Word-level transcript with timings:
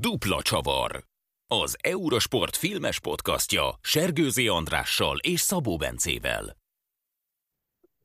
Dupla 0.00 0.42
Csavar. 0.42 1.04
Az 1.46 1.76
Eurosport 1.82 2.56
filmes 2.56 3.00
podcastja 3.00 3.78
Sergőzé 3.80 4.46
Andrással 4.46 5.18
és 5.18 5.40
Szabó 5.40 5.76
Bencével. 5.76 6.56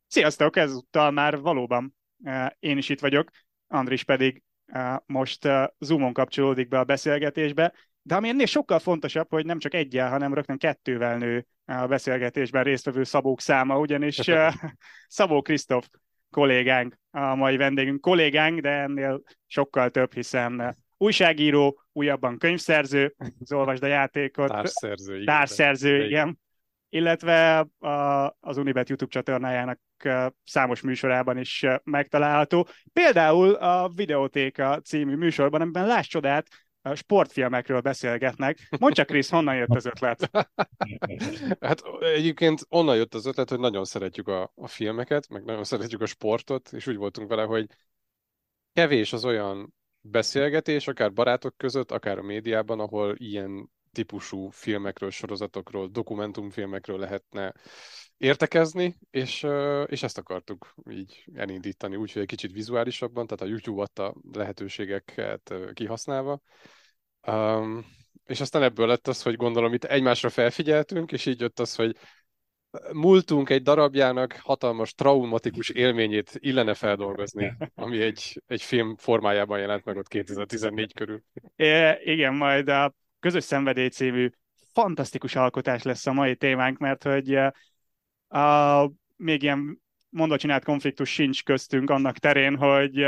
Sziasztok, 0.07 0.55
ezúttal 0.55 1.11
már 1.11 1.39
valóban 1.39 1.95
eh, 2.23 2.47
én 2.59 2.77
is 2.77 2.89
itt 2.89 2.99
vagyok, 2.99 3.29
Andris 3.67 4.03
pedig 4.03 4.43
eh, 4.65 4.95
most 5.05 5.45
eh, 5.45 5.65
Zoomon 5.79 6.13
kapcsolódik 6.13 6.67
be 6.67 6.79
a 6.79 6.83
beszélgetésbe, 6.83 7.73
de 8.01 8.15
ami 8.15 8.29
ennél 8.29 8.45
sokkal 8.45 8.79
fontosabb, 8.79 9.29
hogy 9.29 9.45
nem 9.45 9.59
csak 9.59 9.73
egyel, 9.73 10.09
hanem 10.09 10.33
rögtön 10.33 10.57
kettővel 10.57 11.17
nő 11.17 11.45
a 11.65 11.87
beszélgetésben 11.87 12.63
résztvevő 12.63 13.03
Szabók 13.03 13.41
száma, 13.41 13.79
ugyanis 13.79 14.19
Szabó 15.07 15.41
Krisztof 15.41 15.87
kollégánk 16.29 16.97
a 17.11 17.35
mai 17.35 17.57
vendégünk. 17.57 18.01
Kollégánk, 18.01 18.59
de 18.59 18.69
ennél 18.69 19.21
sokkal 19.47 19.89
több, 19.89 20.13
hiszen 20.13 20.75
újságíró, 20.97 21.81
újabban 21.91 22.37
könyvszerző, 22.37 23.15
az 23.39 23.51
Olvasd 23.51 23.83
a 23.83 23.87
játékot. 23.87 24.49
Társszerző. 24.49 25.13
Igen. 25.13 25.25
Társszerző, 25.25 26.05
igen. 26.05 26.39
Illetve 26.89 27.59
a, 27.79 28.25
az 28.39 28.57
Unibet 28.57 28.89
YouTube 28.89 29.11
csatornájának 29.11 29.79
számos 30.43 30.81
műsorában 30.81 31.37
is 31.37 31.65
megtalálható. 31.83 32.67
Például 32.93 33.53
a 33.53 33.89
Videotéka 33.89 34.81
című 34.81 35.15
műsorban, 35.15 35.61
amiben 35.61 35.87
láss 35.87 36.07
csodát, 36.07 36.47
sportfilmekről 36.93 37.81
beszélgetnek. 37.81 38.67
Mondd 38.79 38.93
csak, 38.93 39.05
Krisz, 39.05 39.29
honnan 39.29 39.55
jött 39.55 39.75
az 39.75 39.85
ötlet? 39.85 40.29
hát 41.59 41.81
egyébként 41.99 42.65
onnan 42.69 42.95
jött 42.95 43.13
az 43.13 43.25
ötlet, 43.25 43.49
hogy 43.49 43.59
nagyon 43.59 43.85
szeretjük 43.85 44.27
a, 44.27 44.51
a 44.55 44.67
filmeket, 44.67 45.29
meg 45.29 45.43
nagyon 45.43 45.63
szeretjük 45.63 46.01
a 46.01 46.05
sportot, 46.05 46.69
és 46.73 46.87
úgy 46.87 46.95
voltunk 46.95 47.29
vele, 47.29 47.43
hogy 47.43 47.67
kevés 48.73 49.13
az 49.13 49.25
olyan 49.25 49.73
beszélgetés, 50.09 50.87
akár 50.87 51.13
barátok 51.13 51.57
között, 51.57 51.91
akár 51.91 52.17
a 52.17 52.23
médiában, 52.23 52.79
ahol 52.79 53.15
ilyen 53.17 53.69
típusú 53.91 54.49
filmekről, 54.49 55.09
sorozatokról, 55.09 55.87
dokumentumfilmekről 55.87 56.99
lehetne 56.99 57.53
értekezni, 58.17 58.97
és, 59.09 59.47
és 59.85 60.03
ezt 60.03 60.17
akartuk 60.17 60.73
így 60.89 61.25
elindítani, 61.33 61.95
úgyhogy 61.95 62.21
egy 62.21 62.27
kicsit 62.27 62.51
vizuálisabban, 62.51 63.27
tehát 63.27 63.43
a 63.43 63.47
YouTube 63.47 63.81
adta 63.81 64.15
lehetőségeket 64.31 65.53
kihasználva. 65.73 66.41
Um, 67.27 67.85
és 68.25 68.41
aztán 68.41 68.63
ebből 68.63 68.87
lett 68.87 69.07
az, 69.07 69.21
hogy 69.21 69.35
gondolom 69.35 69.73
itt 69.73 69.83
egymásra 69.83 70.29
felfigyeltünk, 70.29 71.11
és 71.11 71.25
így 71.25 71.39
jött 71.39 71.59
az, 71.59 71.75
hogy 71.75 71.97
múltunk 72.93 73.49
egy 73.49 73.61
darabjának 73.61 74.39
hatalmas 74.43 74.93
traumatikus 74.93 75.69
élményét 75.69 76.31
illene 76.35 76.73
feldolgozni, 76.73 77.53
ami 77.75 78.01
egy, 78.01 78.41
egy 78.47 78.61
film 78.61 78.95
formájában 78.97 79.59
jelent 79.59 79.85
meg 79.85 79.97
ott 79.97 80.07
2014 80.07 80.93
körül. 80.93 81.21
É, 81.55 81.99
igen, 82.03 82.33
majd 82.33 82.69
a 82.69 82.93
Közös 83.19 83.43
Szenvedély 83.43 83.87
című 83.87 84.29
fantasztikus 84.73 85.35
alkotás 85.35 85.83
lesz 85.83 86.07
a 86.07 86.13
mai 86.13 86.35
témánk, 86.35 86.77
mert 86.77 87.03
hogy 87.03 87.35
a, 88.27 88.91
még 89.15 89.43
ilyen 89.43 89.83
mondva 90.09 90.37
csinált 90.37 90.63
konfliktus 90.63 91.09
sincs 91.09 91.43
köztünk 91.43 91.89
annak 91.89 92.17
terén, 92.17 92.57
hogy 92.57 93.05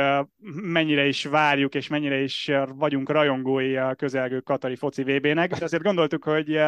mennyire 0.61 1.05
is 1.05 1.25
várjuk, 1.25 1.75
és 1.75 1.87
mennyire 1.87 2.19
is 2.19 2.51
vagyunk 2.67 3.09
rajongói 3.09 3.77
a 3.77 3.95
közelgő 3.95 4.39
Katari 4.39 4.75
foci 4.75 5.03
VB-nek, 5.03 5.57
de 5.57 5.63
azért 5.63 5.83
gondoltuk, 5.83 6.23
hogy 6.23 6.59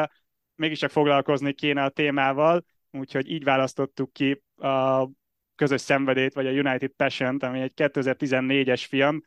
mégiscsak 0.56 0.90
foglalkozni 0.90 1.54
kéne 1.54 1.84
a 1.84 1.90
témával, 1.90 2.64
úgyhogy 2.92 3.30
így 3.30 3.44
választottuk 3.44 4.14
ki 4.14 4.44
a 4.56 5.08
közös 5.56 5.82
szenvedét, 5.82 6.34
vagy 6.34 6.48
a 6.48 6.52
United 6.52 6.92
passion 6.92 7.38
ami 7.38 7.62
egy 7.62 7.74
2014-es 7.76 8.86
film, 8.88 9.22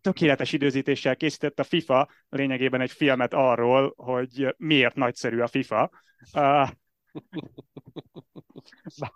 tökéletes 0.00 0.52
időzítéssel 0.52 1.16
készített 1.16 1.58
a 1.58 1.64
FIFA 1.64 2.08
lényegében 2.28 2.80
egy 2.80 2.90
filmet 2.90 3.34
arról, 3.34 3.92
hogy 3.96 4.54
miért 4.56 4.94
nagyszerű 4.94 5.40
a 5.40 5.46
FIFA. 5.46 5.90
Uh, 6.32 6.68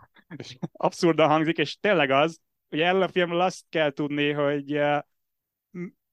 abszurdan 0.73 1.29
hangzik, 1.29 1.59
és 1.59 1.79
tényleg 1.79 2.11
az, 2.11 2.41
hogy 2.69 2.81
erről 2.81 3.03
a 3.03 3.09
filmről 3.09 3.41
azt 3.41 3.65
kell 3.69 3.91
tudni, 3.91 4.33
hogy 4.33 4.77
uh, 4.77 4.99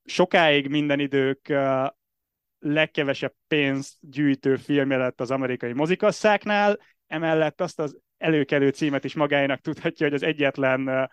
sokáig 0.06 0.68
minden 0.68 1.00
idők 1.00 1.46
uh, 1.50 1.88
legkevesebb 2.60 3.34
pénzt 3.48 3.98
gyűjtő 4.00 4.56
filmje 4.56 4.98
lett 4.98 5.22
az 5.22 5.32
amerikai 5.32 5.74
mozikasszáknál, 5.74 6.80
emellett 7.08 7.62
azt 7.62 7.80
az 7.80 7.98
előkelő 8.18 8.70
címet 8.70 9.04
is 9.04 9.16
magáénak 9.16 9.62
tudhatja, 9.62 10.06
hogy 10.06 10.16
az 10.16 10.24
egyetlen 10.24 11.10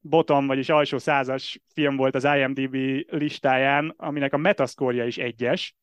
bottom, 0.00 0.46
vagyis 0.46 0.68
alsó 0.68 0.98
százas 0.98 1.60
film 1.74 1.96
volt 1.96 2.14
az 2.14 2.24
IMDb 2.24 2.74
listáján, 3.08 3.94
aminek 3.96 4.32
a 4.32 4.36
metaszkórja 4.36 5.06
is 5.06 5.18
egyes. 5.18 5.76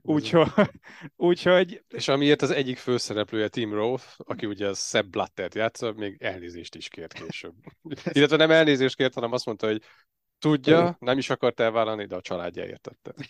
Úgyhogy, 0.00 0.48
úgyhogy... 1.16 1.82
És 1.88 2.08
amiért 2.08 2.42
az 2.42 2.50
egyik 2.50 2.76
főszereplője 2.76 3.48
Tim 3.48 3.74
Roth, 3.74 4.04
aki 4.16 4.46
ugye 4.46 4.68
a 4.68 4.74
Seb 4.74 5.06
Blattert 5.06 5.54
játsza, 5.54 5.92
még 5.92 6.16
elnézést 6.22 6.74
is 6.74 6.88
kért 6.88 7.12
később. 7.12 7.54
Illetve 8.12 8.36
nem 8.36 8.50
elnézést 8.50 8.96
kért, 8.96 9.14
hanem 9.14 9.32
azt 9.32 9.46
mondta, 9.46 9.66
hogy 9.66 9.82
tudja, 10.38 10.96
nem 11.00 11.18
is 11.18 11.30
akart 11.30 11.60
elvállalni, 11.60 12.06
de 12.06 12.16
a 12.16 12.20
családja 12.20 12.64
értette. 12.64 13.14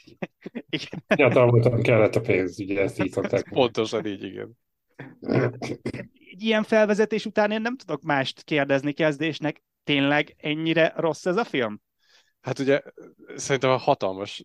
Igen. 0.68 1.04
Ja, 1.16 1.80
kellett 1.82 2.14
a 2.14 2.20
pénz, 2.20 2.60
ugye 2.60 2.80
ezt 2.80 3.02
így 3.02 3.14
Pontosan 3.50 4.06
így, 4.06 4.22
igen 4.22 4.56
egy 6.30 6.42
ilyen 6.42 6.62
felvezetés 6.62 7.26
után 7.26 7.50
én 7.50 7.60
nem 7.60 7.76
tudok 7.76 8.02
mást 8.02 8.42
kérdezni 8.44 8.92
kezdésnek. 8.92 9.62
Tényleg 9.84 10.34
ennyire 10.38 10.92
rossz 10.96 11.26
ez 11.26 11.36
a 11.36 11.44
film? 11.44 11.80
Hát 12.40 12.58
ugye 12.58 12.82
szerintem 13.36 13.70
a 13.70 13.76
hatalmas 13.76 14.44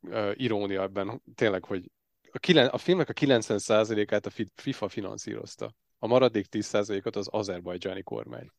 uh, 0.00 0.30
irónia 0.34 0.82
ebben 0.82 1.22
tényleg, 1.34 1.64
hogy 1.64 1.90
a, 2.32 2.38
kilen, 2.38 2.66
a 2.66 2.78
filmnek 2.78 3.08
a 3.08 3.12
90%-át 3.12 4.26
a 4.26 4.30
FIFA 4.54 4.88
finanszírozta. 4.88 5.74
A 5.98 6.06
maradék 6.06 6.46
10%-ot 6.50 7.16
az 7.16 7.28
azerbajdzsáni 7.30 8.02
kormány. 8.02 8.50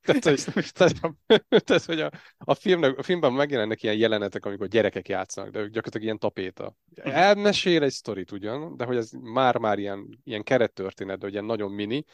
Tehát, 0.00 0.24
hogy, 0.24 0.72
tehát, 0.72 0.94
tehát, 1.66 1.84
hogy 1.84 2.00
a, 2.00 2.10
a, 2.38 2.54
filmnek, 2.54 2.98
a 2.98 3.02
filmben 3.02 3.32
megjelennek 3.32 3.82
ilyen 3.82 3.96
jelenetek, 3.96 4.46
amikor 4.46 4.66
gyerekek 4.66 5.08
játszanak, 5.08 5.50
de 5.50 5.58
ők 5.58 5.66
gyakorlatilag 5.66 6.04
ilyen 6.04 6.18
tapéta. 6.18 6.74
Elmesél 6.94 7.82
egy 7.82 7.92
sztorit 7.92 8.32
ugyan, 8.32 8.76
de 8.76 8.84
hogy 8.84 8.96
ez 8.96 9.10
már-már 9.10 9.78
ilyen, 9.78 10.20
ilyen 10.24 10.42
kerettörténet, 10.42 11.18
de 11.18 11.28
ilyen 11.28 11.44
nagyon 11.44 11.70
mini, 11.70 12.04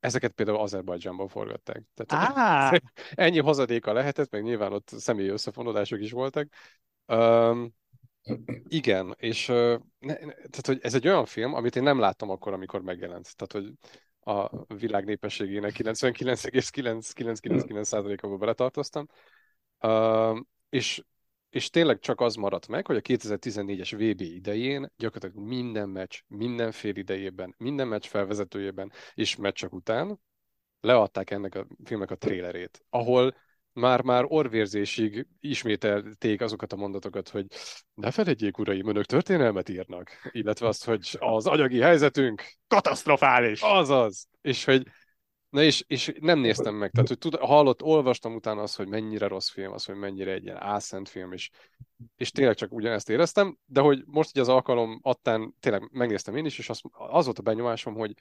ezeket 0.00 0.32
például 0.32 0.58
Azerbajdzsánban 0.58 1.28
forgatták. 1.28 1.82
Tehát 1.94 2.36
ah. 2.36 2.78
ennyi 3.26 3.40
hozadéka 3.40 3.92
lehetett, 3.92 4.30
meg 4.30 4.42
nyilván 4.42 4.72
ott 4.72 4.88
személyi 4.88 5.28
összefonódások 5.28 6.00
is 6.00 6.10
voltak. 6.10 6.48
Um, 7.06 7.74
igen, 8.68 9.14
és 9.18 9.46
ne, 9.46 9.82
ne, 9.98 10.16
tehát, 10.32 10.66
hogy 10.66 10.78
ez 10.82 10.94
egy 10.94 11.08
olyan 11.08 11.24
film, 11.24 11.54
amit 11.54 11.76
én 11.76 11.82
nem 11.82 11.98
láttam 11.98 12.30
akkor, 12.30 12.52
amikor 12.52 12.82
megjelent. 12.82 13.36
Tehát, 13.36 13.52
hogy 13.52 13.72
a 14.24 14.64
világ 14.74 15.04
népességének 15.04 15.74
99,999%-aba 15.78 18.36
beletartoztam. 18.36 19.08
Uh, 19.80 20.38
és, 20.68 21.02
és 21.50 21.70
tényleg 21.70 21.98
csak 21.98 22.20
az 22.20 22.34
maradt 22.34 22.68
meg, 22.68 22.86
hogy 22.86 22.96
a 22.96 23.00
2014-es 23.00 23.92
VB 23.96 24.20
idején 24.20 24.92
gyakorlatilag 24.96 25.46
minden 25.46 25.88
meccs, 25.88 26.20
minden 26.26 26.72
fél 26.72 26.96
idejében, 26.96 27.54
minden 27.58 27.88
meccs 27.88 28.04
felvezetőjében 28.04 28.92
és 29.14 29.36
meccsek 29.36 29.72
után 29.72 30.20
leadták 30.80 31.30
ennek 31.30 31.54
a 31.54 31.66
filmnek 31.84 32.10
a 32.10 32.16
trélerét, 32.16 32.84
ahol 32.88 33.34
már-már 33.74 34.24
orvérzésig 34.28 35.26
ismételték 35.40 36.40
azokat 36.40 36.72
a 36.72 36.76
mondatokat, 36.76 37.28
hogy 37.28 37.46
ne 37.94 38.10
felejtjék, 38.10 38.58
uraim, 38.58 38.88
önök 38.88 39.04
történelmet 39.04 39.68
írnak, 39.68 40.10
illetve 40.30 40.66
azt, 40.66 40.84
hogy 40.84 41.16
az 41.18 41.46
anyagi 41.46 41.80
helyzetünk 41.80 42.42
katasztrofális. 42.66 43.60
Azaz. 43.62 44.28
És 44.40 44.64
hogy 44.64 44.86
Na 45.54 45.62
és, 45.62 45.84
és 45.86 46.12
nem 46.20 46.38
néztem 46.38 46.74
meg, 46.74 46.90
tehát 46.90 47.08
hogy 47.08 47.18
tud, 47.18 47.34
hallott, 47.34 47.82
olvastam 47.82 48.34
utána 48.34 48.62
azt, 48.62 48.76
hogy 48.76 48.88
mennyire 48.88 49.26
rossz 49.26 49.50
film, 49.50 49.72
az, 49.72 49.84
hogy 49.84 49.96
mennyire 49.96 50.32
egy 50.32 50.44
ilyen 50.44 50.62
álszent 50.62 51.08
film, 51.08 51.32
és, 51.32 51.50
és 52.16 52.30
tényleg 52.30 52.54
csak 52.54 52.72
ugyanezt 52.72 53.08
éreztem, 53.08 53.58
de 53.64 53.80
hogy 53.80 54.02
most 54.06 54.32
hogy 54.32 54.40
az 54.42 54.48
alkalom 54.48 54.98
attán 55.02 55.54
tényleg 55.60 55.88
megnéztem 55.92 56.36
én 56.36 56.44
is, 56.44 56.58
és 56.58 56.68
az, 56.68 56.80
az 56.92 57.24
volt 57.24 57.38
a 57.38 57.42
benyomásom, 57.42 57.94
hogy 57.94 58.14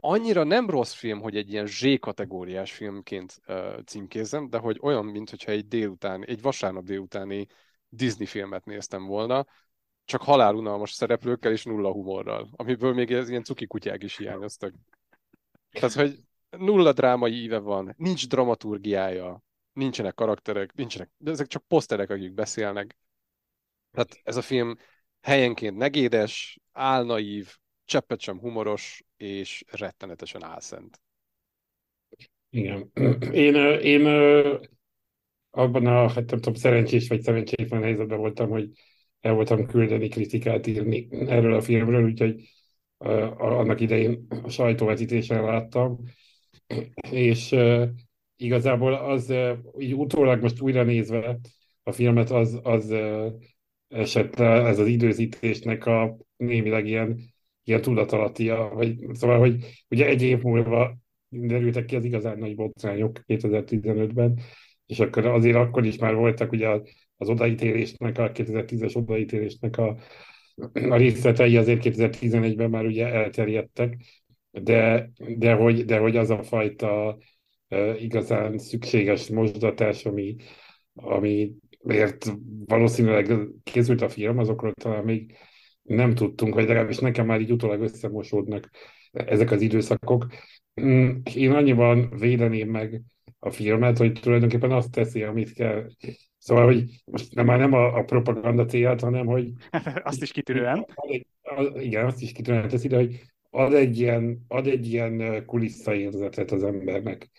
annyira 0.00 0.44
nem 0.44 0.70
rossz 0.70 0.92
film, 0.92 1.20
hogy 1.20 1.36
egy 1.36 1.52
ilyen 1.52 1.66
Z-kategóriás 1.66 2.72
filmként 2.72 3.40
uh, 3.46 3.82
címkézem, 3.84 4.48
de 4.48 4.58
hogy 4.58 4.78
olyan, 4.82 5.04
mintha 5.04 5.52
egy 5.52 5.68
délután, 5.68 6.24
egy 6.24 6.40
vasárnap 6.40 6.84
délutáni 6.84 7.46
Disney 7.88 8.26
filmet 8.26 8.64
néztem 8.64 9.06
volna, 9.06 9.46
csak 10.04 10.22
halálunalmas 10.22 10.92
szereplőkkel 10.92 11.52
és 11.52 11.64
nulla 11.64 11.92
humorral, 11.92 12.48
amiből 12.52 12.94
még 12.94 13.10
ilyen 13.10 13.44
cuki 13.44 13.66
kutyák 13.66 14.02
is 14.02 14.16
hiányoztak. 14.16 14.74
Tehát, 15.70 15.92
hogy 15.92 16.18
nulla 16.50 16.92
drámai 16.92 17.42
íve 17.42 17.58
van, 17.58 17.94
nincs 17.96 18.28
dramaturgiája, 18.28 19.42
nincsenek 19.72 20.14
karakterek, 20.14 20.74
nincsenek, 20.74 21.10
de 21.16 21.30
ezek 21.30 21.46
csak 21.46 21.64
poszterek, 21.68 22.10
akik 22.10 22.32
beszélnek. 22.32 22.96
Tehát 23.90 24.20
ez 24.22 24.36
a 24.36 24.42
film 24.42 24.74
helyenként 25.20 25.76
negédes, 25.76 26.58
álnaív, 26.72 27.56
cseppet 27.84 28.20
sem 28.20 28.38
humoros, 28.38 29.04
és 29.16 29.64
rettenetesen 29.70 30.44
álszent. 30.44 31.00
Igen. 32.50 32.90
Én, 33.32 33.54
én 33.80 34.06
abban 35.50 35.86
a, 35.86 36.08
hát 36.08 36.30
nem 36.30 36.40
tudom, 36.40 36.54
szerencsés 36.54 37.08
vagy 37.08 37.22
szerencsétlen 37.22 37.82
helyzetben 37.82 38.18
voltam, 38.18 38.48
hogy 38.48 38.70
el 39.20 39.34
voltam 39.34 39.66
küldeni 39.66 40.08
kritikát 40.08 40.66
írni 40.66 41.08
erről 41.10 41.54
a 41.54 41.60
filmről, 41.60 42.04
úgyhogy 42.04 42.48
annak 43.38 43.80
idején 43.80 44.26
a 44.42 44.48
sajtóvetítésen 44.48 45.44
láttam, 45.44 45.98
és 47.10 47.54
igazából 48.36 48.94
az 48.94 49.34
így 49.78 49.94
utólag 49.94 50.42
most 50.42 50.60
újra 50.60 50.82
nézve 50.82 51.38
a 51.82 51.92
filmet, 51.92 52.30
az, 52.30 52.60
az 52.62 52.94
esett 53.88 54.38
ez 54.40 54.78
az 54.78 54.86
időzítésnek 54.86 55.86
a 55.86 56.16
némileg 56.36 56.86
ilyen, 56.86 57.34
ilyen 57.66 57.80
tudatalattia, 57.80 58.70
vagy 58.74 58.96
szóval, 59.12 59.38
hogy 59.38 59.84
ugye 59.88 60.06
egy 60.06 60.22
év 60.22 60.42
múlva 60.42 60.96
derültek 61.28 61.84
ki 61.84 61.96
az 61.96 62.04
igazán 62.04 62.38
nagy 62.38 62.54
botrányok 62.54 63.20
2015-ben, 63.26 64.40
és 64.86 65.00
akkor 65.00 65.26
azért 65.26 65.56
akkor 65.56 65.84
is 65.84 65.98
már 65.98 66.14
voltak 66.14 66.52
ugye 66.52 66.68
az, 67.16 67.28
odaítélésnek, 67.28 68.18
a 68.18 68.32
2010-es 68.32 68.96
odaítélésnek 68.96 69.78
a, 69.78 69.96
a 70.72 70.96
részletei 70.96 71.56
azért 71.56 71.82
2011-ben 71.84 72.70
már 72.70 72.84
ugye 72.84 73.06
elterjedtek, 73.06 73.96
de, 74.50 75.10
de, 75.36 75.52
hogy, 75.52 75.84
de 75.84 75.98
hogy 75.98 76.16
az 76.16 76.30
a 76.30 76.42
fajta 76.42 77.18
igazán 77.98 78.58
szükséges 78.58 79.28
mosdatás, 79.28 80.04
ami, 80.04 80.36
ami 80.94 81.52
miért 81.82 82.32
valószínűleg 82.66 83.32
készült 83.62 84.02
a 84.02 84.08
film, 84.08 84.38
azokról 84.38 84.72
talán 84.72 85.04
még 85.04 85.36
nem 85.86 86.14
tudtunk, 86.14 86.54
vagy 86.54 86.66
legalábbis 86.66 86.98
nekem 86.98 87.26
már 87.26 87.40
így 87.40 87.52
utólag 87.52 87.80
összemosódnak 87.80 88.70
ezek 89.12 89.50
az 89.50 89.60
időszakok. 89.60 90.26
Mm, 90.80 91.10
én 91.34 91.52
annyiban 91.52 92.10
védeném 92.18 92.70
meg 92.70 93.02
a 93.38 93.50
filmet, 93.50 93.98
hogy 93.98 94.12
tulajdonképpen 94.12 94.72
azt 94.72 94.90
teszi, 94.90 95.22
amit 95.22 95.52
kell. 95.52 95.86
Szóval, 96.38 96.64
hogy 96.64 96.84
most 97.04 97.34
nem, 97.34 97.46
már 97.46 97.58
nem 97.58 97.72
a, 97.72 97.96
a 97.96 98.02
propaganda 98.02 98.64
célját, 98.64 99.00
hanem, 99.00 99.26
hogy... 99.26 99.50
azt 100.02 100.22
is 100.22 100.32
kitűnően. 100.32 100.86
Igen, 101.74 102.06
azt 102.06 102.22
is 102.22 102.32
kitűnően 102.32 102.68
teszi, 102.68 102.88
de 102.88 102.96
hogy 102.96 103.20
ad 103.50 103.74
egy 103.74 103.98
ilyen, 103.98 104.44
ad 104.48 104.66
egy 104.66 104.86
ilyen 104.86 105.44
kulisszaérzetet 105.44 106.50
az 106.50 106.62
embernek. 106.62 107.30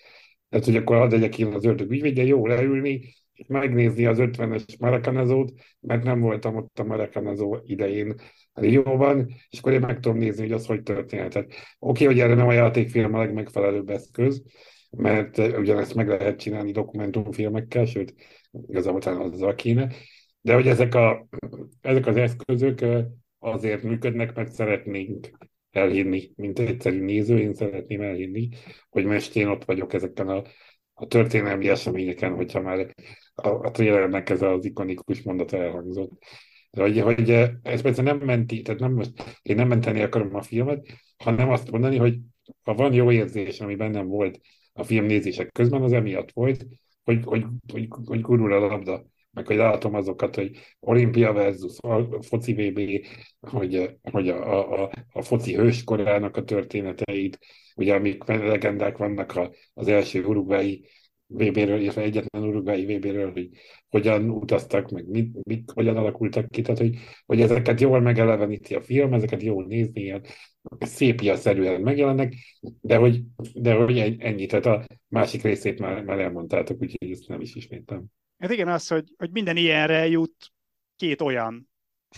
Tehát, 0.50 0.66
hogy 0.66 0.76
akkor 0.76 0.96
ad 0.96 1.14
egyek 1.14 1.38
én 1.38 1.54
az 1.54 1.66
ördög 1.66 1.92
ügyvédje, 1.92 2.24
jó 2.24 2.48
leülni, 2.48 3.02
és 3.38 3.46
megnézni 3.48 4.06
az 4.06 4.18
50-es 4.22 4.80
Maracanazót, 4.80 5.54
mert 5.80 6.04
nem 6.04 6.20
voltam 6.20 6.56
ott 6.56 6.80
a 6.80 6.84
Maracanazó 6.84 7.58
idején 7.64 8.16
Rióban, 8.54 9.28
és 9.50 9.60
akkor 9.60 9.72
én 9.72 9.80
meg 9.80 10.00
tudom 10.00 10.18
nézni, 10.18 10.42
hogy 10.42 10.52
az 10.52 10.66
hogy 10.66 10.84
történt. 10.84 11.36
Oké, 11.36 11.48
okay, 11.80 12.06
hogy 12.06 12.20
erre 12.20 12.34
nem 12.34 12.48
a 12.48 12.54
játékfilm 12.54 13.14
a 13.14 13.20
legmegfelelőbb 13.20 13.90
eszköz, 13.90 14.44
mert 14.90 15.38
ugyanezt 15.38 15.96
meg 15.96 16.08
lehet 16.08 16.40
csinálni 16.40 16.72
dokumentumfilmekkel, 16.72 17.86
sőt, 17.86 18.14
igazából 18.68 19.00
talán 19.00 19.22
azzal 19.22 19.56
kéne, 19.56 19.92
de 20.42 20.54
hogy 20.54 20.68
ezek, 20.68 20.96
a, 20.96 21.28
ezek 21.82 22.06
az 22.06 22.16
eszközök 22.16 22.86
azért 23.40 23.84
működnek, 23.84 24.36
mert 24.36 24.52
szeretnénk 24.52 25.30
elhinni, 25.72 26.32
mint 26.36 26.60
egyszerű 26.60 27.04
néző, 27.04 27.40
én 27.40 27.54
szeretném 27.54 28.02
elhinni, 28.02 28.50
hogy 28.90 29.06
most 29.06 29.36
én 29.36 29.48
ott 29.48 29.66
vagyok 29.66 29.94
ezeken 29.94 30.28
a, 30.28 30.42
a 31.00 31.06
történelmi 31.08 31.70
eseményeken, 31.70 32.36
hogyha 32.36 32.62
már 32.62 32.94
a, 33.36 33.48
a 33.48 33.72
trailernek 33.72 34.30
ez 34.30 34.42
az 34.42 34.66
ikonikus 34.66 35.22
mondata 35.22 35.58
elhangzott. 35.58 36.12
De 36.72 36.82
hogy, 36.82 37.00
hogy 37.00 37.30
ez 37.62 37.82
persze 37.82 38.02
nem 38.02 38.18
menti, 38.18 38.62
tehát 38.62 38.80
nem 38.80 38.94
most, 38.94 39.40
én 39.42 39.56
nem 39.56 39.68
menteni 39.68 40.02
akarom 40.02 40.36
a 40.36 40.42
filmet, 40.42 40.88
hanem 41.18 41.50
azt 41.50 41.72
mondani, 41.72 41.98
hogy 41.98 42.18
ha 42.64 42.74
van 42.74 42.94
jó 42.94 43.12
érzés, 43.12 43.60
ami 43.60 43.76
bennem 43.76 44.08
volt 44.08 44.40
a 44.74 44.84
film 44.84 45.06
nézések 45.06 45.52
közben, 45.52 45.82
az 45.82 45.94
emiatt 45.94 46.32
volt, 46.32 46.66
hogy, 47.04 47.24
hogy, 47.24 47.46
hogy, 47.72 47.88
hogy 48.06 48.22
gurul 48.22 48.54
a 48.54 48.60
labda, 48.60 49.06
meg 49.38 49.48
hogy 49.48 49.56
látom 49.56 49.94
azokat, 49.94 50.36
hogy 50.36 50.58
olimpia 50.80 51.34
versus 51.34 51.78
a 51.80 52.22
foci 52.22 52.54
VB, 52.54 53.06
hogy, 53.40 53.98
hogy 54.12 54.30
a, 54.30 54.84
a, 54.84 54.92
a 55.12 55.22
foci 55.22 55.56
hőskorának 55.56 56.38
a 56.38 56.44
történeteit, 56.44 57.40
ugye 57.76 57.96
amik 57.96 58.24
legendák 58.24 58.98
vannak 58.98 59.36
a, 59.36 59.52
az 59.74 59.88
első 59.88 60.24
urugvái 60.24 60.86
VB-ről, 61.28 61.80
illetve 61.80 62.02
egyetlen 62.02 62.44
urugvái 62.44 62.96
VB-ről, 62.96 63.32
hogy 63.32 63.50
hogyan 63.90 64.30
utaztak, 64.30 64.90
meg 64.90 65.08
mit, 65.08 65.44
mit, 65.44 65.72
hogyan 65.74 65.98
alakultak 65.98 66.50
ki, 66.50 66.62
tehát 66.62 66.80
hogy, 66.80 66.96
hogy 67.26 67.42
ezeket 67.42 67.82
jól 67.82 68.00
megeleveníti 68.00 68.76
a 68.76 68.82
film, 68.82 69.14
ezeket 69.14 69.44
jól 69.44 69.66
nézni, 69.66 70.02
ilyen 70.02 70.22
szépia-szerűen 70.80 71.82
megjelennek, 71.82 72.34
de 72.82 72.96
hogy, 72.96 73.22
de 73.54 73.74
hogy 73.74 73.98
ennyi, 74.20 74.46
tehát 74.46 74.66
a 74.66 74.86
másik 75.08 75.42
részét 75.42 75.80
már, 75.80 76.04
már 76.04 76.20
elmondtátok, 76.20 76.82
úgyhogy 76.82 77.12
ezt 77.12 77.28
nem 77.28 77.42
is 77.42 77.56
ismétem. 77.56 78.06
Hát 78.38 78.52
igen, 78.52 78.68
az, 78.68 78.88
hogy, 78.88 79.14
hogy 79.18 79.32
minden 79.32 79.58
ilyenre 79.58 80.08
jut 80.08 80.52
két 80.96 81.22
olyan. 81.22 81.70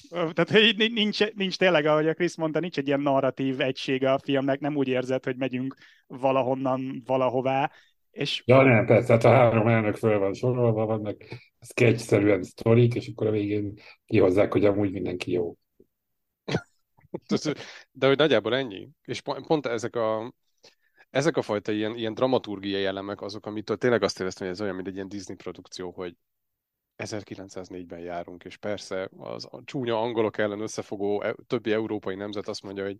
Tehát 0.09 0.49
hogy 0.49 0.91
nincs, 0.93 1.31
nincs 1.33 1.57
tényleg, 1.57 1.85
ahogy 1.85 2.07
a 2.07 2.13
Krisz 2.13 2.35
mondta, 2.35 2.59
nincs 2.59 2.77
egy 2.77 2.87
ilyen 2.87 3.01
narratív 3.01 3.61
egysége 3.61 4.11
a 4.11 4.19
filmnek, 4.19 4.59
nem 4.59 4.75
úgy 4.75 4.87
érzed, 4.87 5.23
hogy 5.23 5.35
megyünk 5.35 5.75
valahonnan, 6.07 7.01
valahová. 7.05 7.71
És... 8.11 8.43
Ja, 8.45 8.61
nem, 8.61 8.85
persze, 8.85 9.13
hát 9.13 9.23
a 9.23 9.29
három 9.29 9.67
elnök 9.67 9.95
föl 9.95 10.19
van 10.19 10.33
sorolva, 10.33 10.85
vannak 10.85 11.23
sketch-szerűen 11.61 12.43
sztorik, 12.43 12.95
és 12.95 13.07
akkor 13.07 13.27
a 13.27 13.31
végén 13.31 13.73
kihozzák, 14.05 14.51
hogy 14.51 14.65
amúgy 14.65 14.91
mindenki 14.91 15.31
jó. 15.31 15.55
De 17.91 18.07
hogy 18.07 18.17
nagyjából 18.17 18.55
ennyi. 18.55 18.89
És 19.03 19.21
pont 19.21 19.65
ezek 19.65 19.95
a, 19.95 20.33
ezek 21.09 21.37
a 21.37 21.41
fajta 21.41 21.71
ilyen, 21.71 21.95
ilyen 21.95 22.13
dramaturgiai 22.13 22.85
elemek 22.85 23.21
azok, 23.21 23.45
amitől 23.45 23.77
tényleg 23.77 24.03
azt 24.03 24.19
éreztem, 24.19 24.47
hogy 24.47 24.55
ez 24.55 24.61
olyan, 24.61 24.75
mint 24.75 24.87
egy 24.87 24.93
ilyen 24.93 25.09
Disney 25.09 25.35
produkció, 25.35 25.91
hogy 25.91 26.15
1904-ben 26.97 27.99
járunk, 27.99 28.43
és 28.43 28.57
persze 28.57 29.09
az 29.17 29.45
a 29.45 29.61
csúnya 29.63 30.01
angolok 30.01 30.37
ellen 30.37 30.61
összefogó 30.61 31.21
e, 31.21 31.35
többi 31.47 31.71
európai 31.71 32.15
nemzet 32.15 32.47
azt 32.47 32.63
mondja, 32.63 32.83
hogy 32.83 32.97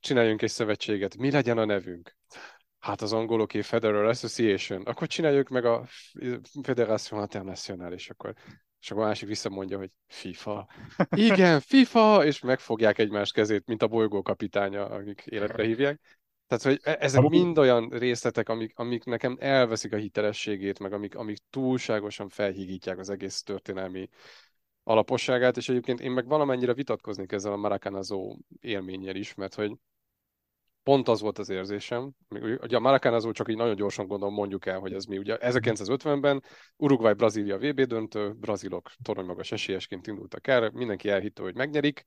csináljunk 0.00 0.42
egy 0.42 0.50
szövetséget, 0.50 1.16
mi 1.16 1.30
legyen 1.30 1.58
a 1.58 1.64
nevünk? 1.64 2.16
Hát 2.78 3.00
az 3.00 3.12
angoloké 3.12 3.62
Federal 3.62 4.08
Association, 4.08 4.82
akkor 4.82 5.06
csináljuk 5.06 5.48
meg 5.48 5.64
a 5.64 5.86
Federation 6.62 7.20
International, 7.20 7.92
és 7.92 8.10
akkor 8.10 8.34
és 8.80 8.90
akkor 8.90 9.02
a 9.02 9.06
másik 9.06 9.28
visszamondja, 9.28 9.78
hogy 9.78 9.90
FIFA. 10.06 10.68
Igen, 11.30 11.60
FIFA! 11.60 12.24
És 12.24 12.40
megfogják 12.40 12.98
egymás 12.98 13.32
kezét, 13.32 13.66
mint 13.66 13.82
a 13.82 13.88
bolygó 13.88 14.22
kapitánya, 14.22 14.86
akik 14.86 15.22
életre 15.26 15.64
hívják. 15.64 16.17
Tehát, 16.48 16.64
hogy 16.64 16.80
e- 16.82 16.96
ezek 17.00 17.22
mind 17.22 17.58
olyan 17.58 17.88
részletek, 17.88 18.48
amik, 18.48 18.72
amik 18.74 19.04
nekem 19.04 19.36
elveszik 19.40 19.92
a 19.92 19.96
hitelességét, 19.96 20.78
meg 20.78 20.92
amik, 20.92 21.14
amik 21.14 21.38
túlságosan 21.50 22.28
felhígítják 22.28 22.98
az 22.98 23.10
egész 23.10 23.42
történelmi 23.42 24.08
alaposságát, 24.82 25.56
és 25.56 25.68
egyébként 25.68 26.00
én 26.00 26.10
meg 26.10 26.26
valamennyire 26.26 26.74
vitatkoznék 26.74 27.32
ezzel 27.32 27.52
a 27.52 27.56
Maracanazó 27.56 28.36
élménnyel 28.60 29.16
is, 29.16 29.34
mert 29.34 29.54
hogy 29.54 29.72
pont 30.82 31.08
az 31.08 31.20
volt 31.20 31.38
az 31.38 31.48
érzésem, 31.48 32.12
ugye 32.60 32.76
a 32.76 32.80
Maracanazó 32.80 33.32
csak 33.32 33.50
így 33.50 33.56
nagyon 33.56 33.74
gyorsan 33.74 34.06
gondolom 34.06 34.34
mondjuk 34.34 34.66
el, 34.66 34.78
hogy 34.78 34.92
ez 34.92 35.04
mi. 35.04 35.18
Ugye 35.18 35.38
1950-ben 35.40 36.42
Uruguay 36.76 37.12
Brazília 37.12 37.58
VB 37.58 37.80
döntő, 37.80 38.32
brazilok 38.32 38.90
torony 39.02 39.24
magas 39.24 39.52
esélyesként 39.52 40.06
indultak 40.06 40.46
el, 40.46 40.70
mindenki 40.70 41.08
elhitte, 41.08 41.42
hogy 41.42 41.54
megnyerik, 41.54 42.04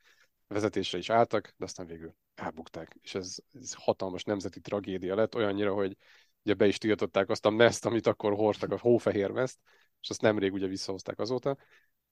vezetésre 0.51 0.97
is 0.97 1.09
álltak, 1.09 1.53
de 1.57 1.65
aztán 1.65 1.85
végül 1.85 2.15
elbukták. 2.35 2.97
És 3.01 3.15
ez, 3.15 3.35
ez 3.53 3.73
hatalmas 3.73 4.23
nemzeti 4.23 4.59
tragédia 4.59 5.15
lett, 5.15 5.35
olyannyira, 5.35 5.73
hogy 5.73 5.97
ugye 6.43 6.53
be 6.53 6.67
is 6.67 6.77
tiltották 6.77 7.29
azt 7.29 7.45
a 7.45 7.49
meszt, 7.49 7.85
amit 7.85 8.07
akkor 8.07 8.33
hordtak, 8.33 8.71
a 8.71 8.79
hófehér 8.79 9.31
meszt, 9.31 9.59
és 10.01 10.09
azt 10.09 10.21
nemrég 10.21 10.53
ugye 10.53 10.67
visszahozták 10.67 11.19
azóta. 11.19 11.57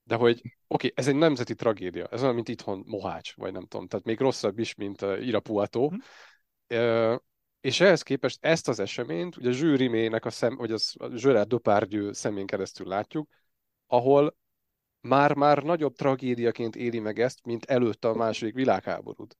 De 0.02 0.14
hogy 0.14 0.38
oké, 0.38 0.52
okay, 0.66 0.92
ez 0.94 1.08
egy 1.08 1.14
nemzeti 1.14 1.54
tragédia, 1.54 2.06
ez 2.06 2.22
olyan, 2.22 2.34
mint 2.34 2.48
itthon 2.48 2.84
Mohács, 2.86 3.34
vagy 3.34 3.52
nem 3.52 3.66
tudom, 3.66 3.86
tehát 3.86 4.04
még 4.04 4.20
rosszabb 4.20 4.58
is, 4.58 4.74
mint 4.74 5.02
uh, 5.02 5.26
Irapuato. 5.26 5.88
Hm. 5.88 5.96
Uh, 6.74 7.16
és 7.60 7.80
ehhez 7.80 8.02
képest 8.02 8.44
ezt 8.44 8.68
az 8.68 8.80
eseményt, 8.80 9.36
ugye 9.36 9.50
Zsűrimének 9.50 10.24
a 10.24 10.30
szem, 10.30 10.56
vagy 10.56 10.72
az 10.72 10.94
Zsörel 11.14 11.44
Döpárgyő 11.44 12.12
szemén 12.12 12.46
keresztül 12.46 12.86
látjuk, 12.86 13.28
ahol 13.86 14.36
már-már 15.00 15.62
nagyobb 15.62 15.94
tragédiaként 15.94 16.76
éli 16.76 16.98
meg 16.98 17.20
ezt, 17.20 17.38
mint 17.44 17.64
előtte 17.64 18.08
a 18.08 18.14
második 18.14 18.54
világháborút. 18.54 19.36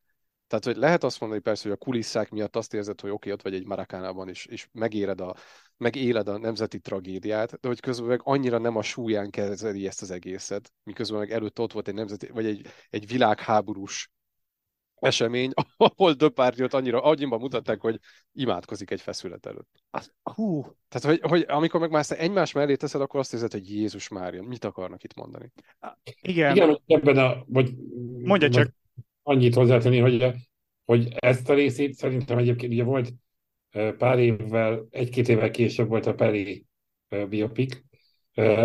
Tehát, 0.47 0.65
hogy 0.65 0.77
lehet 0.77 1.05
azt 1.05 1.21
mondani 1.21 1.41
persze, 1.41 1.63
hogy 1.63 1.79
a 1.81 1.85
kulisszák 1.85 2.31
miatt 2.31 2.57
azt 2.57 2.75
érzed, 2.75 3.01
hogy 3.01 3.11
oké, 3.11 3.17
okay, 3.17 3.33
ott 3.33 3.43
vagy 3.43 3.61
egy 3.61 3.67
Marakánában, 3.67 4.29
és, 4.29 4.47
és 4.47 4.69
megéred 4.73 5.21
a, 5.21 5.35
megéled 5.77 6.29
a 6.29 6.39
nemzeti 6.39 6.79
tragédiát, 6.79 7.61
de 7.61 7.69
hogy 7.69 7.81
közben 7.81 8.09
meg 8.09 8.21
annyira 8.23 8.59
nem 8.59 8.77
a 8.77 8.83
súlyán 8.83 9.31
kezeli 9.31 9.87
ezt 9.87 10.03
az 10.03 10.11
egészet, 10.11 10.73
miközben 10.83 11.19
meg 11.19 11.31
előtt 11.31 11.61
ott 11.61 11.73
volt 11.73 11.89
egy 11.89 11.95
nemzeti, 11.95 12.27
vagy 12.27 12.47
egy, 12.47 12.67
egy 12.91 13.07
világháborús 13.07 14.11
esemény, 15.01 15.51
ahol 15.77 16.13
Döpárgyót 16.13 16.75
annyira 16.75 17.03
annyiban 17.03 17.41
mutatták, 17.41 17.81
hogy 17.81 17.99
imádkozik 18.33 18.91
egy 18.91 19.01
feszület 19.01 19.47
előtt. 19.47 19.83
Az, 19.91 20.13
hú. 20.23 20.61
Tehát, 20.89 21.19
hogy, 21.19 21.31
hogy 21.31 21.45
amikor 21.49 21.81
meg 21.81 21.91
már 21.91 22.01
ezt 22.01 22.13
egymás 22.13 22.53
mellé 22.53 22.75
teszed, 22.75 23.01
akkor 23.01 23.21
azt 23.21 23.33
érzed, 23.33 23.53
hogy 23.53 23.71
Jézus 23.71 24.09
Mária, 24.09 24.43
mit 24.43 24.65
akarnak 24.65 25.03
itt 25.03 25.15
mondani? 25.15 25.53
Igen. 26.21 26.55
Igen, 26.55 26.69
hogy 26.69 26.81
ebben 26.87 27.19
a, 27.19 27.45
vagy, 27.47 27.75
Mondja 28.23 28.49
csak. 28.49 28.75
Annyit 29.23 29.55
hozzátenni, 29.55 29.99
hogy, 29.99 30.27
hogy 30.85 31.09
ezt 31.17 31.49
a 31.49 31.55
részét 31.55 31.95
szerintem 31.95 32.39
egyébként 32.39 32.73
ugye 32.73 32.85
volt 32.85 33.13
pár 33.99 34.19
évvel, 34.19 34.87
egy-két 34.91 35.29
évvel 35.29 35.51
később 35.51 35.89
volt 35.89 36.07
a 36.07 36.15
Peli 36.15 36.67
biopik, 37.29 37.85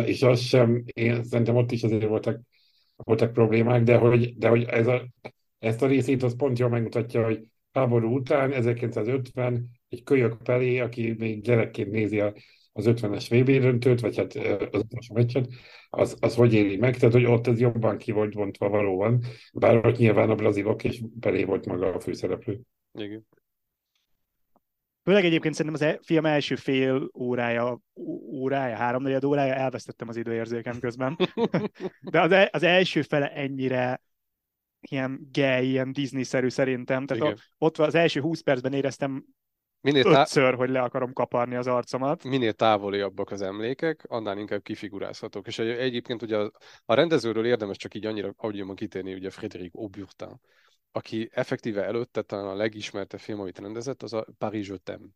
és 0.05 0.21
az 0.21 0.39
sem, 0.39 0.83
én 0.93 1.23
szerintem 1.23 1.55
ott 1.55 1.71
is 1.71 1.83
azért 1.83 2.07
voltak, 2.07 2.41
voltak 2.95 3.33
problémák, 3.33 3.83
de 3.83 3.97
hogy, 3.97 4.37
de 4.37 4.47
hogy 4.47 4.63
ez 4.63 4.87
a, 4.87 5.07
ezt 5.59 5.81
a 5.81 5.87
részét 5.87 6.23
az 6.23 6.35
pont 6.35 6.59
jól 6.59 6.69
megmutatja, 6.69 7.23
hogy 7.25 7.43
háború 7.71 8.15
után, 8.15 8.51
1950, 8.51 9.69
egy 9.89 10.03
kölyök 10.03 10.37
felé, 10.43 10.79
aki 10.79 11.15
még 11.17 11.41
gyerekként 11.41 11.91
nézi 11.91 12.19
a, 12.19 12.33
az 12.73 12.85
50-es 12.87 13.25
VB 13.29 13.61
döntőt, 13.61 13.99
vagy 13.99 14.17
hát 14.17 14.35
az 14.71 14.81
utolsó 14.81 15.13
meccset, 15.13 15.47
az, 15.89 16.17
az 16.19 16.35
hogy 16.35 16.53
éli 16.53 16.77
meg, 16.77 16.97
tehát 16.97 17.13
hogy 17.13 17.25
ott 17.25 17.47
ez 17.47 17.59
jobban 17.59 17.97
ki 17.97 18.11
volt 18.11 18.33
bontva 18.33 18.69
valóban, 18.69 19.23
bár 19.53 19.85
ott 19.85 19.97
nyilván 19.97 20.29
a 20.29 20.35
brazilok 20.35 20.83
és 20.83 21.01
belé 21.13 21.43
volt 21.43 21.65
maga 21.65 21.93
a 21.93 21.99
főszereplő. 21.99 22.61
Igen. 22.93 23.25
Főleg 25.03 25.25
egyébként 25.25 25.55
szerintem 25.55 25.87
az 25.87 25.93
e- 25.93 25.99
film 26.03 26.25
első 26.25 26.55
fél 26.55 27.09
órája, 27.19 27.79
órája, 28.31 28.75
háromnegyed 28.75 29.23
órája, 29.23 29.53
elvesztettem 29.53 30.07
az 30.07 30.15
időérzékem 30.15 30.79
közben. 30.79 31.17
De 32.11 32.21
az, 32.21 32.31
e- 32.31 32.49
az 32.51 32.63
első 32.63 33.01
fele 33.01 33.33
ennyire 33.33 34.01
ilyen 34.91 35.27
gay, 35.31 35.69
ilyen 35.69 35.91
Disney-szerű 35.91 36.49
szerintem. 36.49 37.05
Tehát 37.05 37.23
ott, 37.23 37.39
ott 37.57 37.77
az 37.77 37.95
első 37.95 38.21
20 38.21 38.41
percben 38.41 38.73
éreztem 38.73 39.25
minél 39.85 40.03
tá- 40.03 40.21
ötször, 40.21 40.53
hogy 40.53 40.69
le 40.69 40.81
akarom 40.81 41.13
kaparni 41.13 41.55
az 41.55 41.67
arcomat. 41.67 42.23
Minél 42.23 42.53
távoliabbak 42.53 43.31
az 43.31 43.41
emlékek, 43.41 44.05
annál 44.07 44.37
inkább 44.37 44.61
kifigurázhatók. 44.61 45.47
És 45.47 45.59
egy, 45.59 45.67
egyébként 45.67 46.21
ugye 46.21 46.37
a, 46.37 46.51
a 46.85 46.93
rendezőről 46.93 47.45
érdemes 47.45 47.77
csak 47.77 47.93
így 47.93 48.05
annyira 48.05 48.33
audióban 48.37 48.75
kitérni, 48.75 49.13
ugye 49.13 49.29
Frédéric 49.29 49.75
Auburtin, 49.75 50.39
aki 50.91 51.29
effektíve 51.31 51.83
előtte 51.83 52.21
talán 52.21 52.45
a 52.47 52.55
legismertebb 52.55 53.19
film, 53.19 53.39
amit 53.39 53.59
rendezett, 53.59 54.03
az 54.03 54.13
a 54.13 54.25
Paris 54.37 54.69
t'aime. 54.85 55.07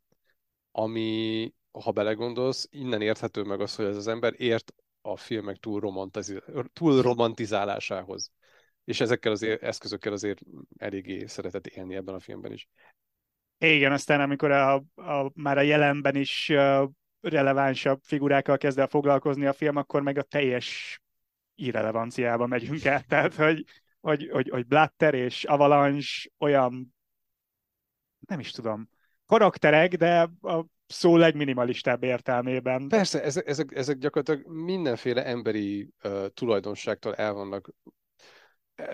Ami, 0.72 1.54
ha 1.72 1.92
belegondolsz, 1.92 2.68
innen 2.72 3.02
érthető 3.02 3.44
meg 3.44 3.62
az, 3.62 3.76
hogy 3.76 3.86
ez 3.86 3.98
az 3.98 4.08
ember 4.08 4.34
ért 4.38 4.74
a 5.02 5.18
filmek 5.18 5.58
túl, 5.58 5.80
romantiz- 5.80 6.44
túl 6.74 7.02
romantizálásához. 7.02 8.32
És 8.90 9.02
ezekkel 9.02 9.32
az 9.32 9.44
eszközökkel 9.44 10.14
azért 10.14 10.42
eléggé 10.78 11.26
szeretett 11.26 11.68
élni 11.68 11.96
ebben 11.96 12.16
a 12.16 12.20
filmben 12.20 12.52
is. 12.52 12.70
Igen, 13.58 13.92
aztán 13.92 14.22
amikor 14.22 14.52
a, 14.52 14.74
a, 14.96 15.32
már 15.34 15.58
a 15.58 15.62
jelenben 15.62 16.16
is 16.16 16.50
uh, 16.50 16.90
relevánsabb 17.22 18.00
figurákkal 18.04 18.58
kezd 18.58 18.80
el 18.80 18.88
foglalkozni 18.88 19.46
a 19.46 19.54
film, 19.54 19.76
akkor 19.76 20.02
meg 20.02 20.18
a 20.18 20.22
teljes 20.22 21.00
irrelevanciába 21.56 22.48
megyünk 22.48 22.86
át. 22.86 23.08
Tehát, 23.14 23.36
hogy, 23.36 23.66
hogy, 24.00 24.30
hogy, 24.32 24.50
hogy 24.50 24.66
Blatter 24.68 25.14
és 25.14 25.44
Avalanche 25.44 26.30
olyan, 26.38 26.96
nem 28.28 28.40
is 28.40 28.52
tudom, 28.52 28.90
karakterek, 29.26 29.96
de 29.96 30.30
a 30.42 30.66
szó 30.88 31.18
legminimalistább 31.18 32.04
értelmében. 32.04 32.88
Persze, 32.88 33.24
ezek, 33.24 33.48
ezek, 33.48 33.72
ezek 33.76 33.98
gyakorlatilag 33.98 34.64
mindenféle 34.64 35.26
emberi 35.26 35.90
uh, 36.04 36.26
tulajdonságtól 36.34 37.16
el 37.16 37.34
vannak 37.34 37.70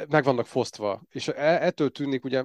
meg 0.09 0.23
vannak 0.23 0.45
fosztva, 0.45 1.01
és 1.09 1.27
e, 1.27 1.65
ettől 1.65 1.91
tűnik, 1.91 2.23
ugye 2.23 2.43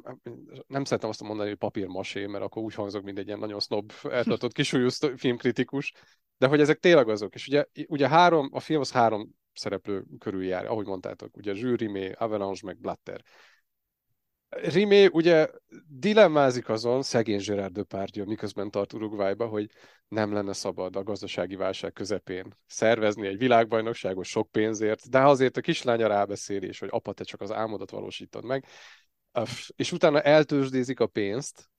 nem 0.67 0.85
szeretem 0.85 1.09
azt 1.09 1.23
mondani, 1.23 1.49
hogy 1.49 1.59
papírmasé, 1.59 2.27
mert 2.27 2.45
akkor 2.45 2.63
úgy 2.63 2.75
hangzok, 2.75 3.03
mint 3.03 3.19
egy 3.19 3.27
ilyen 3.27 3.39
nagyon 3.39 3.61
snob, 3.61 3.93
eltartott 4.11 4.53
kisúlyú 4.53 4.89
filmkritikus, 5.17 5.93
de 6.39 6.47
hogy 6.47 6.61
ezek 6.61 6.79
tényleg 6.79 7.09
azok, 7.09 7.35
és 7.35 7.47
ugye, 7.47 7.65
ugye 7.87 8.09
három, 8.09 8.51
a 8.53 8.61
film 8.61 8.81
az 8.81 8.93
három 8.93 9.31
szereplő 9.53 10.05
körül 10.19 10.45
jár, 10.45 10.67
ahogy 10.67 10.87
mondtátok, 10.87 11.37
ugye 11.37 11.53
Rimet, 11.77 12.21
Avalanche, 12.21 12.67
meg 12.67 12.79
Blatter. 12.79 13.23
Rimé 14.51 15.07
ugye 15.07 15.49
dilemmázik 15.89 16.69
azon, 16.69 17.03
szegény 17.03 17.41
Gerard 17.47 17.73
Depardieu, 17.73 18.27
miközben 18.27 18.71
tart 18.71 18.93
Uruguayba, 18.93 19.47
hogy 19.47 19.71
nem 20.09 20.33
lenne 20.33 20.53
szabad 20.53 20.97
a 20.97 21.03
gazdasági 21.03 21.57
válság 21.57 21.93
közepén 21.93 22.57
szervezni 22.67 23.27
egy 23.27 23.39
világbajnokságot 23.39 24.25
sok 24.25 24.51
pénzért, 24.51 25.11
de 25.11 25.19
azért 25.19 25.57
a 25.57 25.61
kislánya 25.61 26.07
rábeszél 26.07 26.63
és 26.63 26.79
hogy 26.79 26.89
apa, 26.93 27.13
te 27.13 27.25
csak 27.25 27.41
az 27.41 27.53
álmodat 27.53 27.91
valósítod 27.91 28.45
meg, 28.45 28.65
és 29.77 29.93
utána 29.93 30.21
eltőzsdézik 30.21 31.01
a 31.01 31.07
pénzt, 31.07 31.71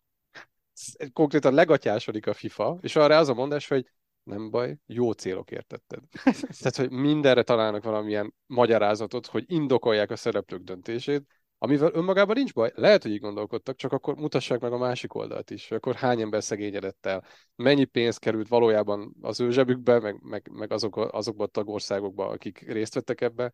konkrétan 1.14 1.54
legatyásodik 1.54 2.28
a 2.28 2.34
FIFA, 2.34 2.78
és 2.82 2.96
arra 2.96 3.18
az 3.18 3.30
a 3.30 3.34
mondás, 3.34 3.68
hogy 3.68 3.92
nem 4.24 4.50
baj, 4.50 4.78
jó 4.86 5.12
célok 5.12 5.52
értetted. 5.52 6.00
Tehát, 6.62 6.76
hogy 6.76 6.92
mindenre 6.92 7.44
találnak 7.44 7.84
valamilyen 7.84 8.34
magyarázatot, 8.46 9.28
hogy 9.28 9.44
indokolják 9.48 10.12
a 10.12 10.16
szereplők 10.16 10.62
döntését, 10.62 11.41
amivel 11.64 11.94
önmagában 11.94 12.36
nincs 12.36 12.54
baj. 12.54 12.72
Lehet, 12.76 13.04
hogy 13.04 13.12
így 13.12 13.20
gondolkodtak, 13.20 13.76
csak 13.76 13.92
akkor 13.92 14.16
mutassák 14.16 14.60
meg 14.60 14.74
a 14.74 14.78
másik 14.78 15.14
oldalt 15.14 15.50
is. 15.50 15.72
Akkor 15.72 15.96
hány 15.96 16.22
ember 16.22 16.44
szegényedett 16.44 17.06
el, 17.06 17.26
mennyi 17.56 17.86
pénz 17.86 18.18
került 18.18 18.48
valójában 18.48 19.16
az 19.22 19.40
ő 19.40 19.52
zsebükbe, 19.52 20.00
meg, 20.00 20.22
meg, 20.22 20.50
meg 20.52 20.72
azok, 20.72 20.98
azokba 20.98 21.44
a 21.44 21.48
tagországokba, 21.48 22.28
akik 22.28 22.60
részt 22.68 22.94
vettek 22.94 23.22
ebbe. 23.22 23.52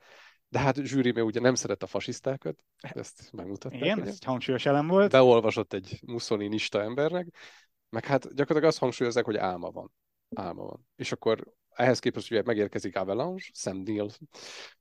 De 0.49 0.59
hát 0.59 0.75
zsűri 0.75 1.11
még 1.11 1.23
ugye 1.23 1.39
nem 1.39 1.55
szeret 1.55 1.83
a 1.83 1.87
fasisztákat, 1.87 2.63
ezt 2.77 3.29
megmutatták. 3.31 3.81
Igen, 3.81 4.01
ez 4.01 4.07
egy 4.07 4.23
hangsúlyos 4.23 4.65
elem 4.65 4.87
volt. 4.87 5.11
Beolvasott 5.11 5.73
egy 5.73 5.99
Mussolini-ista 6.05 6.81
embernek, 6.81 7.27
meg 7.89 8.05
hát 8.05 8.21
gyakorlatilag 8.21 8.63
azt 8.63 8.79
hangsúlyozzák, 8.79 9.25
hogy 9.25 9.37
álma 9.37 9.69
van. 9.71 9.91
Álma 10.35 10.63
van. 10.63 10.87
És 10.95 11.11
akkor 11.11 11.43
ehhez 11.77 11.99
képest 11.99 12.31
ugye 12.31 12.41
megérkezik 12.45 12.95
Avalanche, 12.95 13.49
Sam 13.53 13.77
Neill 13.77 14.09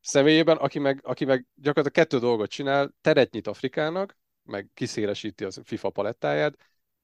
személyében, 0.00 0.56
aki 0.56 0.78
meg, 0.78 1.00
aki 1.02 1.24
meg 1.24 1.46
gyakorlatilag 1.54 2.08
kettő 2.08 2.18
dolgot 2.26 2.50
csinál, 2.50 2.94
teret 3.00 3.32
nyit 3.32 3.46
Afrikának, 3.46 4.16
meg 4.42 4.68
kiszélesíti 4.74 5.44
az 5.44 5.60
FIFA 5.64 5.90
palettáját, 5.90 6.56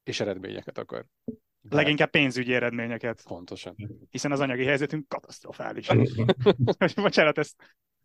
és 0.04 0.20
eredményeket 0.20 0.78
akar. 0.78 1.06
De... 1.60 1.76
Leginkább 1.76 2.10
pénzügyi 2.10 2.54
eredményeket. 2.54 3.22
Pontosan. 3.26 3.76
Hiszen 4.10 4.32
az 4.32 4.40
anyagi 4.40 4.64
helyzetünk 4.64 5.08
katasztrofális. 5.08 5.88
Bocsánat, 6.94 7.38
ezt 7.38 7.54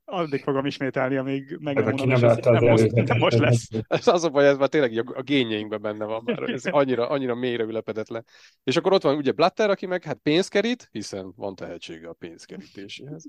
addig 0.10 0.44
fogom 0.44 0.66
ismételni, 0.66 1.16
amíg 1.16 1.58
meg 1.60 1.76
nem 1.76 1.84
mondom, 1.84 2.08
nem, 2.08 2.38
nem, 2.42 2.64
most, 2.64 2.92
nem 2.92 3.18
most 3.18 3.38
lesz. 3.38 3.70
Ez 3.88 4.08
az 4.08 4.24
a 4.24 4.30
baj, 4.30 4.48
ez 4.48 4.58
már 4.58 4.70
tényleg 4.70 5.12
a 5.16 5.22
gényeinkben 5.22 5.82
benne 5.82 6.06
van 6.06 6.22
már, 6.26 6.50
ez 6.50 6.66
annyira, 6.66 7.10
annyira 7.10 7.36
mélyre 7.36 7.64
ülepedetlen. 7.64 8.26
És 8.64 8.76
akkor 8.76 8.94
ott 8.94 9.02
van 9.02 9.16
ugye 9.16 9.32
Blatter, 9.32 9.70
aki 9.70 9.86
meg 9.86 10.04
hát 10.04 10.20
pénzkerít, 10.24 10.90
hiszen 10.92 11.34
van 11.36 11.56
tehetsége 11.56 12.08
a 12.08 12.14
pénzkerítéséhez. 12.14 13.26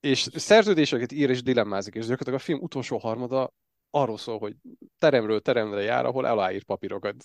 És 0.00 0.28
szerződéseket 0.34 1.12
ír 1.12 1.30
és 1.30 1.42
dilemmázik, 1.42 1.94
és 1.94 2.00
gyakorlatilag 2.00 2.40
a 2.40 2.42
film 2.42 2.58
utolsó 2.60 2.98
harmada 2.98 3.52
arról 3.90 4.18
szól, 4.18 4.38
hogy 4.38 4.54
teremről 4.98 5.40
teremre 5.40 5.82
jár, 5.82 6.04
ahol 6.04 6.24
aláír 6.24 6.64
papírokat. 6.64 7.16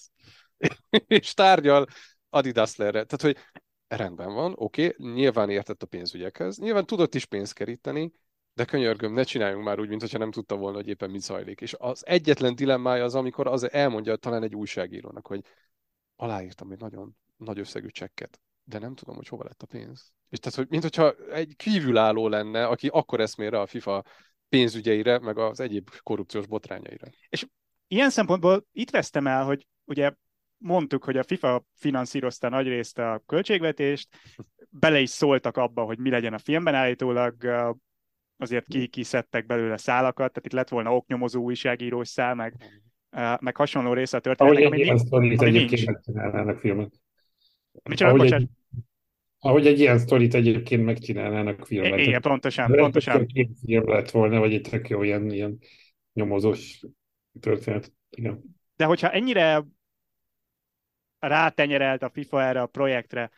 és 1.08 1.34
tárgyal 1.34 1.86
Adidaslerre. 2.30 3.04
Tehát, 3.04 3.22
hogy 3.22 3.38
rendben 3.88 4.34
van, 4.34 4.54
oké, 4.56 4.86
okay, 4.86 5.14
nyilván 5.14 5.50
értett 5.50 5.84
a 5.84 5.86
pénzügyekhez, 5.86 6.58
nyilván 6.58 6.86
tudott 6.86 7.16
is 7.16 7.26
pénzt 7.26 7.54
keríteni, 7.54 8.12
de 8.54 8.66
könyörgöm, 8.66 9.14
ne 9.14 9.24
csináljunk 9.24 9.64
már 9.64 9.80
úgy, 9.80 9.90
mintha 9.90 10.18
nem 10.18 10.32
tudta 10.32 10.56
volna, 10.56 10.78
hogy 10.78 10.88
éppen 10.88 11.10
mit 11.10 11.22
zajlik. 11.22 11.62
És 11.62 11.76
az 11.80 12.06
egyetlen 12.06 12.56
dilemmája 12.56 13.04
az, 13.04 13.16
amikor 13.16 13.48
az 13.48 13.72
elmondja 13.72 14.16
talán 14.16 14.44
egy 14.44 14.56
újságírónak, 14.56 15.28
hogy 15.28 15.42
aláírtam 16.16 16.72
egy 16.72 16.80
nagyon 16.80 17.18
nagy 17.38 17.60
összegű 17.60 17.88
csekket, 17.88 18.40
de 18.64 18.80
nem 18.80 18.96
tudom, 18.96 19.16
hogy 19.16 19.28
hova 19.28 19.44
lett 19.44 19.62
a 19.62 19.66
pénz. 19.66 20.12
És 20.30 20.40
tehát, 20.40 20.58
hogy 20.58 20.68
mint 20.70 20.84
hogyha 20.84 21.14
egy 21.32 21.54
kívülálló 21.56 22.28
lenne, 22.28 22.66
aki 22.68 22.88
akkor 22.88 23.20
eszmél 23.20 23.56
a 23.56 23.66
FIFA 23.66 24.04
pénzügyeire, 24.50 25.20
meg 25.20 25.38
az 25.38 25.60
egyéb 25.60 25.90
korrupciós 26.04 26.48
botrányaira. 26.48 27.08
És 27.30 27.46
ilyen 27.88 28.10
szempontból 28.10 28.66
itt 28.72 28.90
vesztem 28.90 29.28
el, 29.28 29.46
hogy 29.46 29.68
ugye 29.86 30.12
mondtuk, 30.58 31.04
hogy 31.04 31.18
a 31.18 31.24
FIFA 31.24 31.66
finanszírozta 31.76 32.50
nagyrészt 32.50 32.98
a 32.98 33.24
költségvetést, 33.26 34.08
bele 34.70 35.00
is 35.00 35.10
szóltak 35.10 35.58
abba, 35.58 35.84
hogy 35.84 35.98
mi 35.98 36.10
legyen 36.10 36.34
a 36.34 36.38
filmben, 36.38 36.76
állítólag 36.76 37.36
azért 38.44 38.68
ki, 38.68 38.88
kiszedtek 38.88 39.46
belőle 39.46 39.78
szálakat, 39.78 40.32
tehát 40.32 40.46
itt 40.46 40.52
lett 40.52 40.70
volna 40.70 40.96
oknyomozó 40.96 41.42
újságírós 41.42 42.08
szál, 42.08 42.36
meg, 42.36 42.56
meg 43.40 43.56
hasonló 43.56 43.94
része 43.94 44.18
a 44.18 44.20
történetnek, 44.20 44.66
ami, 44.66 44.84
nincs, 44.84 45.02
ami 45.10 45.46
egyébként 45.46 45.86
megcsinálnának 45.86 46.60
filmet. 46.60 46.94
Micsoda, 47.84 48.12
ahogy, 48.12 48.32
egy, 48.32 48.50
ahogy 49.40 49.68
egy 49.68 49.80
ilyen 49.80 49.98
sztorit 49.98 50.34
egyébként 50.34 50.86
megcsinálnának 50.86 51.66
filmet. 51.66 52.00
Igen, 52.00 52.22
pontosan, 52.22 52.72
De 52.72 52.78
pontosan. 52.78 53.26
Egy 53.34 53.50
film 53.66 53.90
lett 53.90 54.12
volna, 54.12 54.40
vagy 54.40 54.54
egy 54.54 54.68
tök 54.70 54.90
jó 54.90 55.04
ilyen, 55.04 55.32
ilyen 55.32 55.58
nyomozós 56.14 56.82
történet. 57.40 57.92
Igen. 58.10 58.42
De 58.76 58.86
hogyha 58.86 59.10
ennyire 59.12 59.64
rátenyerelt 61.20 62.04
a 62.04 62.10
FIFA 62.10 62.44
erre 62.44 62.62
a 62.62 62.66
projektre, 62.66 63.32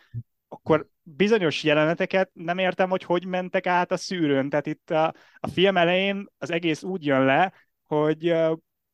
akkor 0.56 0.88
bizonyos 1.04 1.64
jeleneteket 1.64 2.30
nem 2.34 2.58
értem, 2.58 2.90
hogy 2.90 3.04
hogy 3.04 3.26
mentek 3.26 3.68
át 3.68 3.92
a 3.92 3.98
szűrőn. 3.98 4.50
Tehát 4.50 4.66
itt 4.66 4.90
a, 4.90 5.14
a 5.40 5.48
film 5.48 5.78
elején 5.78 6.26
az 6.38 6.52
egész 6.52 6.84
úgy 6.84 7.06
jön 7.06 7.26
le, 7.26 7.54
hogy 7.84 8.34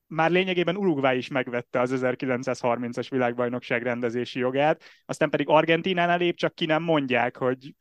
már 0.07 0.31
lényegében 0.31 0.77
Uruguay 0.77 1.17
is 1.17 1.27
megvette 1.27 1.79
az 1.79 1.91
1930-as 1.95 3.07
világbajnokság 3.09 3.83
rendezési 3.83 4.39
jogát, 4.39 4.83
aztán 5.05 5.29
pedig 5.29 5.49
Argentinánál 5.49 6.17
lép, 6.17 6.35
csak 6.35 6.55
ki 6.55 6.65
nem 6.65 6.83
mondják, 6.83 7.37
hogy 7.37 7.75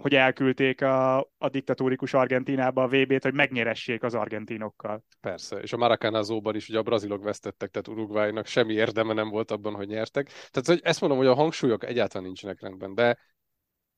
hogy 0.00 0.14
elküldték 0.14 0.82
a, 0.82 1.18
a 1.18 1.48
diktatórikus 1.48 2.14
Argentinába 2.14 2.82
a 2.82 2.88
VB-t, 2.88 3.22
hogy 3.22 3.34
megnyeressék 3.34 4.02
az 4.02 4.14
argentinokkal. 4.14 5.04
Persze, 5.20 5.56
és 5.56 5.72
a 5.72 5.76
Maracanazóban 5.76 6.54
is 6.54 6.68
ugye 6.68 6.78
a 6.78 6.82
brazilok 6.82 7.22
vesztettek, 7.22 7.70
tehát 7.70 7.88
Uruguaynak 7.88 8.46
semmi 8.46 8.72
érdeme 8.72 9.12
nem 9.12 9.28
volt 9.28 9.50
abban, 9.50 9.74
hogy 9.74 9.88
nyertek. 9.88 10.26
Tehát 10.26 10.66
hogy 10.66 10.80
ezt 10.82 11.00
mondom, 11.00 11.18
hogy 11.18 11.26
a 11.26 11.34
hangsúlyok 11.34 11.84
egyáltalán 11.84 12.26
nincsenek 12.26 12.60
rendben, 12.60 12.94
de 12.94 13.18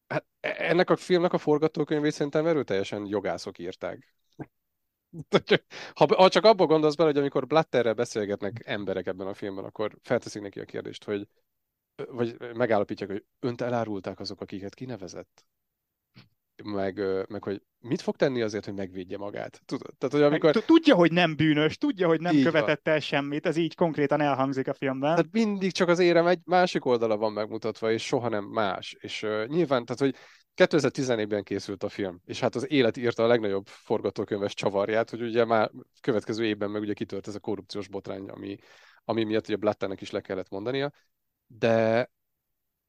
Hát 0.06 0.24
e- 0.40 0.54
ennek 0.58 0.90
a 0.90 0.96
filmnek 0.96 1.32
a 1.32 1.38
forgatókönyvét 1.38 2.12
szerintem 2.12 2.46
erőteljesen 2.46 3.06
jogászok 3.06 3.58
írták. 3.58 4.14
Ha, 5.94 6.06
ha 6.16 6.28
csak 6.28 6.44
abba 6.44 6.66
gondolsz 6.66 6.94
bele, 6.94 7.08
hogy 7.08 7.18
amikor 7.18 7.46
Blatterrel 7.46 7.94
beszélgetnek 7.94 8.62
emberek 8.64 9.06
ebben 9.06 9.26
a 9.26 9.34
filmben, 9.34 9.64
akkor 9.64 9.96
felteszik 10.02 10.42
neki 10.42 10.60
a 10.60 10.64
kérdést, 10.64 11.04
hogy 11.04 11.28
vagy 12.08 12.36
megállapítják, 12.54 13.10
hogy 13.10 13.24
önt 13.40 13.60
elárulták 13.60 14.20
azok, 14.20 14.40
akiket 14.40 14.74
kinevezett 14.74 15.44
meg, 16.64 17.00
meg 17.28 17.42
hogy 17.42 17.62
mit 17.80 18.00
fog 18.00 18.16
tenni 18.16 18.42
azért, 18.42 18.64
hogy 18.64 18.74
megvédje 18.74 19.16
magát. 19.16 19.60
Tudod? 19.64 19.94
Tehát, 19.98 20.14
hogy 20.14 20.22
amikor... 20.22 20.64
Tudja, 20.64 20.94
hogy 20.94 21.12
nem 21.12 21.36
bűnös, 21.36 21.76
tudja, 21.76 22.06
hogy 22.06 22.20
nem 22.20 22.42
követett 22.42 22.88
el 22.88 23.00
semmit, 23.00 23.46
ez 23.46 23.56
így 23.56 23.74
konkrétan 23.74 24.20
elhangzik 24.20 24.68
a 24.68 24.74
filmben. 24.74 25.10
Tehát 25.10 25.32
mindig 25.32 25.72
csak 25.72 25.88
az 25.88 25.98
érem 25.98 26.26
egy 26.26 26.40
másik 26.44 26.84
oldala 26.84 27.16
van 27.16 27.32
megmutatva, 27.32 27.92
és 27.92 28.06
soha 28.06 28.28
nem 28.28 28.44
más. 28.44 28.96
És 29.00 29.22
uh, 29.22 29.46
nyilván, 29.46 29.84
tehát, 29.84 30.00
hogy 30.00 30.14
2014-ben 30.56 31.42
készült 31.42 31.82
a 31.82 31.88
film, 31.88 32.20
és 32.24 32.40
hát 32.40 32.54
az 32.54 32.70
élet 32.70 32.96
írta 32.96 33.22
a 33.24 33.26
legnagyobb 33.26 33.66
forgatókönyves 33.66 34.54
csavarját, 34.54 35.10
hogy 35.10 35.22
ugye 35.22 35.44
már 35.44 35.70
következő 36.00 36.44
évben 36.44 36.70
meg 36.70 36.82
ugye 36.82 36.92
kitört 36.92 37.28
ez 37.28 37.34
a 37.34 37.40
korrupciós 37.40 37.88
botrány, 37.88 38.28
ami, 38.28 38.56
ami 39.04 39.24
miatt 39.24 39.48
ugye 39.48 39.56
Blatternek 39.56 40.00
is 40.00 40.10
le 40.10 40.20
kellett 40.20 40.50
mondania, 40.50 40.92
de 41.46 42.10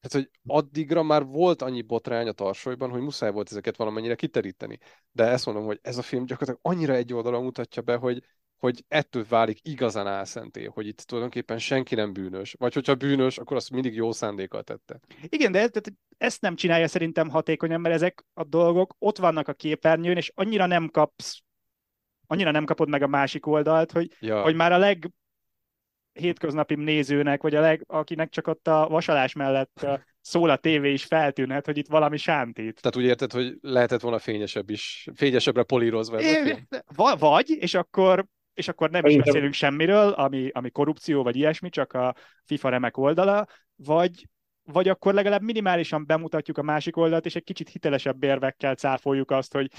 tehát, 0.04 0.28
hogy 0.28 0.40
addigra 0.56 1.04
már 1.04 1.26
volt 1.26 1.62
annyi 1.62 1.82
botrány 1.82 2.28
a 2.28 2.32
tarsolyban, 2.32 2.90
hogy 2.90 3.02
muszáj 3.02 3.32
volt 3.32 3.52
ezeket 3.52 3.78
valamennyire 3.78 4.16
kiteríteni. 4.16 4.78
De 5.12 5.24
ezt 5.24 5.46
mondom, 5.46 5.66
hogy 5.66 5.80
ez 5.82 5.98
a 5.98 6.02
film 6.02 6.26
gyakorlatilag 6.26 6.76
annyira 6.76 6.94
egy 6.94 7.14
oldalon 7.14 7.44
mutatja 7.44 7.82
be, 7.82 7.96
hogy, 7.96 8.24
hogy 8.58 8.84
ettől 8.88 9.26
válik 9.30 9.60
igazán 9.62 10.08
álszenté, 10.08 10.64
hogy 10.64 10.88
itt 10.88 10.98
tulajdonképpen 10.98 11.58
senki 11.60 11.96
nem 11.96 12.14
bűnös. 12.14 12.56
Vagy 12.58 12.74
hogyha 12.74 12.96
bűnös, 12.96 13.38
akkor 13.38 13.58
azt 13.58 13.72
mindig 13.72 13.96
jó 13.96 14.12
szándékkal 14.12 14.64
tette. 14.64 15.00
Igen, 15.28 15.52
de 15.52 15.70
ezt 16.18 16.42
nem 16.42 16.56
csinálja 16.56 16.88
szerintem 16.88 17.30
hatékonyan, 17.30 17.82
mert 17.82 17.96
ezek 17.96 18.26
a 18.34 18.44
dolgok 18.44 18.96
ott 19.00 19.18
vannak 19.18 19.48
a 19.48 19.54
képernyőn, 19.54 20.18
és 20.18 20.32
annyira 20.36 20.66
nem 20.66 20.90
kapsz 20.90 21.42
annyira 22.28 22.52
nem 22.52 22.66
kapod 22.66 22.90
meg 22.90 23.02
a 23.02 23.08
másik 23.08 23.46
oldalt, 23.46 23.92
hogy, 23.92 24.12
ja. 24.20 24.42
hogy 24.42 24.56
már 24.56 24.72
a 24.72 24.78
leg 24.78 25.12
hétköznapi 26.14 26.76
nézőnek, 26.76 27.42
vagy 27.42 27.56
a 27.56 27.62
leg, 27.62 27.84
akinek 27.88 28.30
csak 28.30 28.48
ott 28.48 28.68
a 28.68 28.88
vasalás 28.90 29.34
mellett 29.34 29.88
szól 30.22 30.50
a 30.50 30.58
tévé 30.58 30.92
is 30.92 31.04
feltűnhet, 31.04 31.66
hogy 31.66 31.78
itt 31.78 31.88
valami 31.88 32.18
sántít. 32.18 32.82
Tehát 32.82 32.96
úgy 32.96 33.04
érted, 33.04 33.32
hogy 33.32 33.58
lehetett 33.62 34.02
volna 34.02 34.20
fényesebb 34.20 34.70
is, 34.70 35.08
fényesebbre 35.16 35.64
polírozva 35.64 36.18
ez 36.18 36.48
é, 36.48 36.66
a 36.96 37.16
Vagy, 37.18 37.50
és 37.50 37.74
akkor 37.74 38.26
és 38.54 38.68
akkor 38.68 38.90
nem 38.90 39.06
is 39.06 39.16
beszélünk 39.16 39.54
semmiről, 39.54 40.10
ami, 40.10 40.50
ami 40.52 40.70
korrupció, 40.70 41.24
vagy 41.24 41.36
ilyesmi, 41.36 41.70
csak 41.70 41.94
a 41.94 42.16
FIFA 42.46 42.70
remek 42.70 42.98
oldala, 42.98 43.48
vagy, 43.76 44.28
vagy 44.64 44.88
akkor 44.88 45.14
legalább 45.14 45.42
minimálisan 45.42 46.06
bemutatjuk 46.06 46.58
a 46.58 46.64
másik 46.64 46.98
oldalt, 46.98 47.26
és 47.26 47.36
egy 47.36 47.44
kicsit 47.44 47.70
hitelesebb 47.70 48.24
érvekkel 48.24 48.76
cáfoljuk 48.76 49.32
azt, 49.32 49.54
hogy 49.54 49.72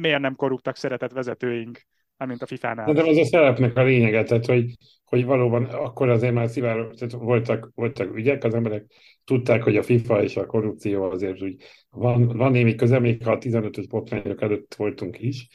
miért 0.00 0.20
nem 0.20 0.34
korruptak 0.34 0.76
szeretett 0.76 1.12
vezetőink 1.12 1.80
mint 2.26 2.42
a 2.42 2.46
FIFA-nál. 2.46 2.92
De 2.92 3.02
az 3.02 3.16
a 3.16 3.24
szerepnek 3.24 3.76
a 3.76 3.82
lényege, 3.82 4.22
tehát 4.22 4.46
hogy, 4.46 4.74
hogy 5.04 5.24
valóban 5.24 5.64
akkor 5.64 6.08
azért 6.08 6.32
már 6.32 6.48
szivárok, 6.48 6.94
tehát 6.94 7.14
voltak, 7.14 7.70
voltak 7.74 8.16
ügyek, 8.16 8.44
az 8.44 8.54
emberek 8.54 8.84
tudták, 9.24 9.62
hogy 9.62 9.76
a 9.76 9.82
FIFA 9.82 10.22
és 10.22 10.36
a 10.36 10.46
korrupció 10.46 11.02
azért 11.02 11.42
úgy 11.42 11.56
van, 11.90 12.36
van 12.36 12.52
némi 12.52 12.74
köze, 12.74 12.98
még 12.98 13.24
ha 13.24 13.32
a 13.32 13.38
15-ös 13.38 13.84
botrányok 13.88 14.42
előtt 14.42 14.74
voltunk 14.74 15.20
is, 15.20 15.48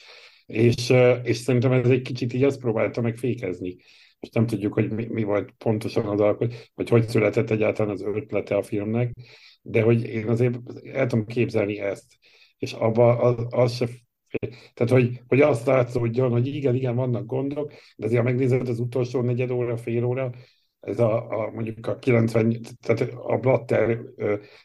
és, 0.46 0.94
és 1.24 1.38
szerintem 1.38 1.72
ez 1.72 1.90
egy 1.90 2.02
kicsit 2.02 2.34
így 2.34 2.44
azt 2.44 2.60
próbálta 2.60 3.02
meg 3.02 3.18
fékezni. 3.18 3.76
Most 4.20 4.34
nem 4.34 4.46
tudjuk, 4.46 4.74
hogy 4.74 4.92
mi, 4.92 5.06
mi 5.06 5.24
volt 5.24 5.52
pontosan 5.58 6.06
az 6.06 6.20
alkot, 6.20 6.70
vagy 6.76 6.90
hogy 6.90 7.08
született 7.08 7.50
egyáltalán 7.50 7.92
az 7.92 8.02
ötlete 8.02 8.56
a 8.56 8.64
filmnek, 8.64 9.12
de 9.62 9.82
hogy 9.82 10.04
én 10.04 10.28
azért 10.28 10.60
el 10.94 11.08
tudom 11.08 11.26
képzelni 11.26 11.80
ezt, 11.80 12.18
és 12.58 12.74
abban 12.74 13.18
az, 13.18 13.46
az 13.50 13.76
se 13.76 13.88
tehát, 14.74 14.94
hogy, 14.94 15.22
hogy 15.28 15.42
azt 15.42 15.66
látszódjon, 15.66 16.32
hogy 16.32 16.48
igen, 16.48 16.76
igen, 16.76 16.96
vannak 16.96 17.26
gondok, 17.26 17.72
de 17.96 18.06
azért, 18.06 18.22
ha 18.22 18.28
megnézed 18.28 18.68
az 18.68 18.80
utolsó 18.80 19.22
negyed 19.22 19.52
óra, 19.52 19.78
fél 19.78 20.04
óra, 20.04 20.32
ez 20.80 21.00
a, 21.00 21.30
a 21.30 21.52
mondjuk 21.52 21.88
a 21.88 22.00
90, 22.00 22.62
tehát 22.82 23.14
a 23.16 23.38
Blatter 23.38 24.00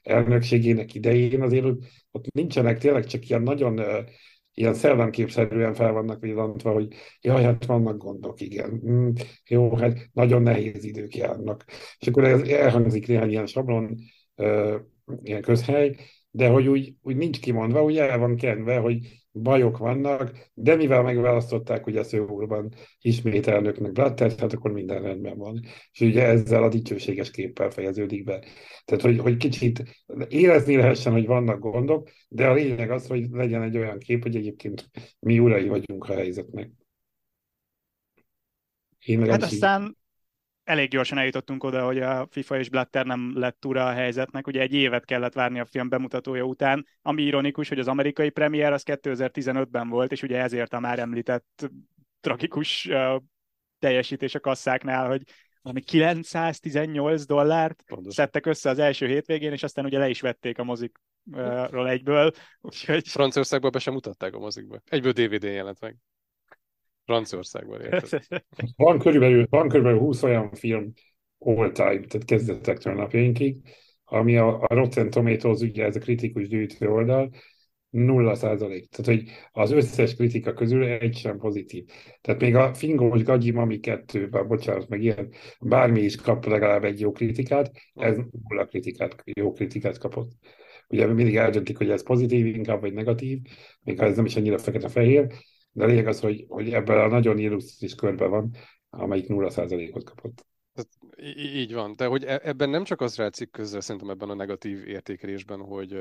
elnökségének 0.03 0.95
idején 0.95 1.43
azért 1.43 1.67
ott 2.11 2.33
nincsenek 2.33 2.79
tényleg 2.79 3.05
csak 3.05 3.29
ilyen 3.29 3.43
nagyon 3.43 3.81
ilyen 4.55 4.75
szellemképszerűen 4.75 5.75
fel 5.75 5.93
vannak 5.93 6.21
villantva, 6.21 6.73
hogy 6.73 6.95
jaj, 7.21 7.43
hát 7.43 7.67
vannak 7.67 7.97
gondok, 7.97 8.41
igen. 8.41 8.83
Mm, 8.87 9.11
jó, 9.49 9.77
hát 9.77 10.09
nagyon 10.13 10.43
nehéz 10.43 10.85
idők 10.85 11.17
járnak. 11.17 11.65
És 11.99 12.07
akkor 12.07 12.25
ez 12.25 12.43
elhangzik 12.43 13.07
néhány 13.07 13.31
ilyen 13.31 13.47
sablon, 13.47 13.97
ilyen 15.23 15.43
közhely, 15.43 15.97
de 16.31 16.49
hogy 16.49 16.69
úgy, 16.69 16.95
úgy 17.03 17.17
nincs 17.17 17.41
kimondva, 17.41 17.85
úgy 17.85 17.97
el 17.97 18.19
van 18.19 18.37
kenve, 18.37 18.77
hogy 18.77 19.21
bajok 19.33 19.79
vannak, 19.79 20.51
de 20.55 20.77
mivel 20.77 21.03
megválasztották 21.03 21.87
ugye 21.87 22.03
Szőúrban 22.03 22.75
ismét 23.01 23.47
elnöknek 23.47 23.93
Blattert, 23.93 24.41
hát 24.41 24.53
akkor 24.53 24.73
minden 24.73 25.03
rendben 25.03 25.39
van. 25.39 25.61
És 25.93 26.01
ugye 26.01 26.25
ezzel 26.25 26.63
a 26.63 26.69
dicsőséges 26.69 27.31
képpel 27.31 27.71
fejeződik 27.71 28.25
be. 28.25 28.45
Tehát, 28.85 29.03
hogy, 29.03 29.19
hogy 29.19 29.37
kicsit 29.37 30.05
érezni 30.29 30.77
lehessen, 30.77 31.13
hogy 31.13 31.27
vannak 31.27 31.59
gondok, 31.59 32.09
de 32.29 32.49
a 32.49 32.55
lényeg 32.55 32.91
az, 32.91 33.07
hogy 33.07 33.27
legyen 33.31 33.63
egy 33.63 33.77
olyan 33.77 33.99
kép, 33.99 34.23
hogy 34.23 34.37
egyébként 34.37 34.91
mi 35.19 35.39
urai 35.39 35.69
vagyunk 35.69 36.09
a 36.09 36.15
helyzetnek. 36.15 36.71
Én 38.99 39.31
hát 39.31 39.43
aztán 39.43 39.97
elég 40.71 40.89
gyorsan 40.89 41.19
eljutottunk 41.19 41.65
oda, 41.65 41.85
hogy 41.85 41.99
a 41.99 42.27
FIFA 42.31 42.59
és 42.59 42.69
Blatter 42.69 43.07
nem 43.07 43.33
lett 43.35 43.65
ura 43.65 43.87
a 43.87 43.93
helyzetnek. 43.93 44.47
Ugye 44.47 44.61
egy 44.61 44.75
évet 44.75 45.05
kellett 45.05 45.33
várni 45.33 45.61
a 45.61 45.65
film 45.65 45.89
bemutatója 45.89 46.45
után, 46.45 46.87
ami 47.03 47.23
ironikus, 47.23 47.69
hogy 47.69 47.79
az 47.79 47.89
amerikai 47.89 48.31
premier 48.31 48.73
az 48.73 48.83
2015-ben 48.87 49.89
volt, 49.89 50.13
és 50.13 50.23
ugye 50.23 50.41
ezért 50.41 50.73
a 50.73 50.81
már 50.81 50.99
említett 50.99 51.71
tragikus 52.21 52.87
uh, 52.87 53.23
teljesítés 53.79 54.35
a 54.35 54.41
kasszáknál, 54.41 55.09
hogy 55.09 55.23
valami 55.63 55.81
918 55.81 57.25
dollárt 57.25 57.83
Pontos. 57.87 58.15
szedtek 58.15 58.47
össze 58.47 58.71
az 58.71 58.79
első 58.79 59.07
hétvégén, 59.07 59.53
és 59.53 59.63
aztán 59.63 59.85
ugye 59.85 59.99
le 59.99 60.09
is 60.09 60.21
vették 60.21 60.59
a 60.59 60.65
mozikról 60.65 61.89
egyből. 61.89 62.33
Úgyhogy... 62.61 63.09
Franciaországban 63.09 63.71
be 63.71 63.79
sem 63.79 63.93
mutatták 63.93 64.35
a 64.35 64.39
mozikba. 64.39 64.81
Egyből 64.85 65.13
DVD-n 65.13 65.47
jelent 65.47 65.81
meg. 65.81 65.97
Franciaországban 67.11 67.81
érted. 67.81 68.21
van, 68.77 68.99
körülbelül, 68.99 69.47
van 69.49 69.69
körülbelül 69.69 69.99
20 69.99 70.23
olyan 70.23 70.53
film 70.53 70.93
all 71.39 71.73
time, 71.73 72.01
tehát 72.01 72.25
kezdetektől 72.25 72.95
napjainkig, 72.95 73.57
ami 74.05 74.37
a, 74.37 74.61
a 74.61 74.75
Rotten 74.75 75.11
Tomatoes, 75.11 75.61
ugye 75.61 75.85
ez 75.85 75.97
a 75.97 75.99
kritikus 75.99 76.49
gyűjtő 76.49 76.89
oldal, 76.89 77.31
nulla 77.91 78.35
százalék. 78.35 78.89
Tehát, 78.89 79.21
hogy 79.21 79.31
az 79.53 79.71
összes 79.71 80.15
kritika 80.15 80.53
közül 80.53 80.85
egy 80.85 81.17
sem 81.17 81.39
pozitív. 81.39 81.85
Tehát 82.21 82.41
még 82.41 82.55
a 82.55 82.75
Fingós 82.75 83.23
Gagyi 83.23 83.51
Mami 83.51 83.81
2, 83.81 84.29
bocsánat, 84.29 84.89
meg 84.89 85.03
ilyen, 85.03 85.33
bármi 85.61 86.01
is 86.01 86.17
kap 86.17 86.47
legalább 86.47 86.85
egy 86.85 87.01
jó 87.01 87.13
kritikát, 87.13 87.73
ez 87.95 88.17
nulla 88.49 88.65
kritikát, 88.67 89.23
jó 89.25 89.53
kritikát 89.53 89.99
kapott. 89.99 90.31
Ugye 90.89 91.07
mindig 91.07 91.37
eldöntik, 91.37 91.77
hogy 91.77 91.91
ez 91.91 92.03
pozitív 92.03 92.47
inkább, 92.47 92.81
vagy 92.81 92.93
negatív, 92.93 93.39
még 93.83 93.99
ha 93.99 94.05
ez 94.05 94.17
nem 94.17 94.25
is 94.25 94.37
annyira 94.37 94.59
fekete-fehér, 94.59 95.27
de 95.73 95.85
a 95.85 95.87
lényeg 95.87 96.07
az, 96.07 96.21
hogy, 96.21 96.45
hogy 96.49 96.73
ebben 96.73 96.99
a 96.99 97.07
nagyon 97.07 97.39
illusztris 97.39 97.95
körben 97.95 98.31
van, 98.31 98.55
amelyik 98.91 99.27
0%-ot 99.29 100.05
kapott. 100.05 100.47
Így 101.37 101.75
van, 101.75 101.97
de 101.97 102.07
hogy 102.07 102.25
e, 102.25 102.41
ebben 102.43 102.71
nem 102.71 102.85
csak 102.85 103.01
az 103.01 103.17
rátszik 103.17 103.51
közre, 103.51 103.81
szerintem 103.81 104.11
ebben 104.11 104.31
a 104.31 104.35
negatív 104.35 104.89
értékelésben, 104.89 105.61
hogy, 105.61 106.01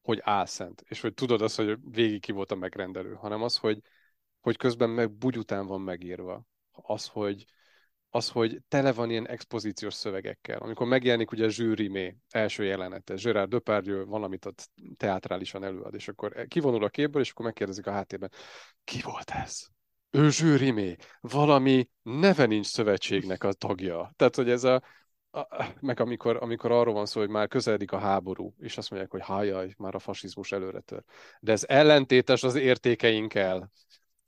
hogy 0.00 0.20
álszent, 0.22 0.84
és 0.88 1.00
hogy 1.00 1.14
tudod 1.14 1.42
azt, 1.42 1.56
hogy 1.56 1.78
végig 1.90 2.20
ki 2.20 2.32
volt 2.32 2.52
a 2.52 2.56
megrendelő, 2.56 3.12
hanem 3.14 3.42
az, 3.42 3.56
hogy, 3.56 3.80
hogy 4.40 4.56
közben 4.56 4.90
meg 4.90 5.12
bugyután 5.12 5.66
van 5.66 5.80
megírva. 5.80 6.46
Az, 6.70 7.06
hogy, 7.06 7.44
az, 8.10 8.28
hogy 8.28 8.60
tele 8.68 8.92
van 8.92 9.10
ilyen 9.10 9.28
expozíciós 9.28 9.94
szövegekkel. 9.94 10.58
Amikor 10.58 10.86
megjelenik 10.86 11.30
ugye 11.30 11.44
a 11.44 11.48
zsűrimé 11.48 12.16
első 12.30 12.64
jelenete, 12.64 13.14
Gerard 13.14 13.50
Depardieu 13.50 14.04
valamit 14.04 14.46
ott 14.46 14.70
teátrálisan 14.96 15.64
előad, 15.64 15.94
és 15.94 16.08
akkor 16.08 16.46
kivonul 16.48 16.84
a 16.84 16.88
képből, 16.88 17.22
és 17.22 17.30
akkor 17.30 17.44
megkérdezik 17.44 17.86
a 17.86 17.92
háttérben, 17.92 18.30
ki 18.84 19.00
volt 19.02 19.30
ez? 19.30 19.66
Ő 20.10 20.30
zsűrimé, 20.30 20.96
valami 21.20 21.88
neve 22.02 22.46
nincs 22.46 22.66
szövetségnek 22.66 23.44
a 23.44 23.52
tagja. 23.52 24.12
Tehát, 24.16 24.36
hogy 24.36 24.50
ez 24.50 24.64
a, 24.64 24.82
meg 25.80 26.00
amikor, 26.00 26.36
amikor 26.36 26.70
arról 26.70 26.94
van 26.94 27.06
szó, 27.06 27.20
hogy 27.20 27.28
már 27.28 27.48
közeledik 27.48 27.92
a 27.92 27.98
háború, 27.98 28.54
és 28.58 28.76
azt 28.76 28.90
mondják, 28.90 29.12
hogy 29.12 29.22
hájaj, 29.24 29.74
már 29.78 29.94
a 29.94 29.98
fasizmus 29.98 30.52
előre 30.52 30.80
tör. 30.80 31.02
De 31.40 31.52
ez 31.52 31.64
ellentétes 31.68 32.42
az 32.42 32.54
értékeinkkel. 32.54 33.70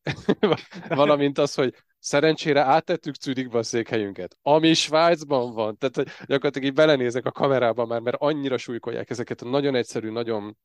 Valamint 0.88 1.38
az, 1.38 1.54
hogy 1.54 1.74
Szerencsére 1.98 2.62
áttettük 2.62 3.14
Zürichbe 3.14 3.58
a 3.58 3.62
székhelyünket, 3.62 4.38
ami 4.42 4.74
Svájcban 4.74 5.52
van. 5.52 5.76
Tehát 5.76 6.26
gyakorlatilag 6.26 6.68
így 6.68 6.74
belenézek 6.74 7.24
a 7.24 7.32
kamerába 7.32 7.87
már, 7.87 8.00
mert 8.00 8.16
annyira 8.20 8.58
súlykolják 8.58 9.11
ezeket 9.11 9.42
a 9.42 9.48
nagyon 9.48 9.74
egyszerű, 9.74 10.11
nagyon, 10.11 10.56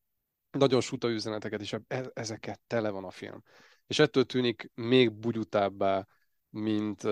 nagyon 0.52 0.82
suta 0.82 1.10
üzeneteket, 1.10 1.62
és 1.62 1.76
e- 1.88 2.12
ezeket 2.13 2.60
tele 2.67 2.89
van 2.89 3.04
a 3.04 3.12
film. 3.12 3.43
És 3.88 4.00
ettől 4.00 4.24
tűnik 4.24 4.72
még 4.74 5.12
bugyutábbá, 5.12 6.08
mint, 6.50 7.04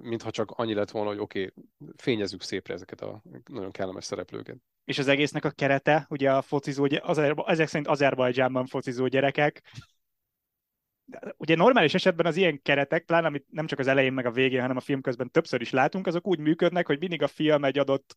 mint 0.00 0.22
ha 0.22 0.30
csak 0.30 0.50
annyi 0.50 0.74
lett 0.74 0.90
volna, 0.90 1.08
hogy 1.08 1.18
oké, 1.18 1.40
okay, 1.40 1.64
fényezzük 1.96 2.42
szépre 2.42 2.74
ezeket 2.74 3.00
a 3.00 3.22
nagyon 3.44 3.70
kellemes 3.70 4.04
szereplőket. 4.04 4.56
És 4.84 4.98
az 4.98 5.08
egésznek 5.08 5.44
a 5.44 5.50
kerete, 5.50 6.06
ugye 6.08 6.32
a 6.32 6.42
focizó, 6.42 6.86
az, 7.00 7.18
ezek 7.46 7.68
szerint 7.68 7.88
Azerbajdzsánban 7.88 8.66
focizó 8.66 9.06
gyerekek, 9.06 9.62
ugye 11.36 11.56
normális 11.56 11.94
esetben 11.94 12.26
az 12.26 12.36
ilyen 12.36 12.62
keretek, 12.62 13.04
pláne 13.04 13.26
amit 13.26 13.46
nem 13.50 13.66
csak 13.66 13.78
az 13.78 13.86
elején 13.86 14.12
meg 14.12 14.26
a 14.26 14.30
végén, 14.30 14.60
hanem 14.60 14.76
a 14.76 14.80
film 14.80 15.00
közben 15.00 15.30
többször 15.30 15.60
is 15.60 15.70
látunk, 15.70 16.06
azok 16.06 16.26
úgy 16.26 16.38
működnek, 16.38 16.86
hogy 16.86 16.98
mindig 16.98 17.22
a 17.22 17.28
film 17.28 17.64
egy 17.64 17.78
adott 17.78 18.16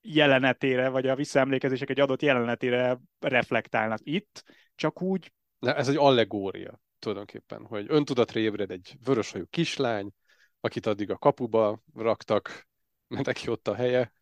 jelenetére, 0.00 0.88
vagy 0.88 1.06
a 1.06 1.16
visszaemlékezések 1.16 1.90
egy 1.90 2.00
adott 2.00 2.22
jelenetére 2.22 3.00
reflektálnak 3.20 3.98
itt, 4.02 4.44
csak 4.74 5.02
úgy... 5.02 5.32
De 5.58 5.76
ez 5.76 5.88
egy 5.88 5.96
allegória 5.96 6.80
tulajdonképpen, 6.98 7.64
hogy 7.66 7.86
öntudatra 7.88 8.40
ébred 8.40 8.70
egy 8.70 8.96
vöröshajú 9.04 9.44
kislány, 9.50 10.10
akit 10.60 10.86
addig 10.86 11.10
a 11.10 11.18
kapuba 11.18 11.82
raktak, 11.94 12.68
mert 13.08 13.26
neki 13.26 13.48
ott 13.48 13.68
a 13.68 13.74
helye, 13.74 14.12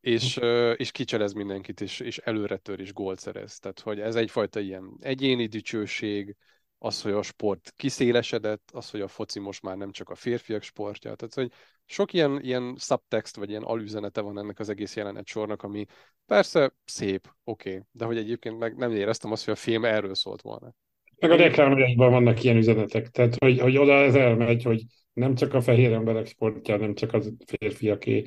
és, 0.00 0.36
és 0.76 0.90
kicselez 0.90 1.32
mindenkit, 1.32 1.80
és, 1.80 2.00
és 2.00 2.18
előre 2.18 2.56
tör, 2.56 2.80
és 2.80 2.92
gólt 2.92 3.18
szerez. 3.18 3.58
Tehát, 3.58 3.80
hogy 3.80 4.00
ez 4.00 4.14
egyfajta 4.14 4.60
ilyen 4.60 4.96
egyéni 5.00 5.46
dicsőség, 5.46 6.36
az, 6.78 7.02
hogy 7.02 7.12
a 7.12 7.22
sport 7.22 7.72
kiszélesedett, 7.76 8.70
az, 8.72 8.90
hogy 8.90 9.00
a 9.00 9.08
foci 9.08 9.40
most 9.40 9.62
már 9.62 9.76
nem 9.76 9.90
csak 9.90 10.08
a 10.08 10.14
férfiak 10.14 10.62
sportja. 10.62 11.14
Tehát, 11.14 11.34
hogy 11.34 11.50
sok 11.84 12.12
ilyen, 12.12 12.40
ilyen 12.42 12.76
subtext, 12.78 13.36
vagy 13.36 13.50
ilyen 13.50 13.62
alüzenete 13.62 14.20
van 14.20 14.38
ennek 14.38 14.58
az 14.58 14.68
egész 14.68 14.96
jelenet 14.96 15.26
sornak, 15.26 15.62
ami 15.62 15.84
persze 16.26 16.72
szép, 16.84 17.28
oké, 17.44 17.70
okay, 17.70 17.82
de 17.92 18.04
hogy 18.04 18.16
egyébként 18.16 18.58
meg 18.58 18.76
nem 18.76 18.92
éreztem 18.92 19.32
azt, 19.32 19.44
hogy 19.44 19.54
a 19.54 19.56
film 19.56 19.84
erről 19.84 20.14
szólt 20.14 20.42
volna. 20.42 20.74
Meg 21.18 21.30
a 21.30 21.36
reklámjaiban 21.36 22.10
vannak 22.10 22.42
ilyen 22.42 22.56
üzenetek, 22.56 23.08
tehát 23.08 23.36
hogy, 23.38 23.60
hogy 23.60 23.76
oda 23.76 23.92
ez 23.92 24.14
elmegy, 24.14 24.62
hogy 24.62 24.82
nem 25.12 25.34
csak 25.34 25.54
a 25.54 25.60
fehér 25.60 25.92
emberek 25.92 26.26
sportja, 26.26 26.76
nem 26.76 26.94
csak 26.94 27.12
a 27.12 27.22
férfiaké, 27.46 28.24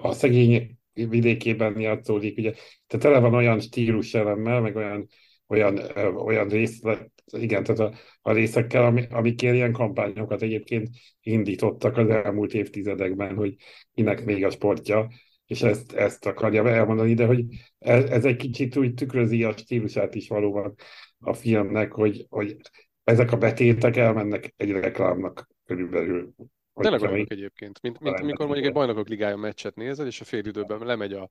a 0.00 0.12
szegény 0.12 0.78
vidékében 0.92 1.80
játszódik, 1.80 2.38
ugye, 2.38 2.50
tehát 2.86 3.06
tele 3.06 3.18
van 3.18 3.34
olyan 3.34 3.60
stílus 3.60 4.14
elemmel, 4.14 4.60
meg 4.60 4.76
olyan, 4.76 5.08
olyan, 5.46 5.78
olyan 6.16 6.48
részlet, 6.48 7.10
igen, 7.32 7.62
tehát 7.62 7.80
a, 7.80 7.98
a 8.22 8.32
részekkel, 8.32 8.84
ami, 8.84 9.06
amikért 9.10 9.54
ilyen 9.54 9.72
kampányokat 9.72 10.42
egyébként 10.42 10.88
indítottak 11.20 11.96
az 11.96 12.08
elmúlt 12.08 12.54
évtizedekben, 12.54 13.34
hogy 13.34 13.56
kinek 13.94 14.24
még 14.24 14.44
a 14.44 14.50
sportja, 14.50 15.08
és 15.46 15.62
ezt, 15.62 15.92
ezt 15.92 16.26
akarja 16.26 16.68
elmondani, 16.68 17.14
de 17.14 17.26
hogy 17.26 17.44
ez, 17.78 18.04
ez 18.04 18.24
egy 18.24 18.36
kicsit 18.36 18.76
úgy 18.76 18.94
tükrözi 18.94 19.44
a 19.44 19.56
stílusát 19.56 20.14
is 20.14 20.28
valóban 20.28 20.74
a 21.18 21.32
filmnek, 21.32 21.92
hogy, 21.92 22.26
hogy 22.28 22.56
ezek 23.04 23.32
a 23.32 23.36
betétek 23.36 23.96
elmennek 23.96 24.54
egy 24.56 24.70
reklámnak 24.70 25.48
körülbelül. 25.64 26.34
Tényleg 26.74 27.02
olyanok 27.02 27.30
egyébként, 27.30 27.82
mint, 27.82 28.00
mint 28.00 28.18
amikor 28.18 28.46
mondjuk 28.46 28.66
egy 28.66 28.72
bajnokok 28.72 29.08
ligája 29.08 29.36
meccset 29.36 29.74
nézed, 29.74 30.06
és 30.06 30.20
a 30.20 30.24
fél 30.24 30.46
időben 30.46 30.78
lemegy 30.78 31.12
a 31.12 31.28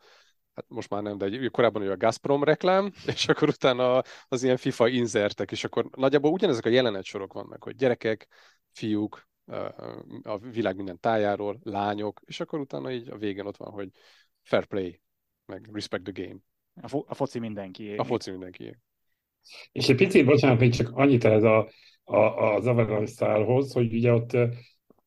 hát 0.56 0.66
most 0.68 0.90
már 0.90 1.02
nem, 1.02 1.18
de 1.18 1.26
egy, 1.26 1.52
korábban 1.52 1.82
ugye 1.82 1.92
a 1.92 1.98
Gazprom 1.98 2.44
reklám, 2.44 2.92
és 3.16 3.28
akkor 3.28 3.48
utána 3.48 4.02
az 4.28 4.44
ilyen 4.44 4.58
FIFA 4.58 4.88
inzertek, 4.88 5.52
és 5.52 5.64
akkor 5.64 5.90
nagyjából 5.96 6.32
ugyanezek 6.32 6.66
a 6.66 6.70
jelenetsorok 6.70 7.34
vannak, 7.34 7.64
hogy 7.64 7.76
gyerekek, 7.76 8.28
fiúk, 8.72 9.28
a 10.24 10.38
világ 10.38 10.76
minden 10.76 11.00
tájáról, 11.00 11.60
lányok, 11.64 12.22
és 12.26 12.40
akkor 12.40 12.60
utána 12.60 12.92
így 12.92 13.10
a 13.10 13.18
végén 13.18 13.46
ott 13.46 13.58
van, 13.58 13.72
hogy 13.72 13.90
fair 14.42 14.66
play, 14.66 15.02
meg 15.46 15.70
respect 15.74 16.04
the 16.04 16.26
game. 16.26 16.40
A, 16.82 16.88
fo- 16.88 17.10
a 17.10 17.14
foci 17.14 17.40
mindenki. 17.40 17.96
A 17.96 18.04
foci 18.04 18.32
mindenki. 18.32 18.78
És 19.72 19.90
egy 19.90 19.96
picit, 19.96 20.26
bocsánat, 20.26 20.60
még 20.60 20.74
csak 20.74 20.92
annyit 20.92 21.24
ez 21.24 21.44
a, 21.44 21.70
a, 22.04 22.18
az 22.18 22.68
Avalanche 22.68 23.12
szálhoz, 23.12 23.74
hogy 23.74 23.94
ugye 23.94 24.14
ott 24.14 24.38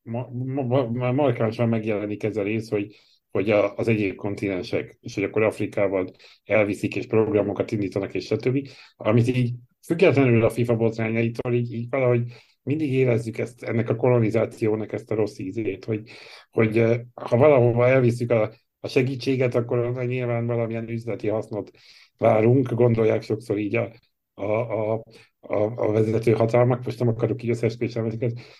ma, 0.01 0.27
ma, 0.29 0.85
ma, 0.87 1.11
markánsan 1.11 1.69
megjelenik 1.69 2.23
ez 2.23 2.37
a 2.37 2.43
rész, 2.43 2.69
hogy 2.69 2.95
hogy 3.31 3.49
a, 3.49 3.75
az 3.75 3.87
egyéb 3.87 4.15
kontinensek, 4.15 4.97
és 5.01 5.15
hogy 5.15 5.23
akkor 5.23 5.43
Afrikával 5.43 6.11
elviszik, 6.45 6.95
és 6.95 7.07
programokat 7.07 7.71
indítanak, 7.71 8.13
és 8.13 8.25
stb. 8.25 8.67
Amit 8.95 9.27
így 9.27 9.53
függetlenül 9.85 10.43
a 10.43 10.49
FIFA 10.49 10.75
botrányaitól 10.75 11.53
így, 11.53 11.73
így 11.73 11.89
valahogy 11.89 12.21
mindig 12.63 12.93
érezzük 12.93 13.37
ezt, 13.37 13.63
ennek 13.63 13.89
a 13.89 13.95
kolonizációnak 13.95 14.91
ezt 14.91 15.11
a 15.11 15.15
rossz 15.15 15.37
ízét, 15.37 15.85
hogy, 15.85 16.09
hogy 16.51 16.83
ha 17.13 17.37
valahova 17.37 17.87
elviszük 17.87 18.31
a, 18.31 18.53
a 18.79 18.87
segítséget, 18.87 19.55
akkor 19.55 20.05
nyilván 20.05 20.45
valamilyen 20.45 20.89
üzleti 20.89 21.27
hasznot 21.27 21.71
várunk, 22.17 22.73
gondolják 22.73 23.21
sokszor 23.21 23.57
így 23.57 23.75
a, 23.75 23.91
a, 24.33 24.43
a, 24.43 25.03
a, 25.39 25.55
a 25.75 25.91
vezető 25.91 26.31
hatalmak, 26.31 26.85
most 26.85 26.99
nem 26.99 27.07
akarok 27.07 27.43
így 27.43 27.49
összeesküvés 27.49 27.93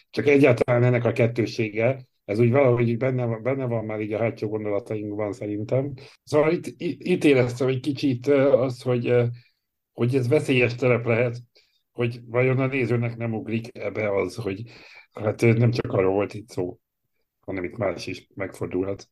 csak 0.10 0.28
egyáltalán 0.28 0.84
ennek 0.84 1.06
a 1.06 1.12
kettősége, 1.12 2.06
ez 2.30 2.40
úgy 2.40 2.52
valahogy 2.52 2.98
benne, 2.98 3.40
benne 3.40 3.66
van 3.66 3.86
már 3.86 4.02
így 4.02 4.14
a 4.14 4.18
hátsó 4.18 4.50
gondolatainkban 4.50 5.32
szerintem. 5.32 5.94
Szóval 6.24 6.52
itt, 6.52 6.66
itt 6.78 7.24
éreztem 7.24 7.68
egy 7.68 7.80
kicsit 7.80 8.28
az, 8.28 8.82
hogy, 8.82 9.14
hogy 9.94 10.16
ez 10.16 10.28
veszélyes 10.28 10.76
terep 10.76 11.06
lehet, 11.06 11.38
hogy 11.92 12.20
vajon 12.26 12.60
a 12.60 12.66
nézőnek 12.66 13.18
nem 13.18 13.34
ugrik 13.34 13.78
ebbe 13.78 14.16
az, 14.16 14.36
hogy 14.36 14.64
hát 15.12 15.42
nem 15.42 15.72
csak 15.72 15.94
arról 15.94 16.14
volt 16.14 16.34
itt 16.34 16.50
szó, 16.50 16.80
hanem 17.40 17.64
itt 17.64 17.78
más 17.78 18.08
is 18.08 18.28
megfordulhat. 18.34 19.10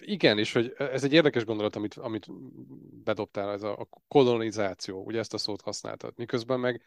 Igen, 0.00 0.38
és 0.38 0.52
hogy 0.52 0.74
ez 0.78 1.04
egy 1.04 1.12
érdekes 1.12 1.44
gondolat, 1.44 1.76
amit, 1.76 1.94
amit 1.94 2.26
bedobtál, 3.04 3.52
ez 3.52 3.62
a, 3.62 3.78
a 3.78 3.88
kolonizáció, 4.08 5.04
ugye 5.04 5.18
ezt 5.18 5.34
a 5.34 5.38
szót 5.38 5.60
használtad. 5.60 6.12
Miközben 6.16 6.60
meg 6.60 6.82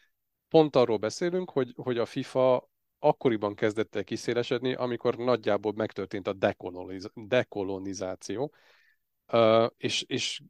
pont 0.49 0.75
arról 0.75 0.97
beszélünk, 0.97 1.49
hogy, 1.49 1.73
hogy 1.75 1.97
a 1.97 2.05
FIFA 2.05 2.69
akkoriban 2.99 3.55
kezdett 3.55 3.95
el 3.95 4.03
kiszélesedni, 4.03 4.73
amikor 4.73 5.17
nagyjából 5.17 5.73
megtörtént 5.75 6.27
a 6.27 6.33
dekoloniz- 6.33 7.12
dekolonizáció, 7.15 8.53
és, 9.77 10.01
és 10.01 10.41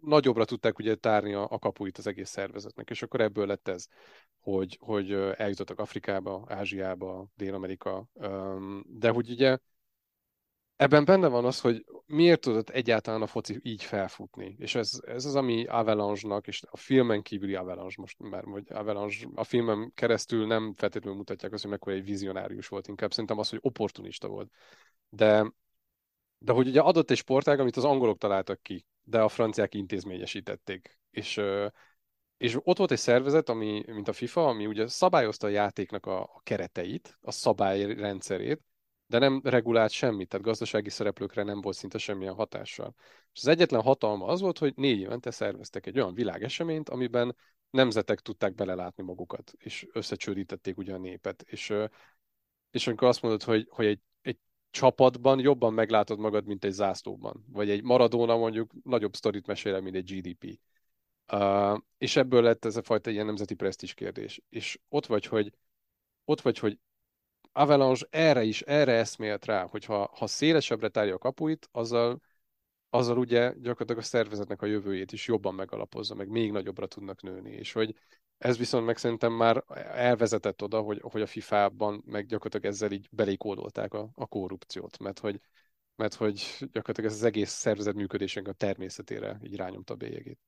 nagyobbra 0.00 0.44
tudták 0.44 0.78
ugye 0.78 0.94
tárni 0.94 1.34
a, 1.34 1.46
a 1.50 1.58
kapuit 1.58 1.98
az 1.98 2.06
egész 2.06 2.30
szervezetnek, 2.30 2.90
és 2.90 3.02
akkor 3.02 3.20
ebből 3.20 3.46
lett 3.46 3.68
ez, 3.68 3.86
hogy, 4.40 4.78
hogy 4.80 5.12
eljutottak 5.12 5.78
Afrikába, 5.78 6.44
Ázsiába, 6.48 7.26
Dél-Amerika, 7.34 8.06
de 8.84 9.10
hogy 9.10 9.30
ugye 9.30 9.58
ebben 10.76 11.04
benne 11.04 11.28
van 11.28 11.44
az, 11.44 11.60
hogy 11.60 11.84
miért 12.06 12.40
tudott 12.40 12.70
egyáltalán 12.70 13.22
a 13.22 13.26
foci 13.26 13.60
így 13.62 13.82
felfutni. 13.82 14.56
És 14.58 14.74
ez, 14.74 15.00
ez 15.06 15.24
az, 15.24 15.34
ami 15.34 15.66
Avalanche-nak, 15.66 16.46
és 16.46 16.62
a 16.70 16.76
filmen 16.76 17.22
kívüli 17.22 17.54
Avalanche 17.54 18.00
most, 18.00 18.18
mert 18.18 18.44
hogy 18.44 18.72
Avalanche 18.72 19.28
a 19.34 19.44
filmen 19.44 19.92
keresztül 19.94 20.46
nem 20.46 20.74
feltétlenül 20.74 21.18
mutatják 21.18 21.52
azt, 21.52 21.62
hogy 21.62 21.70
mekkora 21.70 21.96
egy 21.96 22.04
vizionárius 22.04 22.68
volt, 22.68 22.88
inkább 22.88 23.10
szerintem 23.10 23.38
az, 23.38 23.48
hogy 23.48 23.58
opportunista 23.62 24.28
volt. 24.28 24.50
De, 25.08 25.52
de 26.38 26.52
hogy 26.52 26.66
ugye 26.66 26.80
adott 26.80 27.10
egy 27.10 27.16
sportág, 27.16 27.60
amit 27.60 27.76
az 27.76 27.84
angolok 27.84 28.18
találtak 28.18 28.62
ki, 28.62 28.86
de 29.02 29.20
a 29.20 29.28
franciák 29.28 29.74
intézményesítették. 29.74 30.98
És, 31.10 31.40
és 32.36 32.56
ott 32.62 32.78
volt 32.78 32.90
egy 32.90 32.98
szervezet, 32.98 33.48
ami, 33.48 33.82
mint 33.86 34.08
a 34.08 34.12
FIFA, 34.12 34.46
ami 34.46 34.66
ugye 34.66 34.86
szabályozta 34.86 35.46
a 35.46 35.50
játéknak 35.50 36.06
a, 36.06 36.20
a 36.22 36.40
kereteit, 36.42 37.18
a 37.20 37.30
szabályrendszerét, 37.30 38.60
de 39.06 39.18
nem 39.18 39.40
regulált 39.44 39.90
semmit, 39.90 40.28
tehát 40.28 40.46
gazdasági 40.46 40.90
szereplőkre 40.90 41.42
nem 41.42 41.60
volt 41.60 41.76
szinte 41.76 41.98
semmilyen 41.98 42.34
hatással. 42.34 42.94
És 43.32 43.40
az 43.40 43.46
egyetlen 43.46 43.82
hatalma 43.82 44.26
az 44.26 44.40
volt, 44.40 44.58
hogy 44.58 44.72
négy 44.76 44.98
évente 44.98 45.30
szerveztek 45.30 45.86
egy 45.86 45.98
olyan 45.98 46.14
világeseményt, 46.14 46.88
amiben 46.88 47.36
nemzetek 47.70 48.20
tudták 48.20 48.54
belelátni 48.54 49.02
magukat, 49.02 49.52
és 49.58 49.86
összecsődítették 49.92 50.76
ugye 50.76 50.94
a 50.94 50.98
népet. 50.98 51.42
És, 51.42 51.72
és 52.70 52.86
amikor 52.86 53.08
azt 53.08 53.22
mondod, 53.22 53.42
hogy, 53.42 53.66
hogy 53.70 53.86
egy, 53.86 54.00
egy 54.22 54.38
csapatban 54.70 55.40
jobban 55.40 55.72
meglátod 55.72 56.18
magad, 56.18 56.46
mint 56.46 56.64
egy 56.64 56.72
zászlóban, 56.72 57.44
vagy 57.48 57.70
egy 57.70 57.82
Maradona 57.82 58.36
mondjuk 58.36 58.72
nagyobb 58.82 59.16
sztorit 59.16 59.46
mesél 59.46 59.80
mint 59.80 59.96
egy 59.96 60.12
GDP. 60.12 60.60
Uh, 61.32 61.78
és 61.98 62.16
ebből 62.16 62.42
lett 62.42 62.64
ez 62.64 62.76
a 62.76 62.82
fajta 62.82 63.10
ilyen 63.10 63.26
nemzeti 63.26 63.54
presztis 63.54 63.94
kérdés. 63.94 64.42
És 64.48 64.78
ott 64.88 65.06
vagy, 65.06 65.26
hogy 65.26 65.52
ott 66.24 66.40
vagy, 66.40 66.58
hogy 66.58 66.78
Avalanche 67.56 68.06
erre 68.10 68.42
is, 68.42 68.60
erre 68.62 68.92
eszmélt 68.92 69.44
rá, 69.44 69.66
hogy 69.66 69.84
ha, 69.84 70.10
ha 70.16 70.26
szélesebbre 70.26 70.88
tárja 70.88 71.14
a 71.14 71.18
kapuit, 71.18 71.68
azzal, 71.72 72.20
azzal 72.90 73.18
ugye 73.18 73.52
gyakorlatilag 73.52 73.98
a 73.98 74.02
szervezetnek 74.02 74.62
a 74.62 74.66
jövőjét 74.66 75.12
is 75.12 75.26
jobban 75.26 75.54
megalapozza, 75.54 76.14
meg 76.14 76.28
még 76.28 76.52
nagyobbra 76.52 76.86
tudnak 76.86 77.22
nőni, 77.22 77.50
és 77.50 77.72
hogy 77.72 77.94
ez 78.38 78.58
viszont 78.58 78.86
meg 78.86 78.96
szerintem 78.96 79.32
már 79.32 79.64
elvezetett 79.92 80.62
oda, 80.62 80.80
hogy, 80.80 81.00
hogy 81.02 81.22
a 81.22 81.26
FIFA-ban 81.26 82.02
meg 82.06 82.26
gyakorlatilag 82.26 82.74
ezzel 82.74 82.92
így 82.92 83.08
belékódolták 83.10 83.94
a, 83.94 84.10
a 84.14 84.26
korrupciót, 84.26 84.98
mert 84.98 85.18
hogy, 85.18 85.40
mert 85.94 86.14
hogy 86.14 86.56
gyakorlatilag 86.58 87.10
ez 87.10 87.16
az 87.16 87.24
egész 87.24 87.50
szervezet 87.50 87.94
működésének 87.94 88.48
a 88.48 88.52
természetére 88.52 89.38
így 89.42 89.56
rányomta 89.56 89.92
a 89.92 89.96
bélyegét. 89.96 90.38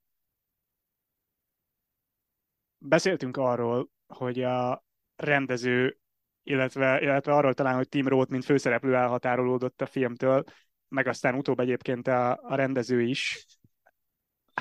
Beszéltünk 2.79 3.37
arról, 3.37 3.90
hogy 4.07 4.42
a 4.42 4.85
rendező 5.16 5.99
illetve, 6.48 7.00
illetve 7.00 7.32
arról 7.32 7.54
talán, 7.54 7.74
hogy 7.74 7.88
Tim 7.88 8.08
Roth, 8.08 8.30
mint 8.30 8.44
főszereplő 8.44 8.94
elhatárolódott 8.94 9.80
a 9.82 9.87
filmtől, 9.87 10.44
meg 10.88 11.06
aztán 11.06 11.34
utóbb 11.34 11.61
egyébként 11.61 12.06
a, 12.06 12.30
a 12.42 12.54
rendező 12.54 13.02
is. 13.02 13.46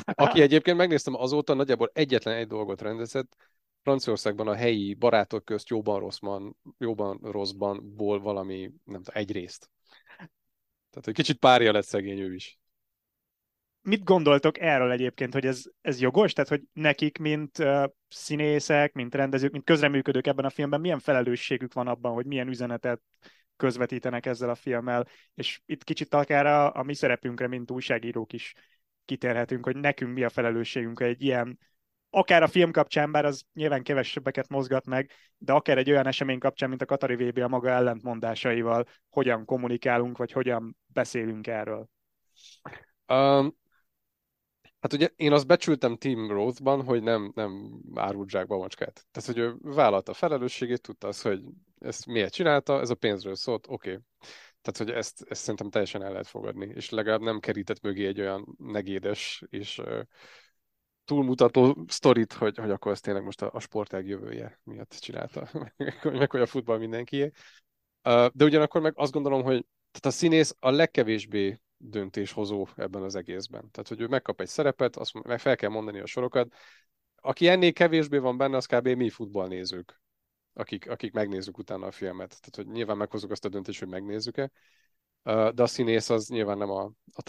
Aki 0.03 0.41
egyébként 0.41 0.77
megnéztem 0.77 1.15
azóta 1.15 1.53
nagyjából 1.53 1.91
egyetlen 1.93 2.35
egy 2.35 2.47
dolgot 2.47 2.81
rendezett, 2.81 3.35
Franciaországban 3.81 4.47
a 4.47 4.55
helyi 4.55 4.93
barátok 4.93 5.45
közt 5.45 5.69
jóban 5.69 5.99
rosszban, 5.99 6.57
jóban 6.77 7.19
rosszbanból 7.21 8.19
valami, 8.19 8.71
nem 8.83 9.03
tudom, 9.03 9.21
egy 9.21 9.31
részt. 9.31 9.69
Tehát 10.89 11.07
egy 11.07 11.13
kicsit 11.13 11.39
párja 11.39 11.71
lett 11.71 11.85
szegény 11.85 12.19
ő 12.19 12.33
is. 12.33 12.59
Mit 13.87 14.03
gondoltok 14.03 14.59
erről 14.59 14.91
egyébként, 14.91 15.33
hogy 15.33 15.45
ez, 15.45 15.63
ez 15.81 16.01
jogos? 16.01 16.33
Tehát, 16.33 16.49
hogy 16.49 16.61
nekik, 16.73 17.17
mint 17.17 17.57
uh, 17.59 17.83
színészek, 18.07 18.93
mint 18.93 19.15
rendezők, 19.15 19.51
mint 19.51 19.63
közreműködők 19.63 20.27
ebben 20.27 20.45
a 20.45 20.49
filmben, 20.49 20.81
milyen 20.81 20.99
felelősségük 20.99 21.73
van 21.73 21.87
abban, 21.87 22.13
hogy 22.13 22.25
milyen 22.25 22.47
üzenetet 22.47 23.01
közvetítenek 23.55 24.25
ezzel 24.25 24.49
a 24.49 24.55
filmmel, 24.55 25.07
és 25.33 25.61
itt 25.65 25.83
kicsit 25.83 26.13
akár 26.13 26.45
a, 26.45 26.75
a 26.75 26.83
mi 26.83 26.93
szerepünkre, 26.93 27.47
mint 27.47 27.71
újságírók 27.71 28.33
is 28.33 28.53
kitérhetünk, 29.05 29.65
hogy 29.65 29.75
nekünk 29.75 30.13
mi 30.13 30.23
a 30.23 30.29
felelősségünk 30.29 30.99
egy 30.99 31.21
ilyen, 31.21 31.59
akár 32.09 32.43
a 32.43 32.47
film 32.47 32.71
kapcsán, 32.71 33.11
bár 33.11 33.25
az 33.25 33.43
nyilván 33.53 33.83
kevesebbeket 33.83 34.49
mozgat 34.49 34.85
meg, 34.85 35.11
de 35.37 35.53
akár 35.53 35.77
egy 35.77 35.91
olyan 35.91 36.07
esemény 36.07 36.39
kapcsán, 36.39 36.69
mint 36.69 36.81
a 36.81 36.85
Katari 36.85 37.15
VB 37.15 37.37
a 37.37 37.47
maga 37.47 37.69
ellentmondásaival, 37.69 38.85
hogyan 39.09 39.45
kommunikálunk, 39.45 40.17
vagy 40.17 40.31
hogyan 40.31 40.77
beszélünk 40.87 41.47
erről. 41.47 41.89
Um, 43.07 43.55
hát 44.79 44.93
ugye 44.93 45.09
én 45.15 45.31
azt 45.31 45.47
becsültem 45.47 45.97
Tim 45.97 46.31
Rothban, 46.31 46.83
hogy 46.83 47.03
nem, 47.03 47.31
nem 47.35 47.79
árult 47.95 48.29
zsákba 48.29 48.57
macskát. 48.57 49.05
Tehát, 49.11 49.29
hogy 49.29 49.37
ő 49.37 49.55
vállalta 49.61 50.11
a 50.11 50.15
felelősségét, 50.15 50.81
tudta 50.81 51.07
az, 51.07 51.21
hogy 51.21 51.41
ezt 51.79 52.05
miért 52.05 52.33
csinálta, 52.33 52.79
ez 52.79 52.89
a 52.89 52.95
pénzről 52.95 53.35
szólt, 53.35 53.67
oké. 53.69 53.91
Okay. 53.91 54.03
Tehát, 54.61 54.77
hogy 54.77 54.89
ezt, 54.89 55.25
ezt 55.29 55.41
szerintem 55.41 55.69
teljesen 55.69 56.03
el 56.03 56.11
lehet 56.11 56.27
fogadni, 56.27 56.71
és 56.75 56.89
legalább 56.89 57.21
nem 57.21 57.39
kerített 57.39 57.81
mögé 57.81 58.07
egy 58.07 58.19
olyan 58.19 58.55
negédes 58.57 59.43
és 59.49 59.81
túlmutató 61.05 61.85
sztorit, 61.87 62.33
hogy, 62.33 62.57
hogy 62.57 62.71
akkor 62.71 62.91
ez 62.91 62.99
tényleg 62.99 63.23
most 63.23 63.41
a, 63.41 63.49
a 63.53 63.59
sportág 63.59 64.07
jövője 64.07 64.59
miatt 64.63 64.93
csinálta, 64.99 65.49
meg 66.03 66.31
hogy 66.31 66.41
a 66.41 66.45
futball 66.45 66.77
mindenkié. 66.77 67.31
Uh, 68.03 68.27
de 68.33 68.45
ugyanakkor 68.45 68.81
meg 68.81 68.93
azt 68.95 69.11
gondolom, 69.11 69.43
hogy 69.43 69.65
tehát 69.91 70.15
a 70.15 70.19
színész 70.19 70.55
a 70.59 70.71
legkevésbé 70.71 71.59
döntéshozó 71.77 72.67
ebben 72.75 73.03
az 73.03 73.15
egészben. 73.15 73.71
Tehát, 73.71 73.87
hogy 73.87 74.01
ő 74.01 74.07
megkap 74.07 74.41
egy 74.41 74.47
szerepet, 74.47 74.95
azt 74.95 75.13
meg 75.13 75.39
fel 75.39 75.55
kell 75.55 75.69
mondani 75.69 75.99
a 75.99 76.05
sorokat. 76.05 76.53
Aki 77.15 77.47
ennél 77.47 77.73
kevésbé 77.73 78.17
van 78.17 78.37
benne, 78.37 78.57
az 78.57 78.65
kb. 78.65 78.87
mi 78.87 79.09
futballnézők 79.09 80.01
akik, 80.57 80.89
akik 80.89 81.13
megnézzük 81.13 81.57
utána 81.57 81.85
a 81.85 81.91
filmet. 81.91 82.29
Tehát, 82.29 82.55
hogy 82.55 82.67
nyilván 82.67 82.97
meghozunk 82.97 83.31
azt 83.31 83.45
a 83.45 83.49
döntést, 83.49 83.79
hogy 83.79 83.87
megnézzük-e, 83.87 84.51
de 85.23 85.63
a 85.63 85.67
színész 85.67 86.09
az 86.09 86.27
nyilván 86.27 86.57
nem 86.57 86.69
a, 86.69 86.91
a 87.13 87.21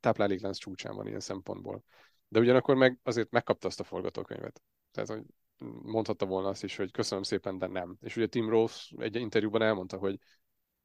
tápláléklánc 0.00 0.58
csúcsán 0.58 0.94
van 0.94 1.06
ilyen 1.06 1.20
szempontból. 1.20 1.82
De 2.28 2.38
ugyanakkor 2.38 2.74
meg 2.74 2.98
azért 3.02 3.30
megkapta 3.30 3.66
azt 3.66 3.80
a 3.80 3.84
forgatókönyvet. 3.84 4.62
Tehát, 4.90 5.08
hogy 5.08 5.22
mondhatta 5.82 6.26
volna 6.26 6.48
azt 6.48 6.64
is, 6.64 6.76
hogy 6.76 6.90
köszönöm 6.90 7.22
szépen, 7.22 7.58
de 7.58 7.66
nem. 7.66 7.96
És 8.00 8.16
ugye 8.16 8.26
Tim 8.26 8.48
Roth 8.48 8.76
egy 8.98 9.16
interjúban 9.16 9.62
elmondta, 9.62 9.96
hogy 9.96 10.18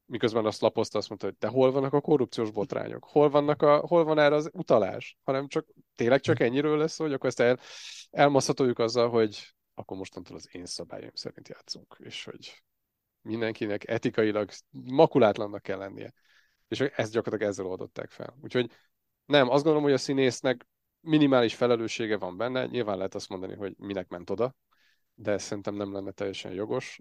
miközben 0.06 0.46
azt 0.46 0.60
lapozta, 0.60 0.98
azt 0.98 1.08
mondta, 1.08 1.26
hogy 1.26 1.36
de 1.38 1.48
hol 1.48 1.72
vannak 1.72 1.92
a 1.92 2.00
korrupciós 2.00 2.50
botrányok? 2.50 3.04
Hol, 3.04 3.30
vannak 3.30 3.62
a, 3.62 3.76
hol 3.76 4.04
van 4.04 4.18
erre 4.18 4.34
az 4.34 4.50
utalás? 4.52 5.18
Hanem 5.24 5.48
csak 5.48 5.66
tényleg 5.94 6.20
csak 6.20 6.40
ennyiről 6.40 6.78
lesz, 6.78 6.98
hogy 6.98 7.12
akkor 7.12 7.28
ezt 7.28 7.40
el, 7.40 7.58
elmaszhatoljuk 8.10 8.78
azzal, 8.78 9.08
hogy 9.08 9.54
akkor 9.74 9.96
mostantól 9.96 10.36
az 10.36 10.48
én 10.52 10.66
szabályom 10.66 11.14
szerint 11.14 11.48
játszunk, 11.48 11.96
és 11.98 12.24
hogy 12.24 12.62
mindenkinek 13.20 13.88
etikailag 13.88 14.50
makulátlannak 14.70 15.62
kell 15.62 15.78
lennie. 15.78 16.12
És 16.68 16.80
ezt 16.80 17.12
gyakorlatilag 17.12 17.52
ezzel 17.52 17.66
oldották 17.66 18.10
fel. 18.10 18.36
Úgyhogy 18.42 18.70
nem, 19.24 19.48
azt 19.48 19.62
gondolom, 19.62 19.82
hogy 19.82 19.92
a 19.92 19.98
színésznek 19.98 20.66
minimális 21.00 21.54
felelőssége 21.54 22.16
van 22.16 22.36
benne, 22.36 22.66
nyilván 22.66 22.96
lehet 22.96 23.14
azt 23.14 23.28
mondani, 23.28 23.54
hogy 23.54 23.74
minek 23.78 24.08
ment 24.08 24.30
oda, 24.30 24.54
de 25.14 25.38
szerintem 25.38 25.74
nem 25.74 25.92
lenne 25.92 26.10
teljesen 26.10 26.52
jogos. 26.52 27.00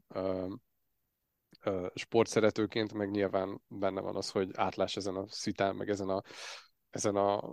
Sportszeretőként 1.93 2.93
meg 2.93 3.10
nyilván 3.10 3.62
benne 3.67 4.01
van 4.01 4.15
az, 4.15 4.30
hogy 4.30 4.49
átlás 4.54 4.95
ezen 4.95 5.15
a 5.15 5.25
szitán, 5.28 5.75
meg 5.75 5.89
ezen 5.89 6.10
a, 6.10 6.21
ezen 6.89 7.15
a 7.15 7.43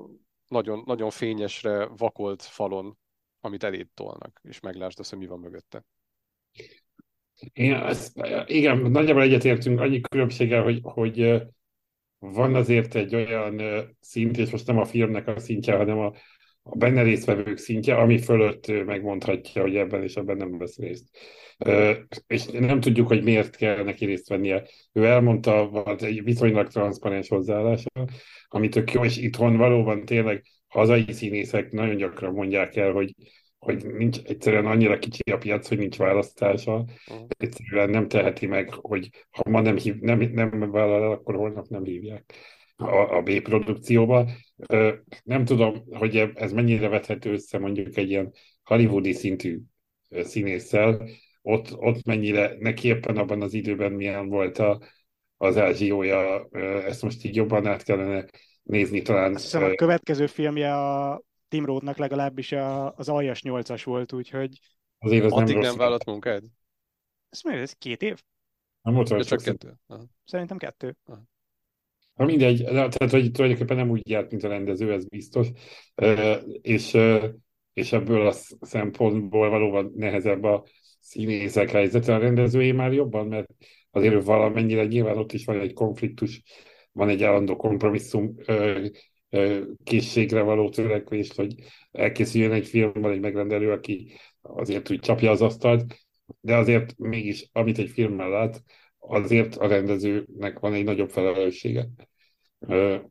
nagyon, 0.49 0.83
nagyon 0.87 1.11
fényesre 1.11 1.87
vakolt 1.87 2.43
falon 2.43 2.97
amit 3.45 3.65
eléd 3.65 3.89
tolnak, 3.95 4.41
és 4.43 4.61
meglásd 4.61 5.01
azt, 5.01 5.11
hogy 5.11 5.19
mi 5.19 5.27
van 5.27 5.39
mögötte. 5.41 5.85
Én 7.53 7.75
azt, 7.75 8.21
igen, 8.47 8.79
nagyjából 8.79 9.23
egyetértünk 9.23 9.81
annyi 9.81 10.01
különbséggel, 10.01 10.63
hogy, 10.63 10.79
hogy 10.83 11.43
van 12.19 12.55
azért 12.55 12.95
egy 12.95 13.15
olyan 13.15 13.87
szint, 14.01 14.37
és 14.37 14.51
most 14.51 14.67
nem 14.67 14.79
a 14.79 14.85
filmnek 14.85 15.27
a 15.27 15.39
szintje, 15.39 15.77
hanem 15.77 15.99
a, 15.99 16.13
a 16.63 16.77
benne 16.77 17.03
résztvevők 17.03 17.59
szintje, 17.59 17.95
ami 17.95 18.19
fölött 18.19 18.85
megmondhatja, 18.85 19.63
hogy 19.63 19.77
ebben 19.77 20.03
és 20.03 20.15
ebben 20.15 20.37
nem 20.37 20.59
vesz 20.59 20.79
részt. 20.79 21.05
És 22.27 22.45
nem 22.47 22.81
tudjuk, 22.81 23.07
hogy 23.07 23.23
miért 23.23 23.57
kell 23.57 23.85
neki 23.85 24.05
részt 24.05 24.29
vennie. 24.29 24.67
Ő 24.93 25.05
elmondta, 25.05 25.69
volt 25.69 26.03
egy 26.03 26.25
viszonylag 26.25 26.69
transzparens 26.69 27.29
hozzáállása, 27.29 27.91
ami 28.49 28.69
tök 28.69 28.93
jó, 28.93 29.05
és 29.05 29.17
itthon 29.17 29.57
valóban 29.57 30.05
tényleg 30.05 30.43
hazai 30.67 31.13
színészek 31.13 31.71
nagyon 31.71 31.97
gyakran 31.97 32.33
mondják 32.33 32.77
el, 32.77 32.93
hogy, 32.93 33.15
hogy 33.59 33.87
nincs 33.87 34.19
egyszerűen 34.25 34.67
annyira 34.67 34.99
kicsi 34.99 35.31
a 35.31 35.39
piac, 35.39 35.69
hogy 35.69 35.79
nincs 35.79 35.97
választása. 35.97 36.75
Uh-huh. 36.75 37.27
Egyszerűen 37.39 37.91
nem 37.91 38.09
teheti 38.09 38.47
meg, 38.47 38.75
hogy 38.75 39.09
ha 39.31 39.51
ma 39.51 39.61
nem, 39.61 39.77
hív, 39.77 39.95
nem, 39.95 40.19
nem 40.19 40.71
vállal 40.71 41.11
akkor 41.13 41.35
holnap 41.35 41.69
nem 41.69 41.85
hívják 41.85 42.35
a, 42.83 43.17
a 43.17 43.23
B 43.23 43.41
produkcióba. 43.41 44.31
Nem 45.23 45.45
tudom, 45.45 45.83
hogy 45.91 46.17
ez 46.35 46.53
mennyire 46.53 46.89
vethető 46.89 47.33
össze 47.33 47.59
mondjuk 47.59 47.97
egy 47.97 48.11
ilyen 48.11 48.33
hollywoodi 48.63 49.13
szintű 49.13 49.61
színésszel, 50.11 51.09
ott, 51.43 51.77
ott 51.77 52.05
mennyire 52.05 52.57
neki 52.59 52.89
éppen 52.89 53.17
abban 53.17 53.43
az 53.43 53.55
időben 53.55 53.93
milyen 53.93 54.29
volt 54.29 54.59
a, 54.59 54.81
az 55.37 55.57
ázsiója, 55.57 56.49
ezt 56.87 57.03
most 57.03 57.25
így 57.25 57.37
jobban 57.37 57.67
át 57.67 57.83
kellene 57.83 58.27
nézni 58.63 59.03
talán. 59.03 59.35
Azt 59.35 59.43
hiszem 59.43 59.63
a 59.63 59.75
következő 59.75 60.27
filmje 60.27 60.75
a 60.75 61.23
Tim 61.49 61.65
Rothnak 61.65 61.97
legalábbis 61.97 62.53
a, 62.53 62.95
az 62.95 63.09
aljas 63.09 63.43
nyolcas 63.43 63.85
volt, 63.85 64.13
úgyhogy... 64.13 64.59
Azért 64.99 65.25
az 65.25 65.33
Addig 65.33 65.55
nem, 65.55 65.63
nem 65.63 65.77
vállalt 65.77 66.05
munkád? 66.05 66.45
Ez 67.29 67.41
miért? 67.43 67.63
Ez 67.63 67.73
két 67.73 68.03
év? 68.03 68.23
Nem 68.83 68.95
volt 68.95 69.27
csak 69.27 69.43
kettő. 69.43 69.75
Aha. 69.87 70.05
Szerintem 70.25 70.57
kettő. 70.57 70.97
Aha. 71.05 71.23
Ha 72.15 72.25
mindegy, 72.25 72.65
tehát 72.65 73.11
hogy 73.11 73.31
tulajdonképpen 73.31 73.77
nem 73.77 73.91
úgy 73.91 74.09
járt, 74.09 74.31
mint 74.31 74.45
a 74.45 74.49
rendező, 74.49 74.93
ez 74.93 75.09
biztos. 75.09 75.49
És, 76.63 76.99
és 77.73 77.93
ebből 77.93 78.27
a 78.27 78.33
szempontból 78.61 79.51
valóban 79.51 79.93
nehezebb 79.97 80.45
a 80.45 80.65
színészek 81.01 81.71
helyzete 81.71 82.15
a 82.15 82.19
rendezői 82.19 82.73
már 82.73 82.93
jobban, 82.93 83.27
mert 83.27 83.49
azért 83.91 84.25
valamennyire 84.25 84.85
nyilván 84.85 85.19
ott 85.19 85.33
is 85.33 85.45
van 85.45 85.61
egy 85.61 85.73
konfliktus 85.73 86.43
van 86.93 87.09
egy 87.09 87.23
állandó 87.23 87.57
kompromisszum 87.57 88.35
készségre 89.85 90.43
való 90.43 90.69
törekvés, 90.69 91.33
hogy 91.35 91.55
elkészüljön 91.91 92.53
egy 92.53 92.67
filmben 92.67 93.13
egy 93.13 93.21
megrendelő, 93.21 93.73
aki 93.73 94.13
azért 94.43 94.91
úgy 94.91 95.01
csapja 95.01 95.31
az 95.31 95.43
asztalt, 95.43 95.97
de 96.41 96.57
azért 96.57 96.99
mégis, 96.99 97.49
amit 97.53 97.79
egy 97.79 97.91
filmmel 97.91 98.29
lát, 98.29 98.63
azért 99.07 99.57
a 99.57 99.67
rendezőnek 99.67 100.59
van 100.59 100.73
egy 100.73 100.85
nagyobb 100.85 101.11
felelőssége. 101.11 101.89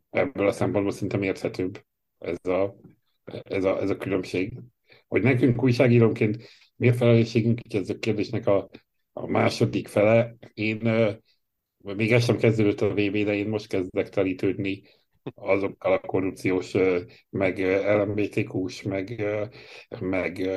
Ebből 0.09 0.47
a 0.47 0.51
szempontból 0.51 0.91
szerintem 0.91 1.23
érthetőbb 1.23 1.83
ez 2.19 2.45
a, 2.45 2.75
ez 3.43 3.63
a, 3.63 3.81
ez 3.81 3.89
a 3.89 3.97
különbség. 3.97 4.53
Hogy 5.07 5.21
nekünk 5.21 5.63
újságírónként 5.63 6.47
mi 6.75 6.87
a 6.87 6.93
felelősségünk, 6.93 7.59
ez 7.73 7.89
a 7.89 7.99
kérdésnek 7.99 8.47
a, 8.47 8.69
a 9.13 9.27
második 9.27 9.87
fele. 9.87 10.35
Én 10.53 10.79
még 11.77 12.11
ez 12.11 12.23
sem 12.23 12.37
kezdődött 12.37 12.81
a 12.81 12.89
VB, 12.89 13.17
de 13.23 13.33
én 13.33 13.47
most 13.47 13.67
kezdek 13.67 14.09
telítődni 14.09 14.81
azokkal 15.33 15.93
a 15.93 15.99
korrupciós, 15.99 16.75
meg 17.29 17.59
LMBTQ-s, 17.85 18.81
meg, 18.81 19.25
meg 19.99 20.49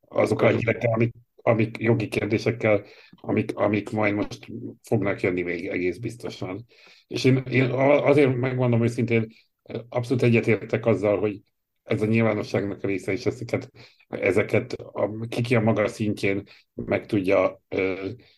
azokkal 0.00 0.52
a 0.52 0.56
hírekkel, 0.56 0.92
amik, 0.92 1.14
amik 1.46 1.76
jogi 1.78 2.08
kérdésekkel, 2.08 2.84
amik, 3.10 3.56
amik 3.56 3.90
majd 3.90 4.14
most 4.14 4.46
fognak 4.82 5.20
jönni 5.20 5.42
még 5.42 5.66
egész 5.66 5.98
biztosan. 5.98 6.64
És 7.06 7.24
én, 7.24 7.36
én 7.36 7.70
azért 7.70 8.36
megmondom 8.36 8.82
őszintén, 8.82 9.32
abszolút 9.88 10.22
egyetértek 10.22 10.86
azzal, 10.86 11.18
hogy 11.18 11.40
ez 11.82 12.02
a 12.02 12.06
nyilvánosságnak 12.06 12.82
a 12.82 12.86
része, 12.86 13.12
és 13.12 13.26
ezeket, 13.26 13.70
ezeket 14.08 14.72
a, 14.72 15.26
kiki 15.28 15.54
a 15.54 15.60
maga 15.60 15.88
szintjén 15.88 16.42
meg 16.74 17.06
tudja, 17.06 17.62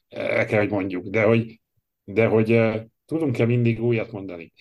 el 0.09 0.47
kell, 0.47 0.61
hogy 0.61 0.71
mondjuk. 0.71 1.07
De 1.07 1.23
hogy 1.23 1.61
de 2.05 2.27
hogy 2.27 2.61
tudunk-e 3.05 3.45
mindig 3.45 3.83
újat 3.83 4.13
mondani? 4.13 4.53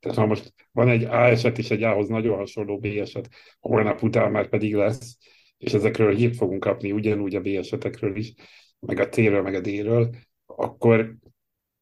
Tehát 0.00 0.18
ha 0.18 0.26
most 0.26 0.54
van 0.72 0.88
egy 0.88 1.04
A 1.04 1.26
eset 1.26 1.58
és 1.58 1.70
egy 1.70 1.82
A-hoz 1.82 2.08
nagyon 2.08 2.36
hasonló 2.36 2.78
B 2.78 2.84
eset, 2.84 3.28
holnap 3.60 4.02
után 4.02 4.30
már 4.30 4.48
pedig 4.48 4.74
lesz, 4.74 5.18
és 5.62 5.72
ezekről 5.72 6.14
hírt 6.14 6.36
fogunk 6.36 6.60
kapni, 6.60 6.92
ugyanúgy 6.92 7.34
a 7.34 7.40
B 7.40 7.46
esetekről 7.46 8.16
is, 8.16 8.34
meg 8.78 8.98
a 8.98 9.08
C-ről, 9.08 9.42
meg 9.42 9.54
a 9.54 9.60
D-ről, 9.60 10.14
akkor, 10.46 11.16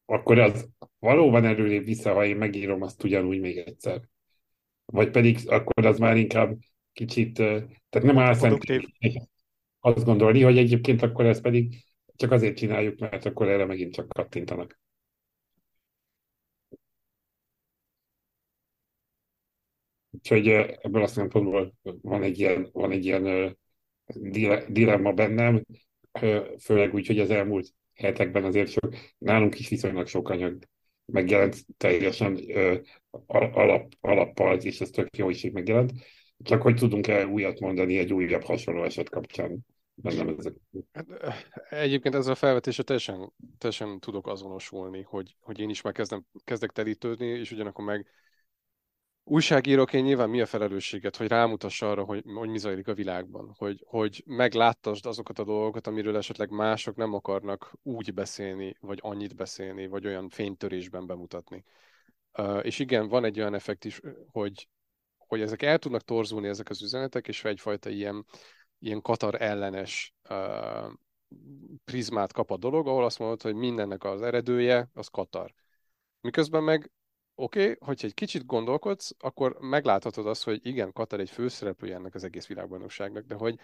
akkor 0.05 0.39
az 0.39 0.69
valóban 0.99 1.45
előrébb 1.45 1.85
vissza, 1.85 2.13
ha 2.13 2.25
én 2.25 2.35
megírom 2.35 2.81
azt 2.81 3.03
ugyanúgy 3.03 3.39
még 3.39 3.57
egyszer. 3.57 4.01
Vagy 4.85 5.09
pedig 5.09 5.37
akkor 5.45 5.85
az 5.85 5.97
már 5.99 6.17
inkább 6.17 6.57
kicsit, 6.93 7.33
tehát 7.33 8.01
nem 8.01 8.17
álszent, 8.17 8.63
azt 9.79 10.05
gondolni, 10.05 10.41
hogy 10.41 10.57
egyébként 10.57 11.01
akkor 11.01 11.25
ezt 11.25 11.41
pedig 11.41 11.85
csak 12.15 12.31
azért 12.31 12.57
csináljuk, 12.57 12.99
mert 12.99 13.25
akkor 13.25 13.47
erre 13.47 13.65
megint 13.65 13.93
csak 13.93 14.07
kattintanak. 14.07 14.79
Úgyhogy 20.09 20.47
ebből 20.81 21.03
a 21.03 21.07
szempontból 21.07 21.73
van 21.81 22.23
egy 22.23 22.39
ilyen, 22.39 22.69
van 22.71 22.91
egy 22.91 23.05
ilyen 23.05 23.57
dilemma 24.67 25.11
bennem, 25.13 25.63
főleg 26.59 26.93
úgy, 26.93 27.07
hogy 27.07 27.19
az 27.19 27.29
elmúlt 27.29 27.69
hetekben 27.93 28.43
azért 28.43 28.69
sok, 28.69 28.95
nálunk 29.17 29.59
is 29.59 29.69
viszonylag 29.69 30.07
sok 30.07 30.29
anyag 30.29 30.57
megjelent 31.05 31.55
teljesen 31.77 32.39
alap, 33.27 33.93
alappal, 34.01 34.57
és 34.57 34.81
ez 34.81 34.89
tök 34.89 35.17
jó 35.17 35.29
is, 35.29 35.49
megjelent. 35.51 35.91
Csak 36.43 36.61
hogy 36.61 36.75
tudunk-e 36.75 37.27
újat 37.27 37.59
mondani 37.59 37.97
egy 37.97 38.13
újabb 38.13 38.43
hasonló 38.43 38.83
eset 38.83 39.09
kapcsán? 39.09 39.59
Bennem 39.93 40.35
ezek. 40.37 40.53
Hát, 40.91 41.05
egyébként 41.69 42.15
ezzel 42.15 42.31
a 42.31 42.35
felvetésre 42.35 42.83
teljesen, 42.83 43.33
teljesen 43.57 43.99
tudok 43.99 44.27
azonosulni, 44.27 45.01
hogy, 45.01 45.35
hogy 45.39 45.59
én 45.59 45.69
is 45.69 45.81
már 45.81 45.93
kezdem, 45.93 46.25
kezdek 46.43 46.71
telítődni, 46.71 47.25
és 47.25 47.51
ugyanakkor 47.51 47.85
meg 47.85 48.07
újságíróként 49.23 50.05
nyilván 50.05 50.29
mi 50.29 50.41
a 50.41 50.45
felelősséget, 50.45 51.15
hogy 51.15 51.27
rámutass 51.27 51.81
arra, 51.81 52.03
hogy, 52.03 52.23
hogy 52.35 52.49
mi 52.49 52.57
zajlik 52.57 52.87
a 52.87 52.93
világban, 52.93 53.53
hogy, 53.57 53.83
hogy 53.87 54.23
megláttasd 54.25 55.05
azokat 55.05 55.39
a 55.39 55.43
dolgokat, 55.43 55.87
amiről 55.87 56.17
esetleg 56.17 56.49
mások 56.49 56.95
nem 56.95 57.13
akarnak 57.13 57.73
úgy 57.83 58.13
beszélni, 58.13 58.75
vagy 58.79 58.99
annyit 59.01 59.35
beszélni, 59.35 59.87
vagy 59.87 60.05
olyan 60.05 60.29
fénytörésben 60.29 61.05
bemutatni. 61.05 61.63
És 62.61 62.79
igen, 62.79 63.07
van 63.07 63.23
egy 63.23 63.39
olyan 63.39 63.53
effekt 63.53 63.85
is, 63.85 64.01
hogy, 64.31 64.67
hogy 65.17 65.41
ezek 65.41 65.61
el 65.61 65.77
tudnak 65.77 66.01
torzulni, 66.01 66.47
ezek 66.47 66.69
az 66.69 66.81
üzenetek, 66.81 67.27
és 67.27 67.43
egyfajta 67.43 67.89
ilyen, 67.89 68.25
ilyen 68.79 69.01
Katar 69.01 69.41
ellenes 69.41 70.13
prizmát 71.85 72.33
kap 72.33 72.51
a 72.51 72.57
dolog, 72.57 72.87
ahol 72.87 73.05
azt 73.05 73.19
mondod, 73.19 73.41
hogy 73.41 73.55
mindennek 73.55 74.03
az 74.03 74.21
eredője 74.21 74.89
az 74.93 75.07
Katar. 75.07 75.53
Miközben 76.21 76.63
meg 76.63 76.91
oké, 77.35 77.61
okay, 77.61 77.75
hogyha 77.79 78.07
egy 78.07 78.13
kicsit 78.13 78.45
gondolkodsz, 78.45 79.15
akkor 79.19 79.57
megláthatod 79.59 80.27
azt, 80.27 80.43
hogy 80.43 80.65
igen, 80.65 80.93
Katar 80.93 81.19
egy 81.19 81.29
főszereplője 81.29 81.95
ennek 81.95 82.15
az 82.15 82.23
egész 82.23 82.47
világbajnokságnak, 82.47 83.25
de 83.25 83.35
hogy 83.35 83.59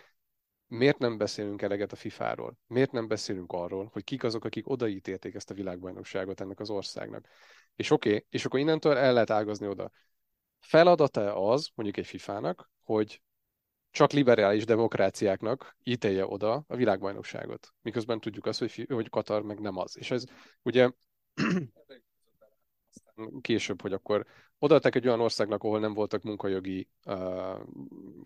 miért 0.68 0.98
nem 0.98 1.18
beszélünk 1.18 1.62
eleget 1.62 1.92
a 1.92 1.96
FIFA-ról? 1.96 2.58
Miért 2.68 2.92
nem 2.92 3.08
beszélünk 3.08 3.52
arról, 3.52 3.90
hogy 3.92 4.04
kik 4.04 4.24
azok, 4.24 4.46
akik 4.46 4.70
odaítélték 4.70 5.36
ezt 5.36 5.50
a 5.50 5.54
világbajnokságot 5.54 6.42
ennek 6.42 6.60
az 6.60 6.70
országnak? 6.70 7.28
És 7.76 7.92
oké, 7.92 8.10
okay, 8.10 8.26
és 8.30 8.46
akkor 8.46 8.60
innentől 8.60 8.98
el 8.98 9.14
lehet 9.14 9.30
ágazni 9.30 9.68
oda. 9.68 9.92
Feladata 10.60 11.50
az, 11.50 11.70
mondjuk 11.76 11.98
egy 11.98 12.06
FIFA-nak, 12.06 12.70
hogy 12.84 13.22
csak 13.92 14.12
liberális 14.12 14.66
demokráciáknak 14.66 15.76
ítélje 15.84 16.26
oda 16.26 16.64
a 16.68 16.76
világbajnokságot. 16.76 17.74
Miközben 17.82 18.20
tudjuk 18.20 18.46
azt, 18.46 18.60
hogy, 18.60 18.86
hogy 18.90 19.10
Katar 19.10 19.42
meg 19.42 19.60
nem 19.60 19.78
az. 19.78 19.98
És 19.98 20.12
ez 20.12 20.24
ugye 20.62 20.92
később, 23.42 23.82
hogy 23.82 23.94
akkor 23.94 24.26
odaadták 24.60 24.96
egy 24.96 25.08
olyan 25.08 25.22
országnak, 25.22 25.64
ahol 25.64 25.80
nem 25.80 25.94
voltak 25.94 26.24
munkajogi, 26.24 26.88
uh, 27.06 27.60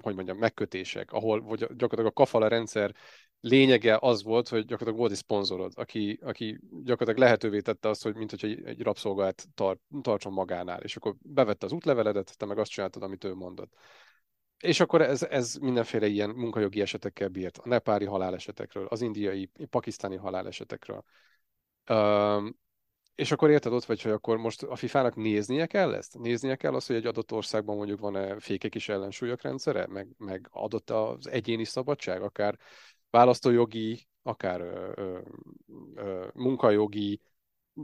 hogy 0.02 0.16
mondjam, 0.16 0.38
megkötések, 0.38 1.12
ahol 1.12 1.42
vagy 1.42 1.60
gyakorlatilag 1.60 2.06
a 2.06 2.12
kafala 2.12 2.48
rendszer 2.48 2.96
lényege 3.40 3.98
az 4.02 4.24
volt, 4.24 4.48
hogy 4.48 4.60
gyakorlatilag 4.60 5.00
volt 5.00 5.12
egy 5.12 5.18
szponzorod, 5.18 5.72
aki, 5.76 6.20
aki 6.22 6.60
gyakorlatilag 6.70 7.18
lehetővé 7.18 7.60
tette 7.60 7.90
azt, 7.90 8.04
hogy 8.04 8.16
mint 8.16 8.30
hogy 8.30 8.44
egy, 8.44 8.64
egy 8.66 8.82
rabszolgát 8.82 9.48
tar, 9.54 9.78
tartson 10.02 10.34
magánál, 10.34 10.82
és 10.82 10.96
akkor 10.96 11.16
bevette 11.22 11.66
az 11.66 11.72
útleveledet, 11.72 12.38
te 12.38 12.46
meg 12.46 12.58
azt 12.58 12.72
csináltad, 12.72 13.04
amit 13.04 13.24
ő 13.24 13.34
mondott. 13.34 13.74
És 14.58 14.80
akkor 14.80 15.02
ez, 15.02 15.24
ez 15.24 15.56
mindenféle 15.56 16.08
ilyen 16.08 16.30
munkajogi 16.30 16.82
esetekkel 16.82 17.28
bírt. 17.28 17.58
A 17.58 17.68
nepári 17.68 18.06
halálesetekről, 18.06 18.86
az 18.86 19.02
indiai, 19.02 19.50
pakisztáni 19.70 20.16
halálesetekről. 20.16 21.04
És 23.16 23.32
akkor 23.32 23.50
érted 23.50 23.74
ott 23.74 23.86
vagy, 23.86 24.02
hogy 24.02 24.12
akkor 24.12 24.38
most 24.38 24.64
a 24.64 24.76
FIFA-nak 24.76 25.16
néznie 25.16 25.66
kell 25.66 25.94
ezt? 25.94 26.20
Néznie 26.20 26.56
kell 26.56 26.74
azt, 26.74 26.88
hogy 26.88 26.96
egy 26.96 27.06
adott 27.06 27.32
országban 27.32 27.76
mondjuk 27.76 28.00
van-e 28.00 28.40
fékek 28.40 28.76
és 28.76 28.90
ellensúlyok 28.90 29.42
rendszere, 29.42 29.88
meg, 29.88 30.08
meg 30.18 30.48
adott 30.52 30.90
az 30.90 31.28
egyéni 31.28 31.64
szabadság, 31.64 32.22
akár 32.22 32.58
választójogi, 33.10 34.08
akár 34.22 34.62
ö, 34.62 34.92
ö, 34.96 35.20
ö, 35.96 36.28
munkajogi 36.34 37.22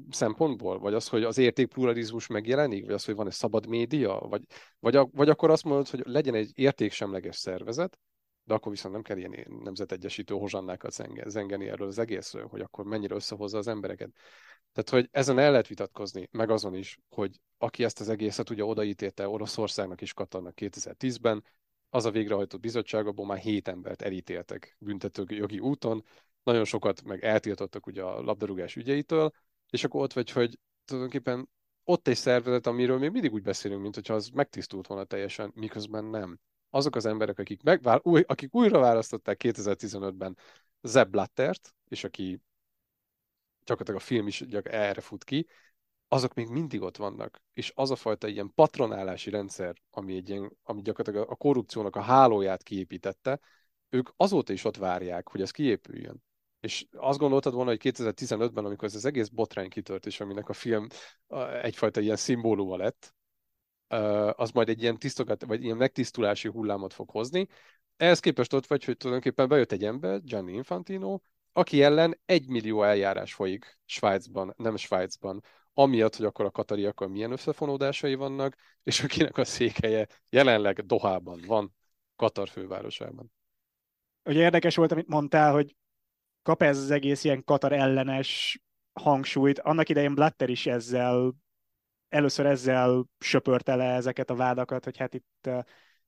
szempontból? 0.10 0.80
Vagy 0.80 0.94
az, 0.94 1.08
hogy 1.08 1.24
az 1.24 1.38
értékpluralizmus 1.38 2.28
megjelenik? 2.28 2.86
Vagy 2.86 2.94
az, 2.94 3.06
hogy 3.06 3.16
van 3.16 3.28
egy 3.28 3.34
szabad 3.34 3.68
média? 3.68 4.20
Vagy, 4.20 4.42
vagy, 4.80 4.96
a, 4.96 5.10
vagy 5.12 5.30
akkor 5.30 5.50
azt 5.50 5.64
mondod, 5.64 5.88
hogy 5.88 6.02
legyen 6.06 6.36
egy 6.36 6.52
értéksemleges 6.56 7.36
szervezet, 7.36 8.00
de 8.44 8.54
akkor 8.54 8.72
viszont 8.72 8.94
nem 8.94 9.04
kell 9.04 9.18
ilyen 9.18 9.46
nemzetegyesítő 9.64 10.34
hozsannákat 10.34 10.92
zengeni 11.26 11.68
erről 11.68 11.88
az 11.88 12.00
egészről, 12.00 12.48
hogy 12.48 12.62
akkor 12.62 12.86
mennyire 12.86 13.16
összehozza 13.16 13.58
az 13.58 13.68
embereket. 13.68 14.10
Tehát, 14.74 14.90
hogy 14.90 15.10
ezen 15.12 15.40
el 15.40 15.52
lehet 15.52 15.68
vitatkozni, 15.68 16.28
meg 16.32 16.50
azon 16.50 16.76
is, 16.76 17.00
hogy 17.10 17.40
aki 17.58 17.84
ezt 17.84 18.00
az 18.00 18.10
egészet 18.10 18.50
ugye 18.50 18.66
odaítélte 18.66 19.28
Oroszországnak 19.28 20.02
és 20.02 20.14
Katarnak 20.14 20.54
2010-ben, 20.56 21.44
az 21.90 22.06
a 22.06 22.12
végrehajtott 22.12 22.60
bizottság, 22.60 23.08
abból 23.08 23.26
már 23.26 23.38
hét 23.38 23.68
embert 23.68 24.02
elítéltek 24.02 24.76
büntető 24.80 25.24
jogi 25.28 25.60
úton, 25.60 26.04
nagyon 26.44 26.66
sokat 26.66 27.04
meg 27.04 27.24
eltiltottak 27.24 27.86
ugye 27.86 28.02
a 28.02 28.22
labdarúgás 28.22 28.76
ügyeitől, 28.76 29.32
és 29.70 29.84
akkor 29.84 30.02
ott 30.02 30.14
vagy, 30.14 30.32
hogy 30.32 30.60
tulajdonképpen 30.86 31.50
ott 31.84 32.08
egy 32.08 32.16
szervezet, 32.16 32.68
amiről 32.68 32.98
még 32.98 33.12
mindig 33.12 33.34
úgy 33.34 33.42
beszélünk, 33.42 33.82
mint 33.82 33.96
hogyha 33.96 34.14
az 34.14 34.30
megtisztult 34.30 34.88
volna 34.88 35.04
teljesen, 35.04 35.52
miközben 35.56 36.06
nem. 36.06 36.40
Azok 36.70 36.96
az 36.96 37.06
emberek, 37.06 37.40
akik, 37.40 37.64
megvál, 37.64 38.00
új, 38.04 38.24
akik 38.28 38.56
újra 38.56 38.80
választották 38.80 39.42
2015-ben 39.44 40.38
Zeb 40.82 41.10
Blattert, 41.10 41.76
és 41.88 42.04
aki 42.04 42.42
gyakorlatilag 43.68 44.02
a 44.02 44.04
film 44.04 44.28
is 44.28 44.42
erre 44.64 45.02
fut 45.02 45.24
ki, 45.24 45.48
azok 46.08 46.34
még 46.34 46.48
mindig 46.48 46.82
ott 46.82 46.98
vannak. 46.98 47.42
És 47.54 47.72
az 47.76 47.92
a 47.92 47.96
fajta 47.96 48.28
ilyen 48.28 48.52
patronálási 48.56 49.30
rendszer, 49.30 49.76
ami, 49.90 50.16
egy 50.16 50.30
ilyen, 50.30 50.58
ami 50.64 50.82
gyakorlatilag 50.82 51.30
a 51.30 51.36
korrupciónak 51.36 51.96
a 51.96 52.02
hálóját 52.02 52.64
kiépítette, 52.64 53.40
ők 53.90 54.10
azóta 54.16 54.54
is 54.54 54.64
ott 54.64 54.78
várják, 54.78 55.30
hogy 55.30 55.42
ez 55.42 55.52
kiépüljön. 55.52 56.24
És 56.60 56.86
azt 56.92 57.20
gondoltad 57.20 57.54
volna, 57.54 57.70
hogy 57.70 57.80
2015-ben, 57.84 58.66
amikor 58.66 58.88
ez 58.88 58.96
az 58.96 59.06
egész 59.06 59.28
botrány 59.28 59.70
kitört, 59.70 60.06
és 60.06 60.20
aminek 60.20 60.50
a 60.50 60.54
film 60.54 60.88
egyfajta 61.62 62.00
ilyen 62.00 62.16
szimbóluma 62.16 62.78
lett, 62.78 63.16
az 64.36 64.52
majd 64.52 64.70
egy 64.70 64.82
ilyen 64.82 64.98
tisztogat, 64.98 65.46
vagy 65.46 65.64
ilyen 65.64 65.78
megtisztulási 65.78 66.48
hullámot 66.48 66.94
fog 66.94 67.10
hozni. 67.10 67.48
Ehhez 67.98 68.20
képest 68.20 68.54
ott 68.54 68.68
vagy, 68.68 68.84
hogy 68.84 68.98
tulajdonképpen 68.98 69.48
bejött 69.48 69.72
egy 69.72 69.84
ember, 69.84 70.22
Gianni 70.24 70.54
Infantino, 70.54 71.20
aki 71.58 71.84
ellen 71.84 72.20
egy 72.26 72.48
millió 72.48 72.84
eljárás 72.84 73.34
folyik 73.34 73.80
Svájcban, 73.86 74.54
nem 74.58 74.76
Svájcban, 74.76 75.44
amiatt, 75.74 76.16
hogy 76.16 76.26
akkor 76.26 76.46
a 76.46 76.52
katariakkal 76.52 77.08
milyen 77.08 77.32
összefonódásai 77.32 78.16
vannak, 78.16 78.56
és 78.84 79.04
akinek 79.04 79.38
a 79.38 79.46
székhelye 79.46 80.08
jelenleg 80.30 80.86
Dohában 80.86 81.44
van, 81.48 81.76
Katar 82.16 82.50
fővárosában. 82.50 83.32
Ugye 84.24 84.40
érdekes 84.40 84.76
volt, 84.76 84.92
amit 84.92 85.08
mondtál, 85.08 85.52
hogy 85.52 85.76
kap 86.42 86.62
ez 86.62 86.78
az 86.78 86.92
egész 86.92 87.24
ilyen 87.24 87.44
Katar 87.44 87.72
ellenes 87.72 88.62
hangsúlyt. 88.94 89.60
Annak 89.60 89.90
idején 89.90 90.16
Blatter 90.16 90.50
is 90.50 90.66
ezzel, 90.66 91.34
először 92.10 92.46
ezzel 92.46 93.06
söpörte 93.20 93.76
le 93.76 93.94
ezeket 93.94 94.30
a 94.30 94.36
vádakat, 94.36 94.84
hogy 94.84 94.98
hát 94.98 95.14
itt 95.14 95.50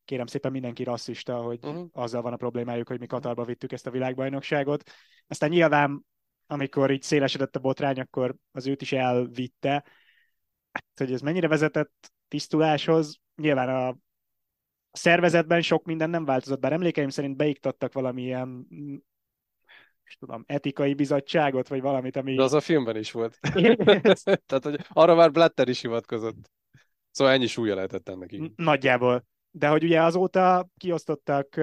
kérem 0.09 0.25
szépen 0.25 0.51
mindenki 0.51 0.83
rasszista, 0.83 1.35
hogy 1.35 1.59
uh-huh. 1.61 1.87
azzal 1.91 2.21
van 2.21 2.33
a 2.33 2.37
problémájuk, 2.37 2.87
hogy 2.87 2.99
mi 2.99 3.05
Katarba 3.05 3.45
vittük 3.45 3.71
ezt 3.71 3.87
a 3.87 3.91
világbajnokságot. 3.91 4.91
Aztán 5.27 5.49
nyilván, 5.49 6.05
amikor 6.47 6.91
így 6.91 7.01
szélesedett 7.01 7.55
a 7.55 7.59
botrány, 7.59 7.99
akkor 7.99 8.35
az 8.51 8.67
őt 8.67 8.81
is 8.81 8.91
elvitte. 8.91 9.71
Hát, 10.71 10.85
hogy 10.95 11.13
ez 11.13 11.21
mennyire 11.21 11.47
vezetett 11.47 12.11
tisztuláshoz, 12.27 13.19
nyilván 13.35 13.69
a 13.69 13.97
szervezetben 14.91 15.61
sok 15.61 15.85
minden 15.85 16.09
nem 16.09 16.25
változott, 16.25 16.59
bár 16.59 16.73
emlékeim 16.73 17.09
szerint 17.09 17.35
beiktattak 17.35 17.93
valamilyen 17.93 18.67
tudom, 20.19 20.43
etikai 20.47 20.93
bizottságot, 20.93 21.67
vagy 21.67 21.81
valamit, 21.81 22.15
ami... 22.15 22.35
De 22.35 22.43
az 22.43 22.53
a 22.53 22.61
filmben 22.61 22.95
is 22.95 23.11
volt. 23.11 23.39
Tehát, 24.47 24.63
hogy 24.63 24.79
arra 24.89 25.15
már 25.15 25.31
Blatter 25.31 25.67
is 25.67 25.81
hivatkozott. 25.81 26.51
Szóval 27.11 27.33
ennyi 27.33 27.47
súlya 27.47 27.75
lehetett 27.75 28.09
ennek 28.09 28.31
így. 28.31 28.51
Nagyjából. 28.55 29.27
De 29.51 29.67
hogy 29.67 29.83
ugye 29.83 30.01
azóta 30.01 30.69
kiosztottak 30.77 31.55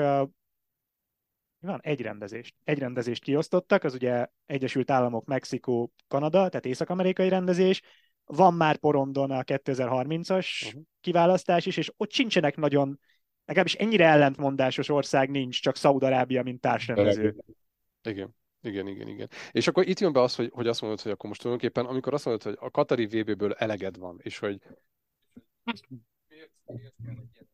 van 1.66 1.80
egy 1.82 2.00
rendezést. 2.00 2.54
Egy 2.64 2.78
rendezést 2.78 3.22
kiosztottak, 3.22 3.84
az 3.84 3.94
ugye 3.94 4.26
Egyesült 4.46 4.90
Államok, 4.90 5.24
Mexikó, 5.26 5.92
Kanada, 6.08 6.48
tehát 6.48 6.66
észak-amerikai 6.66 7.28
rendezés. 7.28 7.82
Van 8.24 8.54
már 8.54 8.76
porondon 8.76 9.30
a 9.30 9.42
2030-as 9.42 10.66
uh-huh. 10.66 10.82
kiválasztás 11.00 11.66
is, 11.66 11.76
és 11.76 11.92
ott 11.96 12.12
sincsenek 12.12 12.56
nagyon, 12.56 13.00
legalábbis 13.44 13.74
ennyire 13.74 14.06
ellentmondásos 14.06 14.88
ország 14.88 15.30
nincs, 15.30 15.60
csak 15.60 15.76
Szaúd-Arábia, 15.76 16.42
mint 16.42 16.60
társrendező. 16.60 17.36
Igen. 18.02 18.34
Igen, 18.60 18.86
igen, 18.86 19.08
igen. 19.08 19.28
És 19.50 19.66
akkor 19.66 19.88
itt 19.88 20.00
jön 20.00 20.12
be 20.12 20.20
az, 20.20 20.34
hogy, 20.34 20.50
hogy 20.52 20.66
azt 20.66 20.80
mondod, 20.80 21.00
hogy 21.00 21.12
akkor 21.12 21.28
most 21.28 21.40
tulajdonképpen, 21.40 21.86
amikor 21.86 22.14
azt 22.14 22.24
mondod, 22.24 22.42
hogy 22.42 22.56
a 22.60 22.70
Katari 22.70 23.06
VB-ből 23.06 23.52
eleged 23.52 23.98
van, 23.98 24.18
és 24.22 24.38
hogy 24.38 24.60
miért, 26.66 26.92
miért 27.02 27.46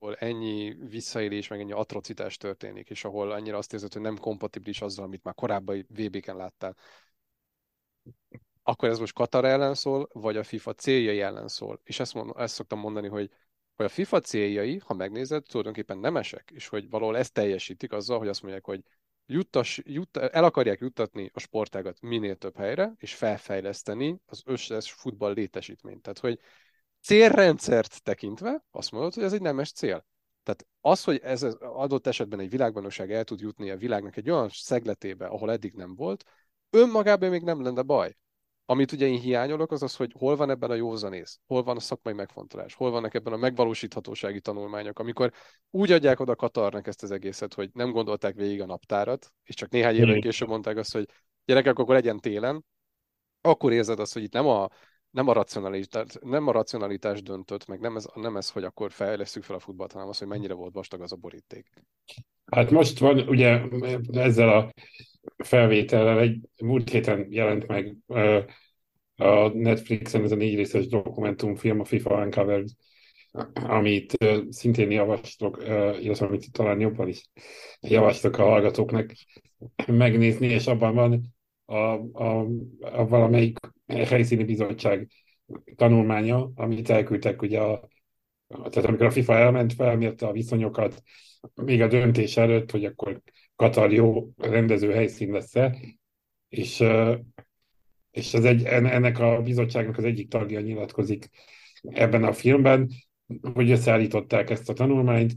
ahol 0.00 0.16
ennyi 0.16 0.74
visszaélés, 0.88 1.48
meg 1.48 1.60
ennyi 1.60 1.72
atrocitás 1.72 2.36
történik, 2.36 2.90
és 2.90 3.04
ahol 3.04 3.30
annyira 3.32 3.56
azt 3.56 3.72
érzed, 3.72 3.92
hogy 3.92 4.02
nem 4.02 4.18
kompatibilis 4.18 4.80
azzal, 4.80 5.04
amit 5.04 5.22
már 5.22 5.34
korábban 5.34 5.86
VB-ken 5.88 6.36
láttál, 6.36 6.76
akkor 8.62 8.88
ez 8.88 8.98
most 8.98 9.14
Katar 9.14 9.44
ellen 9.44 9.74
szól, 9.74 10.08
vagy 10.12 10.36
a 10.36 10.42
FIFA 10.42 10.74
céljai 10.74 11.20
ellen 11.20 11.48
szól. 11.48 11.80
És 11.84 12.00
ezt, 12.00 12.14
mond, 12.14 12.32
ezt 12.36 12.54
szoktam 12.54 12.78
mondani, 12.78 13.08
hogy, 13.08 13.30
hogy 13.76 13.86
a 13.86 13.88
FIFA 13.88 14.20
céljai, 14.20 14.78
ha 14.84 14.94
megnézed, 14.94 15.44
tulajdonképpen 15.44 15.98
nemesek, 15.98 16.50
és 16.54 16.68
hogy 16.68 16.90
valahol 16.90 17.16
ezt 17.16 17.32
teljesítik 17.32 17.92
azzal, 17.92 18.18
hogy 18.18 18.28
azt 18.28 18.42
mondják, 18.42 18.64
hogy 18.64 18.84
juttas, 19.26 19.80
jut, 19.84 20.16
el 20.16 20.44
akarják 20.44 20.80
juttatni 20.80 21.30
a 21.34 21.40
sportágat 21.40 22.00
minél 22.00 22.36
több 22.36 22.56
helyre, 22.56 22.94
és 22.96 23.14
felfejleszteni 23.14 24.20
az 24.26 24.42
összes 24.44 24.92
futball 24.92 25.32
létesítményt. 25.32 26.02
Tehát, 26.02 26.18
hogy 26.18 26.40
célrendszert 27.02 28.02
tekintve 28.02 28.64
azt 28.70 28.90
mondod, 28.90 29.14
hogy 29.14 29.22
ez 29.22 29.32
egy 29.32 29.40
nemes 29.40 29.72
cél. 29.72 30.06
Tehát 30.42 30.66
az, 30.80 31.04
hogy 31.04 31.20
ez 31.22 31.42
adott 31.60 32.06
esetben 32.06 32.40
egy 32.40 32.50
világbajnokság 32.50 33.12
el 33.12 33.24
tud 33.24 33.40
jutni 33.40 33.70
a 33.70 33.76
világnak 33.76 34.16
egy 34.16 34.30
olyan 34.30 34.48
szegletébe, 34.48 35.26
ahol 35.26 35.50
eddig 35.50 35.74
nem 35.74 35.94
volt, 35.94 36.24
önmagában 36.70 37.30
még 37.30 37.42
nem 37.42 37.62
lenne 37.62 37.82
baj. 37.82 38.16
Amit 38.64 38.92
ugye 38.92 39.06
én 39.06 39.18
hiányolok, 39.18 39.72
az 39.72 39.82
az, 39.82 39.96
hogy 39.96 40.12
hol 40.18 40.36
van 40.36 40.50
ebben 40.50 40.70
a 40.70 40.74
józanész, 40.74 41.40
hol 41.46 41.62
van 41.62 41.76
a 41.76 41.80
szakmai 41.80 42.14
megfontolás, 42.14 42.74
hol 42.74 42.90
vannak 42.90 43.14
ebben 43.14 43.32
a 43.32 43.36
megvalósíthatósági 43.36 44.40
tanulmányok, 44.40 44.98
amikor 44.98 45.32
úgy 45.70 45.92
adják 45.92 46.20
oda 46.20 46.34
Katarnak 46.36 46.86
ezt 46.86 47.02
az 47.02 47.10
egészet, 47.10 47.54
hogy 47.54 47.70
nem 47.72 47.90
gondolták 47.90 48.34
végig 48.34 48.60
a 48.60 48.66
naptárat, 48.66 49.32
és 49.44 49.54
csak 49.54 49.70
néhány 49.70 49.94
évvel 49.94 50.18
később 50.18 50.48
mondták 50.48 50.76
azt, 50.76 50.92
hogy 50.92 51.08
gyerekek, 51.44 51.78
akkor 51.78 51.94
legyen 51.94 52.18
télen, 52.18 52.64
akkor 53.40 53.72
érzed 53.72 54.00
azt, 54.00 54.12
hogy 54.12 54.22
itt 54.22 54.32
nem 54.32 54.46
a, 54.46 54.68
nem 55.10 55.28
a, 55.28 55.32
racionalitás, 55.32 56.06
nem 56.20 56.46
a 56.46 56.52
racionalitás 56.52 57.22
döntött, 57.22 57.66
meg 57.66 57.80
nem 57.80 57.96
ez, 57.96 58.06
nem 58.14 58.36
ez, 58.36 58.50
hogy 58.50 58.64
akkor 58.64 58.92
fejlesztjük 58.92 59.44
fel 59.44 59.56
a 59.56 59.60
futballt, 59.60 59.92
hanem 59.92 60.08
az, 60.08 60.18
hogy 60.18 60.28
mennyire 60.28 60.54
volt 60.54 60.74
vastag 60.74 61.00
az 61.00 61.12
a 61.12 61.16
boríték. 61.16 61.66
Hát 62.44 62.70
most 62.70 62.98
van 62.98 63.18
ugye 63.18 63.62
ezzel 64.12 64.48
a 64.48 64.70
felvétellel 65.44 66.20
egy 66.20 66.48
múlt 66.62 66.90
héten 66.90 67.26
jelent 67.30 67.66
meg 67.66 67.96
a 69.16 69.48
Netflixen 69.48 70.22
ez 70.22 70.32
a 70.32 70.36
négy 70.36 70.54
részes 70.54 70.86
dokumentumfilm, 70.86 71.80
a 71.80 71.84
FIFA 71.84 72.24
Uncovered, 72.24 72.68
amit 73.54 74.16
szintén 74.48 74.90
javaslok, 74.90 75.62
illetve 76.00 76.26
amit 76.26 76.52
talán 76.52 76.80
jobban 76.80 77.08
is 77.08 77.28
javaslok 77.80 78.38
a 78.38 78.42
hallgatóknak 78.42 79.12
megnézni, 79.86 80.46
és 80.46 80.66
abban 80.66 80.94
van 80.94 81.34
a, 81.64 81.74
a, 82.24 82.46
a 82.80 83.06
valamelyik 83.06 83.58
helyszíni 83.90 84.44
bizottság 84.44 85.08
tanulmánya, 85.76 86.50
amit 86.54 86.90
elküldtek 86.90 87.42
ugye 87.42 87.60
a, 87.60 87.88
tehát 88.48 88.88
amikor 88.88 89.06
a 89.06 89.10
FIFA 89.10 89.34
elment, 89.34 89.72
felmérte 89.72 90.26
a 90.26 90.32
viszonyokat 90.32 91.02
még 91.54 91.82
a 91.82 91.88
döntés 91.88 92.36
előtt, 92.36 92.70
hogy 92.70 92.84
akkor 92.84 93.20
Katar 93.56 93.92
jó 93.92 94.28
rendező 94.36 94.92
helyszín 94.92 95.32
lesz-e, 95.32 95.76
és, 96.48 96.84
és 98.10 98.34
ez 98.34 98.44
egy, 98.44 98.64
ennek 98.64 99.18
a 99.18 99.40
bizottságnak 99.42 99.96
az 99.96 100.04
egyik 100.04 100.28
tagja 100.28 100.60
nyilatkozik 100.60 101.28
ebben 101.82 102.24
a 102.24 102.32
filmben, 102.32 102.90
hogy 103.54 103.70
összeállították 103.70 104.50
ezt 104.50 104.68
a 104.68 104.72
tanulmányt, 104.72 105.32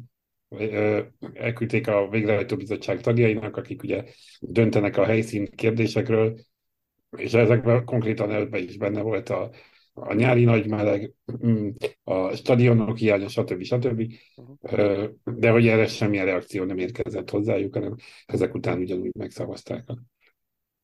elküldték 1.33 1.87
a 1.87 2.09
végrehajtó 2.09 2.55
bizottság 2.55 3.01
tagjainak, 3.01 3.57
akik 3.57 3.83
ugye 3.83 4.03
döntenek 4.39 4.97
a 4.97 5.05
helyszín 5.05 5.45
kérdésekről, 5.45 6.39
és 7.15 7.33
ezekben 7.33 7.85
konkrétan 7.85 8.31
előbb 8.31 8.55
is 8.55 8.77
benne 8.77 9.01
volt 9.01 9.29
a, 9.29 9.49
a 9.93 10.13
nyári 10.13 10.43
nagy 10.43 10.67
meleg, 10.67 11.13
mm, 11.45 11.69
a 12.03 12.35
stadionok 12.35 12.97
hiánya, 12.97 13.27
stb. 13.27 13.63
stb. 13.63 14.13
Uh-huh. 14.35 15.09
De 15.23 15.49
hogy 15.49 15.67
erre 15.67 15.87
semmilyen 15.87 16.25
reakció 16.25 16.63
nem 16.63 16.77
érkezett 16.77 17.29
hozzájuk, 17.29 17.73
hanem 17.73 17.95
ezek 18.25 18.53
után 18.53 18.79
ugyanúgy 18.79 19.15
megszavazták 19.15 19.89
a, 19.89 19.97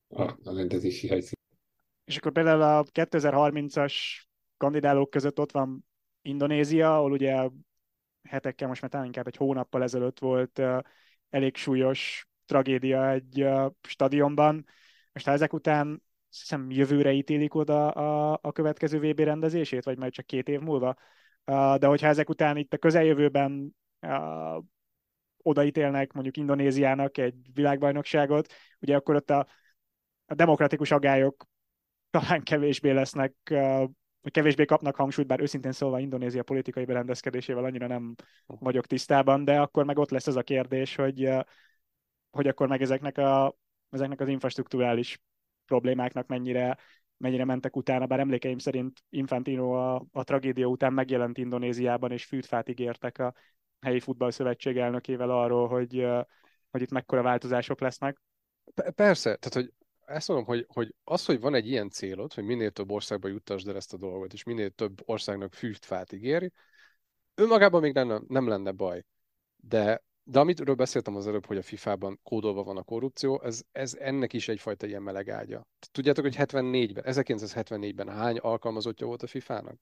a, 0.07 0.23
a 0.43 0.55
rendezési 0.55 1.07
helyszínt. 1.07 1.41
És 2.05 2.17
akkor 2.17 2.31
például 2.31 2.61
a 2.61 2.83
2030-as 2.83 3.93
kandidálók 4.57 5.09
között 5.09 5.39
ott 5.39 5.51
van 5.51 5.85
Indonézia, 6.21 6.97
ahol 6.97 7.11
ugye 7.11 7.49
hetekkel, 8.23 8.67
most 8.67 8.81
már 8.81 8.91
talán 8.91 9.05
inkább 9.05 9.27
egy 9.27 9.35
hónappal 9.35 9.83
ezelőtt 9.83 10.19
volt 10.19 10.61
elég 11.29 11.55
súlyos 11.55 12.27
tragédia 12.45 13.09
egy 13.11 13.47
stadionban. 13.87 14.65
Most 15.13 15.25
ha 15.25 15.31
ezek 15.31 15.53
után 15.53 16.03
hiszem 16.37 16.71
jövőre 16.71 17.11
ítélik 17.11 17.55
oda 17.55 17.89
a, 17.89 18.39
a 18.41 18.51
következő 18.51 18.99
VB 18.99 19.19
rendezését, 19.19 19.83
vagy 19.83 19.97
majd 19.97 20.11
csak 20.11 20.25
két 20.25 20.47
év 20.47 20.59
múlva. 20.59 20.95
De 21.77 21.87
hogyha 21.87 22.07
ezek 22.07 22.29
után 22.29 22.57
itt 22.57 22.73
a 22.73 22.77
közeljövőben 22.77 23.75
odaítélnek 25.41 26.13
mondjuk 26.13 26.37
Indonéziának 26.37 27.17
egy 27.17 27.35
világbajnokságot, 27.53 28.53
ugye 28.79 28.95
akkor 28.95 29.15
ott 29.15 29.29
a, 29.29 29.47
a 30.25 30.33
demokratikus 30.33 30.91
agályok 30.91 31.45
talán 32.09 32.43
kevésbé 32.43 32.91
lesznek, 32.91 33.33
kevésbé 34.21 34.65
kapnak 34.65 34.95
hangsúlyt, 34.95 35.27
bár 35.27 35.41
őszintén 35.41 35.71
szólva 35.71 35.99
Indonézia 35.99 36.43
politikai 36.43 36.85
berendezkedésével 36.85 37.63
annyira 37.63 37.87
nem 37.87 38.15
vagyok 38.45 38.85
tisztában, 38.85 39.43
de 39.43 39.59
akkor 39.59 39.85
meg 39.85 39.97
ott 39.97 40.09
lesz 40.09 40.27
ez 40.27 40.35
a 40.35 40.41
kérdés, 40.41 40.95
hogy, 40.95 41.29
hogy 42.29 42.47
akkor 42.47 42.67
meg 42.67 42.81
ezeknek, 42.81 43.17
a, 43.17 43.57
ezeknek 43.89 44.19
az 44.19 44.27
infrastruktúrális 44.27 45.19
problémáknak 45.69 46.27
mennyire, 46.27 46.77
mennyire 47.17 47.45
mentek 47.45 47.75
utána, 47.75 48.05
bár 48.05 48.19
emlékeim 48.19 48.57
szerint 48.57 48.99
Infantino 49.09 49.71
a, 49.71 50.05
a 50.11 50.23
tragédia 50.23 50.67
után 50.67 50.93
megjelent 50.93 51.37
Indonéziában, 51.37 52.11
és 52.11 52.25
fűtfát 52.25 52.69
ígértek 52.69 53.17
a 53.17 53.33
helyi 53.79 53.99
futballszövetség 53.99 54.77
elnökével 54.77 55.29
arról, 55.29 55.67
hogy, 55.67 56.07
hogy 56.71 56.81
itt 56.81 56.91
mekkora 56.91 57.21
változások 57.21 57.79
lesznek. 57.79 58.21
Persze, 58.95 59.35
tehát 59.35 59.53
hogy 59.53 59.73
ezt 60.05 60.27
mondom, 60.27 60.45
hogy, 60.45 60.65
hogy 60.67 60.95
az, 61.03 61.25
hogy 61.25 61.39
van 61.39 61.53
egy 61.53 61.67
ilyen 61.67 61.89
célod, 61.89 62.33
hogy 62.33 62.43
minél 62.43 62.71
több 62.71 62.91
országba 62.91 63.27
juttasd 63.27 63.67
el 63.67 63.75
ezt 63.75 63.93
a 63.93 63.97
dolgot, 63.97 64.33
és 64.33 64.43
minél 64.43 64.69
több 64.69 65.01
országnak 65.05 65.53
fűtfát 65.53 66.11
ígéri, 66.11 66.51
önmagában 67.35 67.81
még 67.81 67.93
nem, 67.93 68.25
nem 68.27 68.47
lenne 68.47 68.71
baj. 68.71 69.05
De 69.55 70.03
de 70.29 70.39
amitről 70.39 70.75
beszéltem 70.75 71.15
az 71.15 71.27
előbb, 71.27 71.45
hogy 71.45 71.57
a 71.57 71.61
FIFA-ban 71.61 72.19
kódolva 72.23 72.63
van 72.63 72.77
a 72.77 72.83
korrupció, 72.83 73.41
ez, 73.41 73.63
ez 73.71 73.93
ennek 73.93 74.33
is 74.33 74.47
egyfajta 74.47 74.87
ilyen 74.87 75.01
meleg 75.01 75.29
ágya. 75.29 75.67
Tudjátok, 75.91 76.23
hogy 76.23 76.35
74-ben, 76.37 77.03
1974-ben 77.07 78.09
hány 78.09 78.37
alkalmazottja 78.37 79.07
volt 79.07 79.23
a 79.23 79.27
FIFA-nak? 79.27 79.79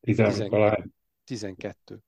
12. 0.00 0.92
12. 1.24 2.02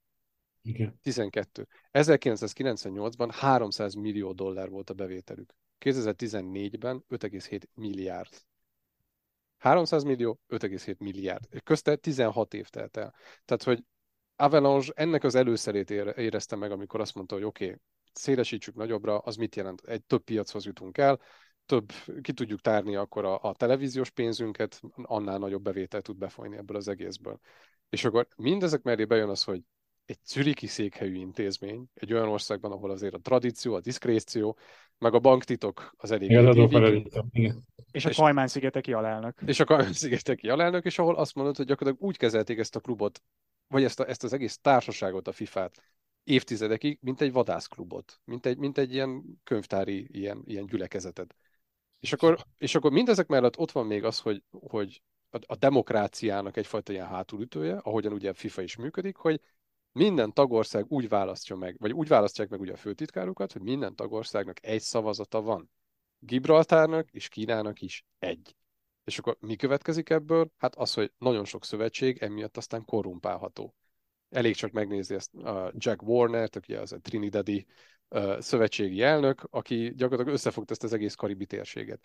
Igen. 0.62 0.99
12. 1.03 1.66
1998-ban 1.93 3.28
300 3.32 3.95
millió 3.95 4.32
dollár 4.32 4.68
volt 4.68 4.91
a 4.91 4.95
bevételük. 4.95 5.55
2014-ben 5.80 7.05
5,7 7.09 7.62
milliárd. 7.74 8.32
300 9.59 10.03
millió, 10.03 10.41
5,7 10.49 10.97
milliárd. 10.99 11.62
Közte 11.64 11.97
16 11.97 12.55
év 12.55 12.68
telt 12.68 12.97
el. 12.97 13.14
Tehát, 13.45 13.62
hogy 13.62 13.84
Avalanche 14.41 14.93
ennek 14.95 15.24
az 15.24 15.34
előszerét 15.34 15.91
érezte 15.91 16.57
meg, 16.57 16.70
amikor 16.70 17.01
azt 17.01 17.14
mondta, 17.14 17.34
hogy 17.34 17.45
oké, 17.45 17.64
okay, 17.64 17.76
szélesítsük 18.12 18.74
nagyobbra, 18.74 19.18
az 19.18 19.36
mit 19.36 19.57
jelent? 19.57 19.82
Egy 19.86 20.05
több 20.05 20.22
piachoz 20.22 20.64
jutunk 20.64 20.99
el, 20.99 21.20
több, 21.66 21.93
ki 22.20 22.32
tudjuk 22.32 22.61
tárni 22.61 22.97
akkor 22.97 23.24
a, 23.24 23.43
a 23.43 23.55
televíziós 23.55 24.11
pénzünket, 24.11 24.80
annál 24.95 25.39
nagyobb 25.39 25.62
bevételt 25.62 26.05
tud 26.05 26.16
befolyni 26.16 26.57
ebből 26.57 26.76
az 26.76 26.89
egészből. 26.89 27.39
És 27.89 28.05
akkor 28.05 28.28
mindezek 28.36 28.82
mellé 28.82 29.05
bejön 29.05 29.28
az, 29.28 29.43
hogy 29.43 29.61
egy 30.05 30.18
czüriki 30.24 30.66
székhelyű 30.66 31.14
intézmény, 31.14 31.86
egy 31.95 32.12
olyan 32.12 32.28
országban, 32.28 32.72
ahol 32.72 32.91
azért 32.91 33.14
a 33.14 33.18
tradíció, 33.18 33.74
a 33.74 33.80
diszkréció, 33.80 34.59
meg 34.99 35.14
a 35.14 35.18
banktitok 35.18 35.95
az 35.97 36.11
elég. 36.11 36.30
Igen, 36.30 37.09
igen. 37.30 37.64
És 37.91 38.05
a 38.05 38.11
Kajmán-szigeteki 38.11 38.93
alelnök. 38.93 39.41
És 39.47 39.61
a 39.61 39.64
Kajmán-szigeteki 39.64 40.49
alelnök, 40.49 40.84
és 40.84 40.99
ahol 40.99 41.16
azt 41.16 41.34
mondod, 41.34 41.57
hogy 41.57 41.66
gyakorlatilag 41.66 42.09
úgy 42.09 42.16
kezelték 42.16 42.59
ezt 42.59 42.76
a 42.76 42.80
klubot 42.80 43.22
vagy 43.69 43.85
ezt, 43.85 44.01
a, 44.01 44.09
ezt 44.09 44.25
az 44.25 44.33
egész 44.33 44.59
társaságot, 44.59 45.29
a 45.29 45.33
FIFA-t 45.33 45.83
évtizedekig, 46.25 46.99
mint 47.01 47.21
egy 47.21 47.33
vadászklubot, 47.33 48.21
mint 48.25 48.47
egy, 48.47 48.57
mint 48.57 48.79
egy 48.79 48.93
ilyen 48.93 49.41
könyvtári 49.45 50.07
ilyen, 50.11 50.43
ilyen 50.45 50.66
gyülekezetet. 50.66 51.35
És 52.01 52.12
akkor, 52.12 52.45
és 52.59 52.75
akkor 52.75 52.91
mindezek 52.91 53.27
mellett 53.27 53.59
ott 53.59 53.71
van 53.71 53.87
még 53.87 54.05
az, 54.05 54.19
hogy, 54.19 54.43
hogy 54.51 55.03
a, 55.31 55.39
a 55.47 55.57
demokráciának 55.57 56.57
egyfajta 56.57 56.93
ilyen 56.93 57.07
hátulütője, 57.07 57.77
ahogyan 57.77 58.12
ugye 58.12 58.31
a 58.31 58.35
FIFA 58.35 58.62
is 58.62 58.77
működik, 58.77 59.16
hogy 59.16 59.41
minden 59.93 60.33
tagország 60.33 60.85
úgy 60.89 61.09
választja 61.09 61.57
meg, 61.57 61.77
vagy 61.79 61.93
úgy 61.93 62.09
választják 62.09 62.49
meg 62.49 62.61
ugye 62.61 62.73
a 62.73 62.77
főtitkárukat, 62.77 63.53
hogy 63.53 63.62
minden 63.62 63.95
tagországnak 63.95 64.66
egy 64.66 64.81
szavazata 64.81 65.43
van. 65.43 65.71
Gibraltárnak 66.19 67.11
és 67.11 67.29
Kínának 67.29 67.81
is 67.81 68.05
egy. 68.19 68.57
És 69.09 69.19
akkor 69.19 69.37
mi 69.41 69.57
következik 69.57 70.11
ebből? 70.11 70.51
Hát 70.57 70.75
az, 70.75 70.95
hogy 70.95 71.13
nagyon 71.19 71.45
sok 71.45 71.65
szövetség 71.65 72.19
emiatt 72.19 72.57
aztán 72.57 72.85
korrumpálható. 72.85 73.75
Elég 74.31 74.55
csak 74.55 74.71
megnézni 74.71 75.15
ezt 75.15 75.35
a 75.35 75.73
Jack 75.77 76.03
Warner-t, 76.03 76.57
aki 76.57 76.75
az 76.75 76.93
a 76.93 76.99
Trinidadi 76.99 77.67
uh, 78.09 78.41
szövetségi 78.41 79.03
elnök, 79.03 79.43
aki 79.51 79.93
gyakorlatilag 79.97 80.35
összefogta 80.35 80.73
ezt 80.73 80.83
az 80.83 80.93
egész 80.93 81.15
karibi 81.15 81.47
térséget. 81.47 82.01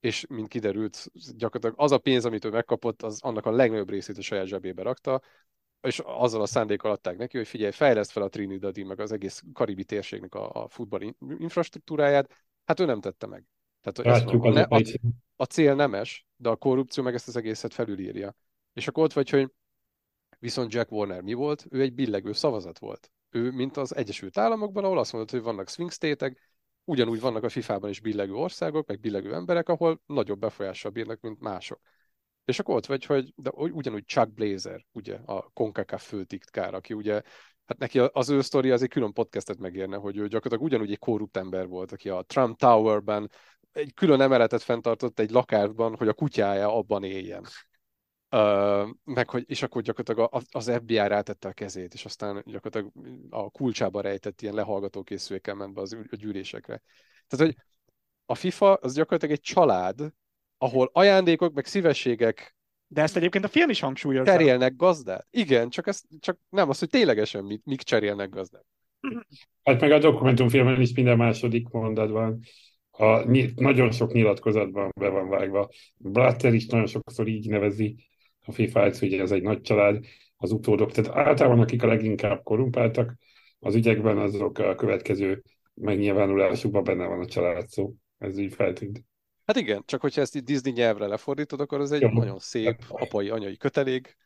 És 0.00 0.26
mint 0.28 0.48
kiderült, 0.48 1.06
gyakorlatilag 1.36 1.74
az 1.78 1.92
a 1.92 1.98
pénz, 1.98 2.24
amit 2.24 2.44
ő 2.44 2.50
megkapott, 2.50 3.02
az 3.02 3.22
annak 3.22 3.46
a 3.46 3.50
legnagyobb 3.50 3.90
részét 3.90 4.18
a 4.18 4.22
saját 4.22 4.46
zsebébe 4.46 4.82
rakta, 4.82 5.22
és 5.80 6.00
azzal 6.04 6.40
a 6.40 6.46
szándékkal 6.46 6.90
adták 6.90 7.16
neki, 7.16 7.36
hogy 7.36 7.48
figyelj, 7.48 7.72
fejleszt 7.72 8.10
fel 8.10 8.22
a 8.22 8.28
Trinidadi, 8.28 8.82
meg 8.82 9.00
az 9.00 9.12
egész 9.12 9.42
karibi 9.52 9.84
térségnek 9.84 10.34
a, 10.34 10.50
a 10.62 10.68
futball 10.68 11.14
infrastruktúráját, 11.38 12.30
hát 12.64 12.80
ő 12.80 12.84
nem 12.84 13.00
tette 13.00 13.26
meg. 13.26 13.44
Tehát 13.82 14.16
ezt, 14.16 14.26
az 14.26 14.54
ne, 14.54 14.62
a, 14.62 14.82
a 15.36 15.44
cél 15.44 15.74
nemes, 15.74 16.26
de 16.36 16.48
a 16.48 16.56
korrupció 16.56 17.02
meg 17.02 17.14
ezt 17.14 17.28
az 17.28 17.36
egészet 17.36 17.74
felülírja. 17.74 18.36
És 18.72 18.88
akkor 18.88 19.04
ott 19.04 19.12
vagy, 19.12 19.30
hogy 19.30 19.50
viszont 20.38 20.72
Jack 20.72 20.92
Warner 20.92 21.20
mi 21.20 21.32
volt? 21.32 21.66
Ő 21.70 21.80
egy 21.80 21.94
billegő 21.94 22.32
szavazat 22.32 22.78
volt. 22.78 23.10
Ő, 23.30 23.50
mint 23.50 23.76
az 23.76 23.96
Egyesült 23.96 24.38
Államokban, 24.38 24.84
ahol 24.84 24.98
azt 24.98 25.12
mondott, 25.12 25.30
hogy 25.30 25.42
vannak 25.42 25.68
swing 25.68 25.90
state 25.90 26.34
ugyanúgy 26.84 27.20
vannak 27.20 27.42
a 27.42 27.48
FIFA-ban 27.48 27.90
is 27.90 28.00
billegő 28.00 28.32
országok, 28.32 28.86
meg 28.86 29.00
billegő 29.00 29.34
emberek, 29.34 29.68
ahol 29.68 30.00
nagyobb 30.06 30.38
befolyással 30.38 30.90
bírnak, 30.90 31.20
mint 31.20 31.40
mások. 31.40 31.80
És 32.44 32.58
akkor 32.58 32.74
ott 32.74 32.86
vagy, 32.86 33.04
hogy 33.04 33.32
de 33.36 33.50
ugyanúgy 33.50 34.04
Chuck 34.04 34.32
Blazer, 34.32 34.84
ugye, 34.92 35.14
a 35.24 35.50
CONCACAF 35.52 36.06
főtitkár, 36.06 36.74
aki 36.74 36.94
ugye, 36.94 37.22
hát 37.64 37.78
neki 37.78 37.98
az 37.98 38.28
ő 38.28 38.40
sztori 38.40 38.70
az 38.70 38.82
egy 38.82 38.88
külön 38.88 39.12
podcastet 39.12 39.58
megérne, 39.58 39.96
hogy 39.96 40.16
ő 40.16 40.28
gyakorlatilag 40.28 40.62
ugyanúgy 40.62 40.90
egy 40.90 40.98
korrupt 40.98 41.36
ember 41.36 41.66
volt, 41.66 41.92
aki 41.92 42.08
a 42.08 42.22
Trump 42.22 42.58
Towerben 42.58 43.30
egy 43.72 43.94
külön 43.94 44.20
emeletet 44.20 44.62
fenntartott 44.62 45.18
egy 45.18 45.30
lakásban, 45.30 45.96
hogy 45.96 46.08
a 46.08 46.12
kutyája 46.12 46.74
abban 46.74 47.04
éljen. 47.04 47.46
Uh, 48.30 48.88
meg 49.04 49.30
hogy, 49.30 49.44
és 49.46 49.62
akkor 49.62 49.82
gyakorlatilag 49.82 50.44
az 50.50 50.70
FBI 50.74 50.96
rátette 50.96 51.48
a 51.48 51.52
kezét, 51.52 51.94
és 51.94 52.04
aztán 52.04 52.42
gyakorlatilag 52.46 52.92
a 53.30 53.50
kulcsába 53.50 54.00
rejtett 54.00 54.40
ilyen 54.42 54.54
lehallgató 54.54 55.02
készülékkel 55.02 55.54
ment 55.54 55.74
be 55.74 55.80
az, 55.80 55.96
a 56.10 56.16
gyűlésekre. 56.16 56.82
Tehát, 57.28 57.46
hogy 57.46 57.64
a 58.26 58.34
FIFA 58.34 58.74
az 58.74 58.94
gyakorlatilag 58.94 59.34
egy 59.34 59.42
család, 59.42 60.12
ahol 60.58 60.90
ajándékok, 60.92 61.54
meg 61.54 61.66
szívességek 61.66 62.56
de 62.92 63.02
ezt 63.02 63.16
egyébként 63.16 63.44
a 63.44 63.48
film 63.48 63.70
is 63.70 63.80
hangsúlyozza. 63.80 64.30
Cserélnek 64.30 64.76
gazdát? 64.76 65.26
Igen, 65.30 65.70
csak, 65.70 65.86
ez, 65.86 66.02
csak 66.20 66.38
nem 66.48 66.68
az, 66.68 66.78
hogy 66.78 66.88
ténylegesen 66.88 67.44
mit, 67.44 67.64
mik 67.64 67.82
cserélnek 67.82 68.28
gazdát. 68.28 68.64
Hát 69.62 69.80
meg 69.80 69.92
a 69.92 69.98
dokumentumfilmen 69.98 70.80
is 70.80 70.92
minden 70.92 71.16
második 71.16 71.68
mondatban 71.68 72.40
a, 73.02 73.24
nagyon 73.54 73.90
sok 73.90 74.12
nyilatkozatban 74.12 74.90
be 75.00 75.08
van 75.08 75.28
vágva. 75.28 75.68
Blatter 75.96 76.54
is 76.54 76.66
nagyon 76.66 76.86
sokszor 76.86 77.28
így 77.28 77.48
nevezi 77.48 77.96
a 78.40 78.52
FIFA-t, 78.52 78.98
hogy 78.98 79.12
ez 79.12 79.30
egy 79.30 79.42
nagy 79.42 79.60
család, 79.60 80.04
az 80.36 80.52
utódok. 80.52 80.92
Tehát 80.92 81.26
általában 81.26 81.60
akik 81.60 81.82
a 81.82 81.86
leginkább 81.86 82.42
korumpáltak 82.42 83.14
az 83.58 83.74
ügyekben, 83.74 84.18
azok 84.18 84.58
a 84.58 84.74
következő 84.74 85.42
megnyilvánulásukban 85.74 86.84
benne 86.84 87.06
van 87.06 87.20
a 87.20 87.26
család 87.26 87.68
szó. 87.68 87.92
Ez 88.18 88.38
így 88.38 88.54
feltűnt. 88.54 89.04
Hát 89.44 89.56
igen, 89.56 89.82
csak 89.84 90.00
hogyha 90.00 90.20
ezt 90.20 90.44
Disney 90.44 90.72
nyelvre 90.72 91.06
lefordítod, 91.06 91.60
akkor 91.60 91.80
az 91.80 91.92
egy 91.92 92.00
Jó. 92.00 92.08
nagyon 92.08 92.38
szép 92.38 92.76
apai, 92.88 93.28
anyai 93.28 93.56
kötelék. 93.56 94.16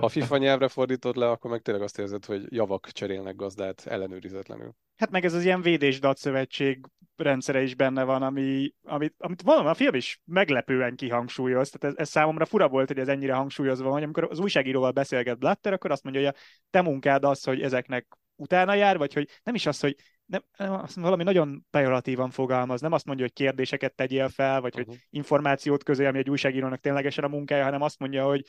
Ha 0.00 0.08
FIFA 0.08 0.36
nyelvre 0.36 0.68
fordítod 0.68 1.16
le, 1.16 1.30
akkor 1.30 1.50
meg 1.50 1.60
tényleg 1.62 1.82
azt 1.82 1.98
érzed, 1.98 2.24
hogy 2.24 2.44
javak 2.48 2.90
cserélnek 2.90 3.36
gazdát 3.36 3.86
ellenőrizetlenül. 3.86 4.74
Hát 4.96 5.10
meg 5.10 5.24
ez 5.24 5.34
az 5.34 5.44
ilyen 5.44 5.62
védésdatszövetség 5.62 6.86
rendszere 7.16 7.62
is 7.62 7.74
benne 7.74 8.04
van, 8.04 8.22
ami, 8.22 8.72
amit, 8.82 9.14
amit 9.18 9.42
valami 9.42 9.68
a 9.68 9.74
film 9.74 9.94
is 9.94 10.20
meglepően 10.24 10.96
kihangsúlyoz. 10.96 11.70
Tehát 11.70 11.96
ez, 11.96 12.00
ez, 12.02 12.10
számomra 12.10 12.44
fura 12.44 12.68
volt, 12.68 12.88
hogy 12.88 12.98
ez 12.98 13.08
ennyire 13.08 13.34
hangsúlyozva 13.34 13.88
van. 13.88 14.02
Amikor 14.02 14.24
az 14.30 14.38
újságíróval 14.38 14.90
beszélget 14.90 15.38
Blatter, 15.38 15.72
akkor 15.72 15.90
azt 15.90 16.02
mondja, 16.02 16.22
hogy 16.22 16.34
a 16.34 16.40
te 16.70 16.82
munkád 16.82 17.24
az, 17.24 17.44
hogy 17.44 17.62
ezeknek 17.62 18.06
utána 18.36 18.74
jár, 18.74 18.98
vagy 18.98 19.12
hogy 19.12 19.28
nem 19.42 19.54
is 19.54 19.66
az, 19.66 19.80
hogy 19.80 19.96
nem, 20.26 20.42
azt 20.56 20.94
valami 20.94 21.22
nagyon 21.22 21.66
pejoratívan 21.70 22.30
fogalmaz, 22.30 22.80
nem 22.80 22.92
azt 22.92 23.04
mondja, 23.04 23.24
hogy 23.24 23.34
kérdéseket 23.34 23.94
tegyél 23.94 24.28
fel, 24.28 24.60
vagy 24.60 24.74
uh-huh. 24.74 24.88
hogy 24.88 25.06
információt 25.10 25.82
közé, 25.82 26.06
ami 26.06 26.18
egy 26.18 26.30
újságírónak 26.30 26.80
ténylegesen 26.80 27.24
a 27.24 27.28
munkája, 27.28 27.64
hanem 27.64 27.82
azt 27.82 27.98
mondja, 27.98 28.24
hogy 28.24 28.44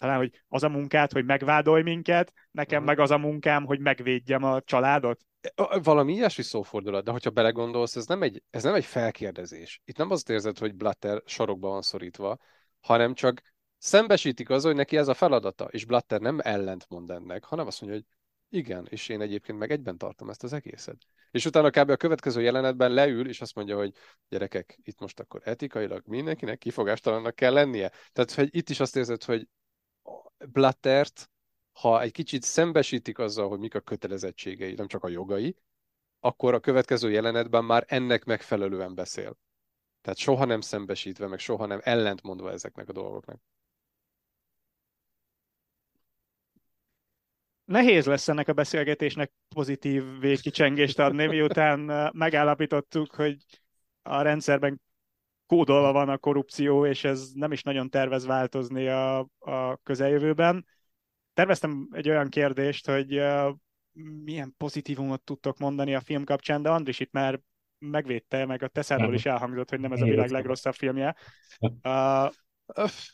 talán, 0.00 0.16
hogy 0.16 0.42
az 0.48 0.62
a 0.62 0.68
munkát, 0.68 1.12
hogy 1.12 1.24
megvádolj 1.24 1.82
minket, 1.82 2.32
nekem 2.50 2.84
meg 2.84 2.98
az 2.98 3.10
a 3.10 3.18
munkám, 3.18 3.64
hogy 3.64 3.80
megvédjem 3.80 4.42
a 4.42 4.60
családot. 4.60 5.20
Valami 5.82 6.12
ilyesmi 6.12 6.42
szófordulat, 6.42 7.04
de 7.04 7.10
hogyha 7.10 7.30
belegondolsz, 7.30 7.96
ez 7.96 8.06
nem 8.06 8.22
egy, 8.22 8.42
ez 8.50 8.62
nem 8.62 8.74
egy 8.74 8.84
felkérdezés. 8.84 9.80
Itt 9.84 9.96
nem 9.96 10.10
azt 10.10 10.30
érzed, 10.30 10.58
hogy 10.58 10.74
Blatter 10.74 11.22
sarokba 11.24 11.68
van 11.68 11.82
szorítva, 11.82 12.36
hanem 12.80 13.14
csak 13.14 13.42
szembesítik 13.78 14.50
az, 14.50 14.64
hogy 14.64 14.74
neki 14.74 14.96
ez 14.96 15.08
a 15.08 15.14
feladata, 15.14 15.64
és 15.64 15.84
Blatter 15.84 16.20
nem 16.20 16.38
ellent 16.42 16.86
mond 16.88 17.10
ennek, 17.10 17.44
hanem 17.44 17.66
azt 17.66 17.80
mondja, 17.80 17.98
hogy 17.98 18.08
igen, 18.58 18.86
és 18.90 19.08
én 19.08 19.20
egyébként 19.20 19.58
meg 19.58 19.70
egyben 19.70 19.98
tartom 19.98 20.30
ezt 20.30 20.42
az 20.42 20.52
egészet. 20.52 20.96
És 21.30 21.44
utána 21.44 21.70
kb. 21.70 21.90
a 21.90 21.96
következő 21.96 22.42
jelenetben 22.42 22.92
leül, 22.92 23.28
és 23.28 23.40
azt 23.40 23.54
mondja, 23.54 23.76
hogy 23.76 23.92
gyerekek, 24.28 24.78
itt 24.82 25.00
most 25.00 25.20
akkor 25.20 25.40
etikailag 25.44 26.02
mindenkinek 26.06 26.58
kifogástalannak 26.58 27.34
kell 27.34 27.52
lennie. 27.52 27.92
Tehát, 28.12 28.32
hogy 28.32 28.56
itt 28.56 28.68
is 28.68 28.80
azt 28.80 28.96
érzed, 28.96 29.24
hogy 29.24 29.48
Blattert, 30.48 31.30
ha 31.72 32.00
egy 32.00 32.12
kicsit 32.12 32.42
szembesítik 32.42 33.18
azzal, 33.18 33.48
hogy 33.48 33.58
mik 33.58 33.74
a 33.74 33.80
kötelezettségei, 33.80 34.74
nem 34.74 34.86
csak 34.86 35.04
a 35.04 35.08
jogai, 35.08 35.56
akkor 36.20 36.54
a 36.54 36.60
következő 36.60 37.10
jelenetben 37.10 37.64
már 37.64 37.84
ennek 37.88 38.24
megfelelően 38.24 38.94
beszél. 38.94 39.36
Tehát 40.00 40.18
soha 40.18 40.44
nem 40.44 40.60
szembesítve, 40.60 41.26
meg 41.26 41.38
soha 41.38 41.66
nem 41.66 41.80
ellentmondva 41.82 42.50
ezeknek 42.50 42.88
a 42.88 42.92
dolgoknak. 42.92 43.40
Nehéz 47.64 48.06
lesz 48.06 48.28
ennek 48.28 48.48
a 48.48 48.52
beszélgetésnek 48.52 49.32
pozitív 49.48 50.18
végkicsengést 50.18 50.98
adni, 50.98 51.26
miután 51.26 52.10
megállapítottuk, 52.14 53.14
hogy 53.14 53.44
a 54.02 54.22
rendszerben 54.22 54.80
kódolva 55.50 55.92
van 55.92 56.08
a 56.08 56.18
korrupció, 56.18 56.86
és 56.86 57.04
ez 57.04 57.30
nem 57.34 57.52
is 57.52 57.62
nagyon 57.62 57.90
tervez 57.90 58.26
változni 58.26 58.88
a, 58.88 59.18
a 59.38 59.76
közeljövőben. 59.82 60.66
Terveztem 61.34 61.88
egy 61.92 62.08
olyan 62.08 62.28
kérdést, 62.28 62.86
hogy 62.86 63.18
uh, 63.18 63.54
milyen 64.24 64.54
pozitívumot 64.56 65.22
tudtok 65.22 65.58
mondani 65.58 65.94
a 65.94 66.00
film 66.00 66.24
kapcsán, 66.24 66.62
de 66.62 66.70
Andris 66.70 67.00
itt 67.00 67.12
már 67.12 67.40
megvédte, 67.78 68.46
meg 68.46 68.62
a 68.62 68.68
Teszáról 68.68 69.14
is 69.14 69.26
elhangzott, 69.26 69.70
hogy 69.70 69.80
nem 69.80 69.92
ez 69.92 70.00
a 70.00 70.04
világ 70.04 70.30
legrosszabb 70.30 70.74
filmje. 70.74 71.16
Uh, 71.60 72.30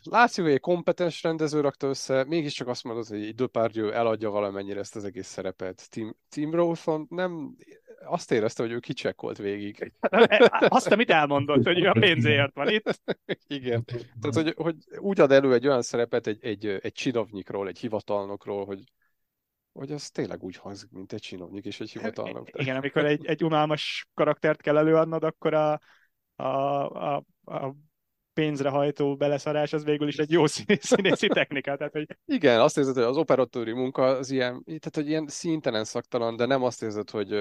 Látszik, 0.03 0.45
hogy 0.45 0.53
egy 0.53 0.61
kompetens 0.61 1.23
rendező 1.23 1.61
rakta 1.61 1.87
össze, 1.87 2.25
mégiscsak 2.25 2.69
azt 2.69 2.85
mondod, 2.85 3.07
hogy 3.07 3.35
Depardieu 3.35 3.91
eladja 3.91 4.31
valamennyire 4.31 4.81
ezt 4.81 4.97
az 4.97 5.05
egész 5.05 5.27
szerepet. 5.27 5.91
Tim, 5.91 6.17
Tim 6.29 6.55
Rosen 6.55 7.07
nem 7.09 7.57
azt 8.05 8.33
érezte, 8.33 8.63
hogy 8.63 8.73
ő 8.73 8.79
kicsekkolt 8.79 9.39
végig. 9.39 9.93
Azt, 10.69 10.91
amit 10.91 11.11
elmondott, 11.11 11.65
hogy 11.65 11.81
ő 11.83 11.89
a 11.89 11.93
pénzért 11.93 12.55
van 12.55 12.69
itt. 12.69 13.01
Igen. 13.47 13.85
Tehát, 14.21 14.35
hogy, 14.35 14.55
hogy 14.57 14.77
úgy 14.99 15.21
ad 15.21 15.33
elő 15.33 15.53
egy 15.53 15.67
olyan 15.67 15.83
szerepet 15.83 16.27
egy, 16.27 16.45
egy, 16.45 16.67
egy 16.67 16.93
csinovnyikról, 16.93 17.69
egy 17.69 17.79
hivatalnokról, 17.79 18.65
hogy, 18.65 18.83
hogy 19.73 19.93
az 19.93 20.11
tényleg 20.11 20.43
úgy 20.43 20.57
hangzik, 20.57 20.91
mint 20.91 21.13
egy 21.13 21.21
csinovnyik 21.21 21.65
és 21.65 21.81
egy 21.81 21.91
hivatalnok. 21.91 22.49
Igen, 22.53 22.77
amikor 22.77 23.05
egy, 23.05 23.27
egy 23.27 23.45
unalmas 23.45 24.07
karaktert 24.15 24.61
kell 24.61 24.77
előadnod, 24.77 25.25
akkor 25.25 25.55
a, 25.55 25.81
a, 26.37 26.45
a, 27.15 27.25
a 27.45 27.75
pénzre 28.37 28.69
hajtó 28.69 29.17
beleszarás 29.17 29.73
az 29.73 29.85
végül 29.85 30.09
is 30.09 30.17
egy 30.17 30.31
jó 30.31 30.47
színészi 30.91 31.27
technika. 31.27 31.77
Tehát, 31.77 31.93
hogy... 31.93 32.07
Igen, 32.25 32.61
azt 32.61 32.79
érzed, 32.79 32.95
hogy 32.95 33.03
az 33.03 33.17
operatőri 33.17 33.73
munka 33.73 34.05
az 34.05 34.31
ilyen, 34.31 34.65
tehát, 34.65 34.95
hogy 34.95 35.09
ilyen 35.09 35.27
szintenen 35.27 35.85
szaktalan, 35.85 36.37
de 36.37 36.47
nem 36.47 36.63
azt 36.63 36.83
érzed, 36.83 37.11
hogy, 37.11 37.35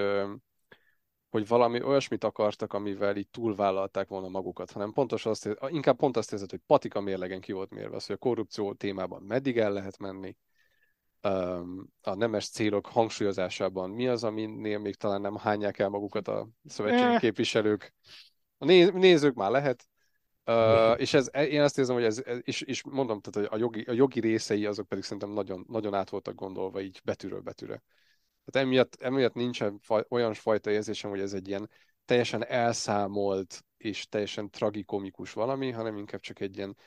hogy 1.29 1.47
valami 1.47 1.81
olyasmit 1.81 2.23
akartak, 2.23 2.73
amivel 2.73 3.17
így 3.17 3.29
túlvállalták 3.29 4.07
volna 4.07 4.27
magukat, 4.27 4.71
hanem 4.71 4.91
pontos 4.91 5.25
azt 5.25 5.45
érzed, 5.45 5.73
inkább 5.73 5.97
pont 5.97 6.17
azt 6.17 6.31
érzed, 6.31 6.49
hogy 6.49 6.61
patika 6.67 7.01
mérlegen 7.01 7.41
ki 7.41 7.51
volt 7.51 7.69
mérve, 7.69 7.95
az, 7.95 8.05
hogy 8.05 8.15
a 8.15 8.25
korrupció 8.25 8.73
témában 8.73 9.21
meddig 9.21 9.57
el 9.57 9.71
lehet 9.71 9.97
menni, 9.97 10.35
a 12.01 12.15
nemes 12.15 12.49
célok 12.49 12.85
hangsúlyozásában 12.85 13.89
mi 13.89 14.07
az, 14.07 14.23
aminél 14.23 14.79
még 14.79 14.95
talán 14.95 15.21
nem 15.21 15.35
hányják 15.35 15.79
el 15.79 15.89
magukat 15.89 16.27
a 16.27 16.47
szövetségi 16.65 17.13
eh. 17.13 17.19
képviselők. 17.19 17.93
A 18.57 18.65
nézők 18.65 19.33
már 19.33 19.51
lehet, 19.51 19.87
Uh, 20.47 20.99
és 20.99 21.13
ez, 21.13 21.29
én 21.33 21.61
azt 21.61 21.77
érzem, 21.77 21.95
hogy 21.95 22.03
ez, 22.03 22.23
és, 22.41 22.61
és 22.61 22.83
mondom, 22.83 23.21
tehát 23.21 23.51
a 23.51 23.57
jogi, 23.57 23.81
a 23.81 23.91
jogi 23.91 24.19
részei 24.19 24.65
azok 24.65 24.87
pedig 24.87 25.03
szerintem 25.03 25.29
nagyon, 25.29 25.65
nagyon 25.67 25.93
át 25.93 26.09
voltak 26.09 26.35
gondolva 26.35 26.81
így 26.81 27.01
betűről 27.03 27.41
betűre. 27.41 27.83
Tehát 28.45 28.67
emiatt, 28.67 28.95
emiatt 28.95 29.33
nincsen 29.33 29.79
faj, 29.79 30.03
olyan 30.09 30.33
fajta 30.33 30.71
érzésem, 30.71 31.09
hogy 31.09 31.19
ez 31.19 31.33
egy 31.33 31.47
ilyen 31.47 31.69
teljesen 32.05 32.45
elszámolt 32.45 33.65
és 33.77 34.07
teljesen 34.07 34.49
tragikomikus 34.49 35.33
valami, 35.33 35.71
hanem 35.71 35.97
inkább 35.97 36.19
csak 36.19 36.39
egy 36.39 36.57
ilyen 36.57 36.77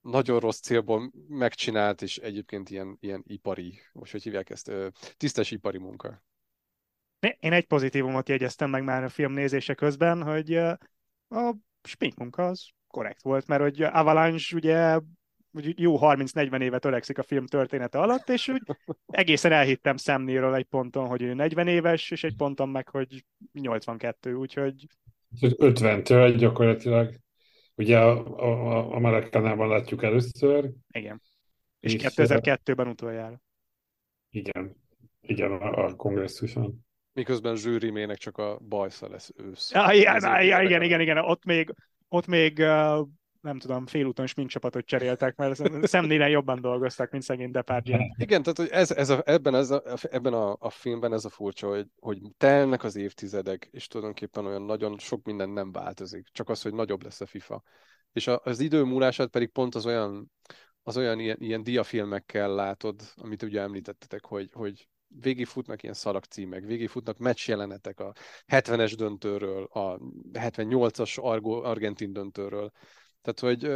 nagyon 0.00 0.40
rossz 0.40 0.60
célból 0.60 1.12
megcsinált, 1.28 2.02
és 2.02 2.16
egyébként 2.16 2.70
ilyen, 2.70 2.96
ilyen 3.00 3.22
ipari, 3.26 3.80
most 3.92 4.12
hogy 4.12 4.22
hívják 4.22 4.50
ezt, 4.50 4.72
tisztes 5.16 5.50
ipari 5.50 5.78
munka. 5.78 6.22
Én 7.40 7.52
egy 7.52 7.66
pozitívumot 7.66 8.28
jegyeztem 8.28 8.70
meg 8.70 8.84
már 8.84 9.04
a 9.04 9.08
film 9.08 9.32
nézése 9.32 9.74
közben, 9.74 10.22
hogy 10.22 10.54
a 11.28 11.54
spink 11.82 12.14
munka 12.14 12.46
az 12.46 12.76
korrekt 12.88 13.22
volt, 13.22 13.46
mert 13.46 13.62
hogy 13.62 13.82
Avalanche 13.82 14.56
ugye 14.56 15.00
jó 15.76 15.98
30-40 16.00 16.60
évet 16.60 16.84
öregszik 16.84 17.18
a 17.18 17.22
film 17.22 17.46
története 17.46 17.98
alatt, 17.98 18.28
és 18.28 18.48
úgy 18.48 18.62
egészen 19.06 19.52
elhittem 19.52 19.96
Sam 19.96 20.54
egy 20.54 20.64
ponton, 20.64 21.06
hogy 21.06 21.22
ő 21.22 21.34
40 21.34 21.68
éves, 21.68 22.10
és 22.10 22.24
egy 22.24 22.36
ponton 22.36 22.68
meg, 22.68 22.88
hogy 22.88 23.24
82, 23.52 24.34
úgyhogy... 24.34 24.86
50-től 25.40 26.34
gyakorlatilag. 26.38 27.14
Ugye 27.74 27.98
a, 27.98 28.36
a, 28.38 28.76
a 28.76 28.94
Amerikánában 28.94 29.68
látjuk 29.68 30.02
először. 30.02 30.70
Igen. 30.90 31.22
És, 31.80 31.94
és 31.94 32.02
2002-ben 32.04 32.88
utoljára. 32.88 33.40
Igen, 34.30 34.76
igen, 35.20 35.52
a, 35.52 35.84
a 35.84 35.96
kongresszuson. 35.96 36.86
Miközben 37.12 37.56
zsűrimének 37.56 38.16
csak 38.16 38.38
a 38.38 38.58
bajsza 38.68 39.08
lesz 39.08 39.32
ősz. 39.36 39.70
Ja, 39.72 39.88
igen, 39.92 40.14
Ezért 40.14 40.42
igen, 40.42 40.62
igen, 40.62 40.82
igen, 40.82 41.00
igen, 41.00 41.18
ott 41.18 41.44
még, 41.44 41.74
ott 42.08 42.26
még 42.26 42.62
nem 43.40 43.58
tudom, 43.58 43.86
félúton 43.86 44.26
smink 44.26 44.48
csapatot 44.48 44.86
cseréltek, 44.86 45.36
mert 45.36 45.86
szemnélen 45.86 46.28
jobban 46.28 46.60
dolgoztak, 46.60 47.10
mint 47.10 47.22
szegény 47.22 47.50
Depardieu. 47.50 48.00
Igen, 48.16 48.42
tehát 48.42 48.58
hogy 48.58 48.68
ez, 48.70 48.90
ez 48.90 49.08
a, 49.08 49.22
ebben, 49.24 49.54
ez 49.54 49.70
a, 49.70 49.82
ebben 50.02 50.32
a, 50.32 50.56
a 50.58 50.70
filmben 50.70 51.12
ez 51.12 51.24
a 51.24 51.28
furcsa, 51.28 51.68
hogy, 51.68 51.86
hogy 51.98 52.18
telnek 52.36 52.84
az 52.84 52.96
évtizedek, 52.96 53.68
és 53.70 53.86
tulajdonképpen 53.86 54.46
olyan 54.46 54.62
nagyon 54.62 54.98
sok 54.98 55.24
minden 55.24 55.50
nem 55.50 55.72
változik. 55.72 56.26
Csak 56.32 56.48
az, 56.48 56.62
hogy 56.62 56.74
nagyobb 56.74 57.02
lesz 57.02 57.20
a 57.20 57.26
FIFA. 57.26 57.62
És 58.12 58.26
a, 58.26 58.40
az 58.44 58.60
idő 58.60 58.82
múlását 58.82 59.28
pedig 59.28 59.48
pont 59.48 59.74
az 59.74 59.86
olyan, 59.86 60.30
az 60.82 60.96
olyan 60.96 61.18
ilyen, 61.18 61.36
ilyen 61.40 61.62
diafilmekkel 61.62 62.54
látod, 62.54 63.00
amit 63.14 63.42
ugye 63.42 63.60
említettetek, 63.60 64.24
hogy, 64.24 64.48
hogy 64.52 64.88
végigfutnak 65.08 65.82
ilyen 65.82 65.94
szalagcímek, 65.94 66.64
végigfutnak 66.64 67.18
meccs 67.18 67.48
jelenetek 67.48 68.00
a 68.00 68.12
70-es 68.46 68.94
döntőről, 68.96 69.64
a 69.64 69.98
78-as 70.32 71.20
argo, 71.20 71.62
argentin 71.62 72.12
döntőről. 72.12 72.72
Tehát, 73.22 73.40
hogy 73.40 73.72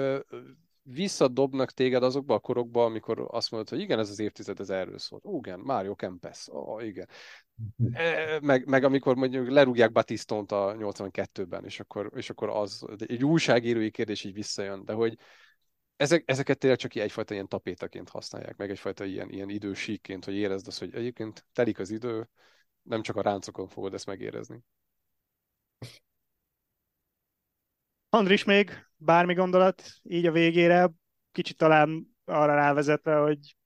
visszadobnak 0.83 1.70
téged 1.70 2.03
azokba 2.03 2.35
a 2.35 2.39
korokba, 2.39 2.85
amikor 2.85 3.26
azt 3.30 3.51
mondod, 3.51 3.68
hogy 3.68 3.80
igen, 3.80 3.99
ez 3.99 4.11
az 4.11 4.18
évtized, 4.18 4.61
ez 4.61 4.70
erről 4.70 4.99
szólt. 4.99 5.24
Ó, 5.24 5.39
igen, 5.39 5.61
Mario 5.61 5.95
Kempes, 5.95 6.49
ó, 6.49 6.80
igen. 6.80 7.09
E, 7.93 8.41
Meg, 8.41 8.66
meg 8.66 8.85
amikor 8.85 9.16
mondjuk 9.16 9.51
lerúgják 9.51 9.93
Batistont 9.93 10.53
a 10.53 10.74
82-ben, 10.78 11.64
és 11.64 11.80
akkor, 11.80 12.11
és 12.14 12.30
akkor 12.30 12.49
az 12.49 12.87
egy 13.07 13.24
újságírói 13.24 13.91
kérdés 13.91 14.24
így 14.24 14.35
visszajön, 14.35 14.85
de 14.85 14.93
hogy 14.93 15.18
ezek, 15.97 16.22
ezeket 16.26 16.59
tényleg 16.59 16.78
csak 16.78 16.95
egyfajta 16.95 17.34
ilyen 17.34 17.49
tapétaként 17.49 18.09
használják, 18.09 18.57
meg 18.57 18.70
egyfajta 18.70 19.05
ilyen, 19.05 19.30
ilyen 19.30 19.49
idősíkként, 19.49 20.24
hogy 20.24 20.34
érezd 20.34 20.66
azt, 20.66 20.78
hogy 20.78 20.95
egyébként 20.95 21.47
telik 21.53 21.78
az 21.78 21.90
idő, 21.90 22.28
nem 22.82 23.03
csak 23.03 23.16
a 23.16 23.22
ráncokon 23.22 23.68
fogod 23.68 23.95
ezt 23.95 24.07
megérezni. 24.07 24.64
Andris 28.09 28.45
még 28.45 28.70
bármi 28.97 29.34
gondolat 29.34 29.82
így 30.03 30.26
a 30.26 30.32
végére, 30.32 30.90
kicsit 31.32 31.57
talán 31.57 32.16
arra 32.24 32.55
rávezetve, 32.55 33.16
hogy 33.16 33.57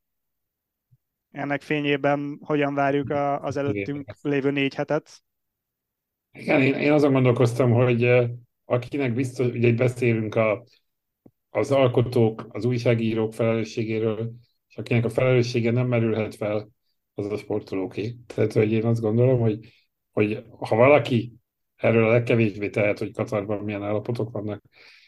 ennek 1.31 1.63
fényében 1.63 2.39
hogyan 2.43 2.75
várjuk 2.75 3.11
a, 3.11 3.43
az 3.43 3.57
előttünk 3.57 4.15
lévő 4.23 4.51
négy 4.51 4.75
hetet. 4.75 5.23
Igen, 6.31 6.63
én, 6.63 6.75
én 6.75 6.93
azon 6.93 7.13
gondolkoztam, 7.13 7.71
hogy 7.71 8.05
eh, 8.05 8.31
akinek 8.65 9.15
biztos, 9.15 9.47
ugye 9.47 9.73
beszélünk 9.73 10.35
a, 10.35 10.65
az 11.57 11.71
alkotók, 11.71 12.47
az 12.49 12.65
újságírók 12.65 13.35
felelősségéről, 13.35 14.33
és 14.69 14.77
akinek 14.77 15.05
a 15.05 15.09
felelőssége 15.09 15.71
nem 15.71 15.87
merülhet 15.87 16.35
fel, 16.35 16.69
az 17.15 17.27
a 17.27 17.37
sportolóké. 17.37 18.17
Tehát, 18.27 18.53
hogy 18.53 18.73
én 18.73 18.85
azt 18.85 19.01
gondolom, 19.01 19.41
hogy, 19.41 19.59
hogy 20.13 20.45
ha 20.59 20.77
valaki 20.77 21.33
erről 21.77 22.05
a 22.05 22.11
legkevésbé 22.11 22.69
tehet, 22.69 22.99
hogy 22.99 23.13
Katarban 23.13 23.65
milyen 23.65 23.83
állapotok 23.83 24.31
vannak, 24.31 24.63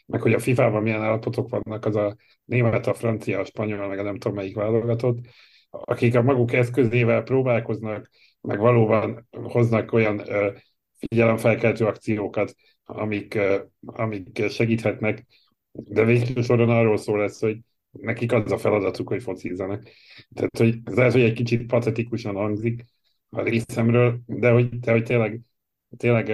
meg 0.05 0.21
hogy 0.21 0.33
a 0.33 0.39
FIFA-ban 0.39 0.81
milyen 0.81 1.01
állapotok 1.01 1.49
vannak, 1.49 1.85
az 1.85 1.95
a 1.95 2.15
német, 2.45 2.87
a 2.87 2.93
francia, 2.93 3.39
a 3.39 3.45
spanyol, 3.45 3.87
meg 3.87 3.99
a 3.99 4.03
nem 4.03 4.17
tudom 4.17 4.37
melyik 4.37 4.55
válogatott, 4.55 5.19
akik 5.69 6.15
a 6.15 6.21
maguk 6.21 6.53
eszközével 6.53 7.23
próbálkoznak, 7.23 8.09
meg 8.41 8.59
valóban 8.59 9.27
hoznak 9.31 9.93
olyan 9.93 10.21
figyelemfelkeltő 10.97 11.85
akciókat, 11.85 12.53
amik, 12.83 13.39
amik 13.85 14.49
segíthetnek, 14.49 15.25
de 15.71 16.03
végső 16.03 16.41
soron 16.41 16.69
arról 16.69 16.97
szól 16.97 17.19
lesz, 17.19 17.39
hogy 17.39 17.59
nekik 17.91 18.31
az 18.31 18.51
a 18.51 18.57
feladatuk, 18.57 19.07
hogy 19.07 19.23
focizzanak. 19.23 19.83
Tehát, 20.33 20.57
hogy 20.57 20.77
ez 20.83 20.95
lehet, 20.95 21.11
hogy 21.11 21.21
egy 21.21 21.33
kicsit 21.33 21.65
patetikusan 21.65 22.35
hangzik 22.35 22.85
a 23.29 23.41
részemről, 23.41 24.19
de 24.25 24.51
hogy, 24.51 24.79
de 24.79 24.91
hogy 24.91 25.03
tényleg, 25.03 25.41
tényleg 25.97 26.29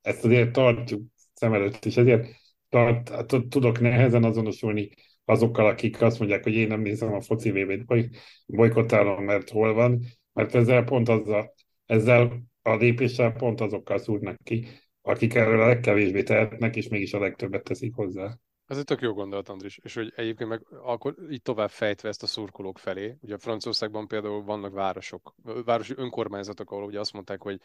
ezt 0.00 0.24
azért 0.24 0.52
tartjuk 0.52 1.02
szem 1.34 1.52
előtt, 1.52 1.84
és 1.84 1.96
ezért 1.96 2.28
tart, 2.68 3.26
tudok 3.48 3.80
nehezen 3.80 4.24
azonosulni 4.24 4.90
azokkal, 5.24 5.66
akik 5.66 6.02
azt 6.02 6.18
mondják, 6.18 6.42
hogy 6.42 6.54
én 6.54 6.66
nem 6.66 6.80
nézem 6.80 7.12
a 7.12 7.20
foci 7.20 7.50
vb 7.50 7.84
boly, 7.84 8.08
bolykottálom, 8.46 9.24
mert 9.24 9.50
hol 9.50 9.72
van, 9.72 10.04
mert 10.32 10.54
ezzel 10.54 10.84
pont 10.84 11.08
azzal, 11.08 11.54
ezzel 11.86 12.42
a 12.62 12.74
lépéssel 12.74 13.32
pont 13.32 13.60
azokkal 13.60 13.98
szúrnak 13.98 14.42
ki, 14.42 14.66
akik 15.02 15.34
erről 15.34 15.60
a 15.60 15.66
legkevésbé 15.66 16.22
tehetnek, 16.22 16.76
és 16.76 16.88
mégis 16.88 17.12
a 17.12 17.18
legtöbbet 17.18 17.62
teszik 17.62 17.94
hozzá. 17.94 18.38
Ez 18.68 18.78
egy 18.78 18.84
tök 18.84 19.00
jó 19.00 19.12
gondolat, 19.12 19.48
Andris. 19.48 19.78
És 19.82 19.94
hogy 19.94 20.12
egyébként 20.16 20.48
meg 20.48 20.66
akkor 20.70 21.14
így 21.30 21.42
tovább 21.42 21.70
fejtve 21.70 22.08
ezt 22.08 22.22
a 22.22 22.26
szurkolók 22.26 22.78
felé. 22.78 23.16
Ugye 23.20 23.34
a 23.34 23.38
Franciaországban 23.38 24.08
például 24.08 24.42
vannak 24.42 24.72
városok, 24.72 25.34
városi 25.42 25.94
önkormányzatok, 25.96 26.70
ahol 26.70 26.84
ugye 26.84 27.00
azt 27.00 27.12
mondták, 27.12 27.42
hogy 27.42 27.60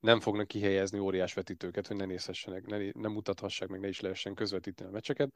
nem 0.00 0.20
fognak 0.20 0.46
kihelyezni 0.46 0.98
óriás 0.98 1.34
vetítőket, 1.34 1.86
hogy 1.86 1.96
ne 1.96 2.04
nézhessenek, 2.04 2.66
ne, 2.66 2.90
ne 2.92 3.08
mutathassák, 3.08 3.68
meg 3.68 3.80
ne 3.80 3.88
is 3.88 4.00
lehessen 4.00 4.34
közvetíteni 4.34 4.88
a 4.88 4.92
meccseket. 4.92 5.32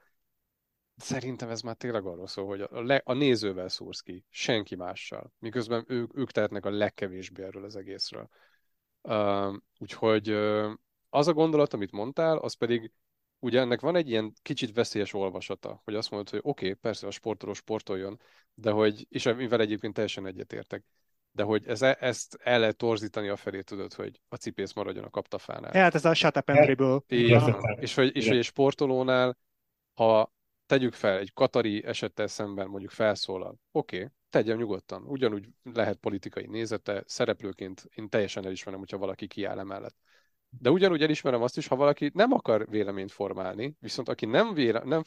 Szerintem 0.95 1.49
ez 1.49 1.61
már 1.61 1.75
tényleg 1.75 2.05
arról 2.05 2.27
szól, 2.27 2.45
hogy 2.45 2.61
a, 2.61 2.81
le, 2.81 3.01
a 3.05 3.13
nézővel 3.13 3.67
szúrsz 3.67 4.01
ki, 4.01 4.25
senki 4.29 4.75
mással, 4.75 5.31
miközben 5.39 5.85
ők, 5.87 6.17
ők 6.17 6.31
tehetnek 6.31 6.65
a 6.65 6.69
legkevésbé 6.69 7.43
erről 7.43 7.63
az 7.63 7.75
egészről. 7.75 8.27
Uh, 9.01 9.55
úgyhogy 9.77 10.31
uh, 10.31 10.71
az 11.09 11.27
a 11.27 11.33
gondolat, 11.33 11.73
amit 11.73 11.91
mondtál, 11.91 12.37
az 12.37 12.53
pedig 12.53 12.91
ugye 13.41 13.59
ennek 13.59 13.79
van 13.79 13.95
egy 13.95 14.09
ilyen 14.09 14.33
kicsit 14.41 14.73
veszélyes 14.73 15.13
olvasata, 15.13 15.81
hogy 15.83 15.95
azt 15.95 16.09
mondod, 16.11 16.29
hogy 16.29 16.39
oké, 16.43 16.65
okay, 16.65 16.77
persze 16.77 17.07
a 17.07 17.11
sportoló 17.11 17.53
sportoljon, 17.53 18.19
de 18.53 18.71
hogy, 18.71 19.05
és 19.09 19.23
mivel 19.23 19.61
egyébként 19.61 19.93
teljesen 19.93 20.25
egyetértek, 20.25 20.83
de 21.31 21.43
hogy 21.43 21.67
ez, 21.67 21.81
ezt 21.81 22.37
el 22.43 22.59
lehet 22.59 22.77
torzítani 22.77 23.27
a 23.27 23.35
felé, 23.35 23.61
tudod, 23.61 23.93
hogy 23.93 24.21
a 24.29 24.35
cipész 24.35 24.73
maradjon 24.73 25.03
a 25.03 25.09
kaptafánál. 25.09 25.71
Hát 25.71 25.95
ez 25.95 26.05
a 26.05 26.13
shut 26.13 26.37
up 26.37 26.49
and 26.49 26.59
dribble. 26.59 26.99
Igen. 27.07 27.55
És 27.79 27.95
hogy, 27.95 28.15
és 28.15 28.27
hogy 28.27 28.37
egy 28.37 28.43
sportolónál, 28.43 29.37
ha 29.93 30.33
tegyük 30.65 30.93
fel, 30.93 31.17
egy 31.17 31.33
katari 31.33 31.85
esettel 31.85 32.27
szemben 32.27 32.67
mondjuk 32.67 32.91
felszólal, 32.91 33.59
oké, 33.71 33.95
okay, 33.97 34.09
tegyem 34.29 34.57
nyugodtan, 34.57 35.03
ugyanúgy 35.05 35.47
lehet 35.63 35.97
politikai 35.97 36.45
nézete, 36.47 37.03
szereplőként 37.05 37.89
én 37.95 38.09
teljesen 38.09 38.45
elismerem, 38.45 38.79
hogyha 38.79 38.97
valaki 38.97 39.27
kiáll 39.27 39.59
emellett. 39.59 39.95
De 40.59 40.69
ugyanúgy 40.69 41.03
elismerem 41.03 41.41
azt 41.41 41.57
is, 41.57 41.67
ha 41.67 41.75
valaki 41.75 42.11
nem 42.13 42.31
akar 42.31 42.69
véleményt 42.69 43.11
formálni, 43.11 43.75
viszont 43.79 44.09
aki 44.09 44.25
nem, 44.25 44.53
véle, 44.53 44.81
nem 44.83 45.03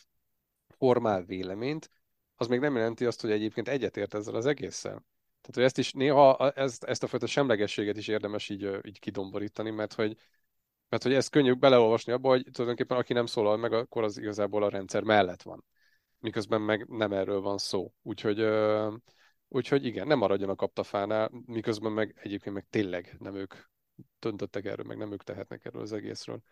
formál 0.69 1.25
véleményt, 1.25 1.91
az 2.37 2.47
még 2.47 2.61
nem 2.61 2.77
jelenti 2.77 3.05
azt, 3.05 3.21
hogy 3.21 3.31
egyébként 3.31 3.69
egyetért 3.69 4.15
ezzel 4.15 4.35
az 4.35 4.47
egésszel. 4.47 5.05
Tehát, 5.41 5.55
hogy 5.55 5.63
ezt 5.63 5.79
is 5.79 5.93
néha 5.93 6.51
ezt, 6.51 6.85
ezt 6.85 7.03
a 7.03 7.07
fajta 7.07 7.27
semlegességet 7.27 7.97
is 7.97 8.09
érdemes 8.09 8.49
így, 8.49 8.79
így 8.83 8.99
kidomborítani, 8.99 9.71
mert 9.71 9.93
hogy, 9.93 10.17
mert 10.89 11.03
hogy 11.03 11.13
ez 11.13 11.29
könnyű 11.29 11.53
beleolvasni 11.53 12.13
abba, 12.13 12.29
hogy 12.29 12.47
tulajdonképpen 12.53 12.97
aki 12.97 13.13
nem 13.13 13.27
szólal 13.27 13.57
meg, 13.57 13.73
akkor 13.73 14.03
az 14.03 14.19
igazából 14.19 14.63
a 14.63 14.69
rendszer 14.69 15.03
mellett 15.03 15.43
van. 15.43 15.65
Miközben 16.19 16.61
meg 16.61 16.87
nem 16.89 17.13
erről 17.13 17.41
van 17.41 17.59
szó. 17.59 17.93
Úgyhogy, 18.03 18.47
úgyhogy 19.49 19.85
igen, 19.85 20.07
nem 20.07 20.19
maradjon 20.19 20.49
a 20.49 20.55
kaptafánál, 20.55 21.31
miközben 21.47 21.93
meg 21.93 22.15
egyébként 22.23 22.55
meg 22.55 22.67
tényleg 22.71 23.17
nem 23.19 23.35
ők 23.35 23.55
döntöttek 24.19 24.65
erről, 24.65 24.87
meg 24.87 24.97
nem 24.97 25.13
ők 25.13 25.23
tehetnek 25.23 25.65
erről 25.65 25.83
az 25.83 25.93
egészről. 25.93 26.43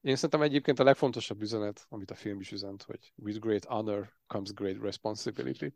Én 0.00 0.14
szerintem 0.14 0.42
egyébként 0.42 0.78
a 0.78 0.84
legfontosabb 0.84 1.42
üzenet, 1.42 1.86
amit 1.88 2.10
a 2.10 2.14
film 2.14 2.40
is 2.40 2.52
üzent, 2.52 2.82
hogy 2.82 3.12
with 3.16 3.38
great 3.38 3.64
honor 3.64 4.12
comes 4.26 4.52
great 4.52 4.82
responsibility. 4.82 5.74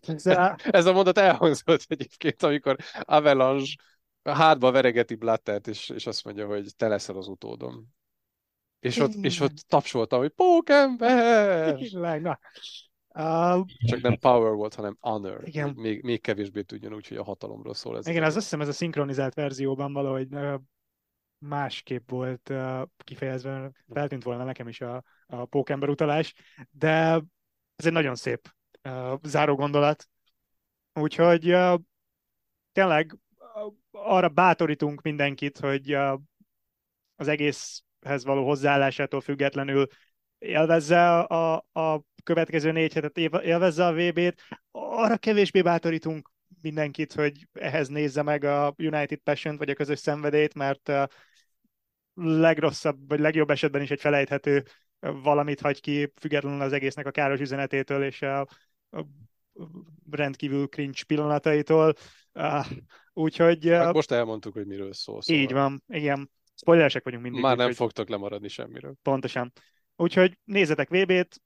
Ez 0.00 0.26
a, 0.26 0.56
ez 0.64 0.86
a 0.86 0.92
mondat 0.92 1.18
elhangzott 1.18 1.84
egyébként, 1.88 2.42
amikor 2.42 2.76
Avalanche 3.00 3.74
hátba 4.22 4.70
veregeti 4.70 5.14
Blattert, 5.14 5.66
és, 5.66 5.88
és 5.88 6.06
azt 6.06 6.24
mondja, 6.24 6.46
hogy 6.46 6.76
te 6.76 6.88
leszel 6.88 7.16
az 7.16 7.28
utódom. 7.28 7.94
És 8.80 8.98
ott, 8.98 9.14
és 9.14 9.40
ott 9.40 9.56
tapsoltam, 9.68 10.18
hogy 10.18 10.30
pókember! 10.30 11.74
Tényleg, 11.74 12.22
na. 12.22 12.38
Uh, 13.18 13.64
Csak 13.86 14.00
nem 14.00 14.18
power 14.18 14.52
volt, 14.52 14.74
hanem 14.74 14.96
honor. 15.00 15.40
Igen. 15.44 15.68
Még, 15.76 16.02
még 16.02 16.20
kevésbé 16.20 16.62
tudjon 16.62 16.94
úgy, 16.94 17.08
hogy 17.08 17.16
a 17.16 17.24
hatalomról 17.24 17.74
szól 17.74 17.96
ez. 17.96 18.06
igen, 18.06 18.22
az 18.22 18.36
azt 18.36 18.44
hiszem 18.44 18.60
ez 18.60 18.68
a 18.68 18.72
szinkronizált 18.72 19.34
verzióban 19.34 19.92
valahogy 19.92 20.28
másképp 21.38 22.10
volt 22.10 22.52
kifejezve, 22.96 23.70
feltűnt 23.92 24.22
volna 24.22 24.44
nekem 24.44 24.68
is 24.68 24.80
a, 24.80 25.02
a 25.26 25.44
pókember 25.44 25.88
utalás, 25.88 26.34
de 26.70 27.22
ez 27.76 27.86
egy 27.86 27.92
nagyon 27.92 28.14
szép 28.14 28.54
uh, 28.88 29.18
záró 29.22 29.54
gondolat. 29.54 30.08
Úgyhogy 30.92 31.52
uh, 31.52 31.80
tényleg 32.72 33.18
uh, 33.54 33.72
arra 33.90 34.28
bátorítunk 34.28 35.02
mindenkit, 35.02 35.58
hogy 35.58 35.94
uh, 35.94 36.20
az 37.16 37.28
egészhez 37.28 38.24
való 38.24 38.46
hozzáállásától 38.46 39.20
függetlenül 39.20 39.86
élvezze 40.38 41.18
a, 41.18 41.66
a 41.72 42.02
következő 42.26 42.72
négy 42.72 42.92
hetet, 42.92 43.18
élvezze 43.42 43.86
a 43.86 43.94
VB-t. 43.94 44.42
Arra 44.70 45.16
kevésbé 45.16 45.62
bátorítunk 45.62 46.30
mindenkit, 46.62 47.12
hogy 47.12 47.46
ehhez 47.52 47.88
nézze 47.88 48.22
meg 48.22 48.44
a 48.44 48.74
United 48.78 49.18
Passion 49.18 49.56
vagy 49.56 49.70
a 49.70 49.74
közös 49.74 49.98
szenvedélyt, 49.98 50.54
mert 50.54 50.88
uh, 50.88 51.02
legrosszabb, 52.14 53.08
vagy 53.08 53.20
legjobb 53.20 53.50
esetben 53.50 53.82
is 53.82 53.90
egy 53.90 54.00
felejthető 54.00 54.64
valamit 55.00 55.60
hagy 55.60 55.80
ki, 55.80 56.12
függetlenül 56.20 56.60
az 56.60 56.72
egésznek 56.72 57.06
a 57.06 57.10
káros 57.10 57.40
üzenetétől, 57.40 58.04
és 58.04 58.22
a, 58.22 58.40
a 58.90 59.04
rendkívül 60.10 60.66
cringe 60.66 61.00
pillanataitól. 61.06 61.94
Uh, 62.32 62.66
úgyhogy... 63.12 63.66
Uh, 63.66 63.74
hát 63.74 63.94
most 63.94 64.10
elmondtuk, 64.10 64.52
hogy 64.52 64.66
miről 64.66 64.92
szól. 64.92 65.22
Szóval. 65.22 65.42
Így 65.42 65.52
van, 65.52 65.82
igen. 65.88 66.30
Spoileresek 66.54 67.04
vagyunk 67.04 67.22
mindig. 67.22 67.42
Már 67.42 67.56
nem 67.56 67.72
fogtok 67.72 68.08
lemaradni 68.08 68.48
semmiről. 68.48 68.94
Pontosan. 69.02 69.52
Úgyhogy 69.96 70.38
nézzetek 70.44 70.88
VB-t, 70.88 71.40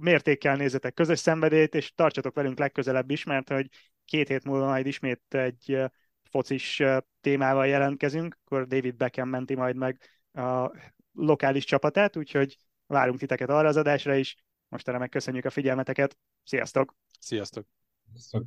mértékkel 0.00 0.56
nézzetek 0.56 0.94
közös 0.94 1.18
szenvedélyt, 1.18 1.74
és 1.74 1.94
tartsatok 1.94 2.34
velünk 2.34 2.58
legközelebb 2.58 3.10
is, 3.10 3.24
mert 3.24 3.48
hogy 3.48 3.68
két 4.04 4.28
hét 4.28 4.44
múlva 4.44 4.66
majd 4.66 4.86
ismét 4.86 5.22
egy 5.28 5.82
focis 6.22 6.82
témával 7.20 7.66
jelentkezünk, 7.66 8.38
akkor 8.44 8.66
David 8.66 8.96
Beckham 8.96 9.28
menti 9.28 9.54
majd 9.54 9.76
meg 9.76 10.00
a 10.32 10.70
lokális 11.12 11.64
csapatát, 11.64 12.16
úgyhogy 12.16 12.56
várunk 12.86 13.18
titeket 13.18 13.48
arra 13.48 13.68
az 13.68 13.76
adásra 13.76 14.14
is. 14.14 14.36
Most 14.68 14.88
erre 14.88 14.98
megköszönjük 14.98 15.44
a 15.44 15.50
figyelmeteket. 15.50 16.18
Sziasztok! 16.44 16.94
Sziasztok! 17.20 17.66
Sziasztok. 18.14 18.46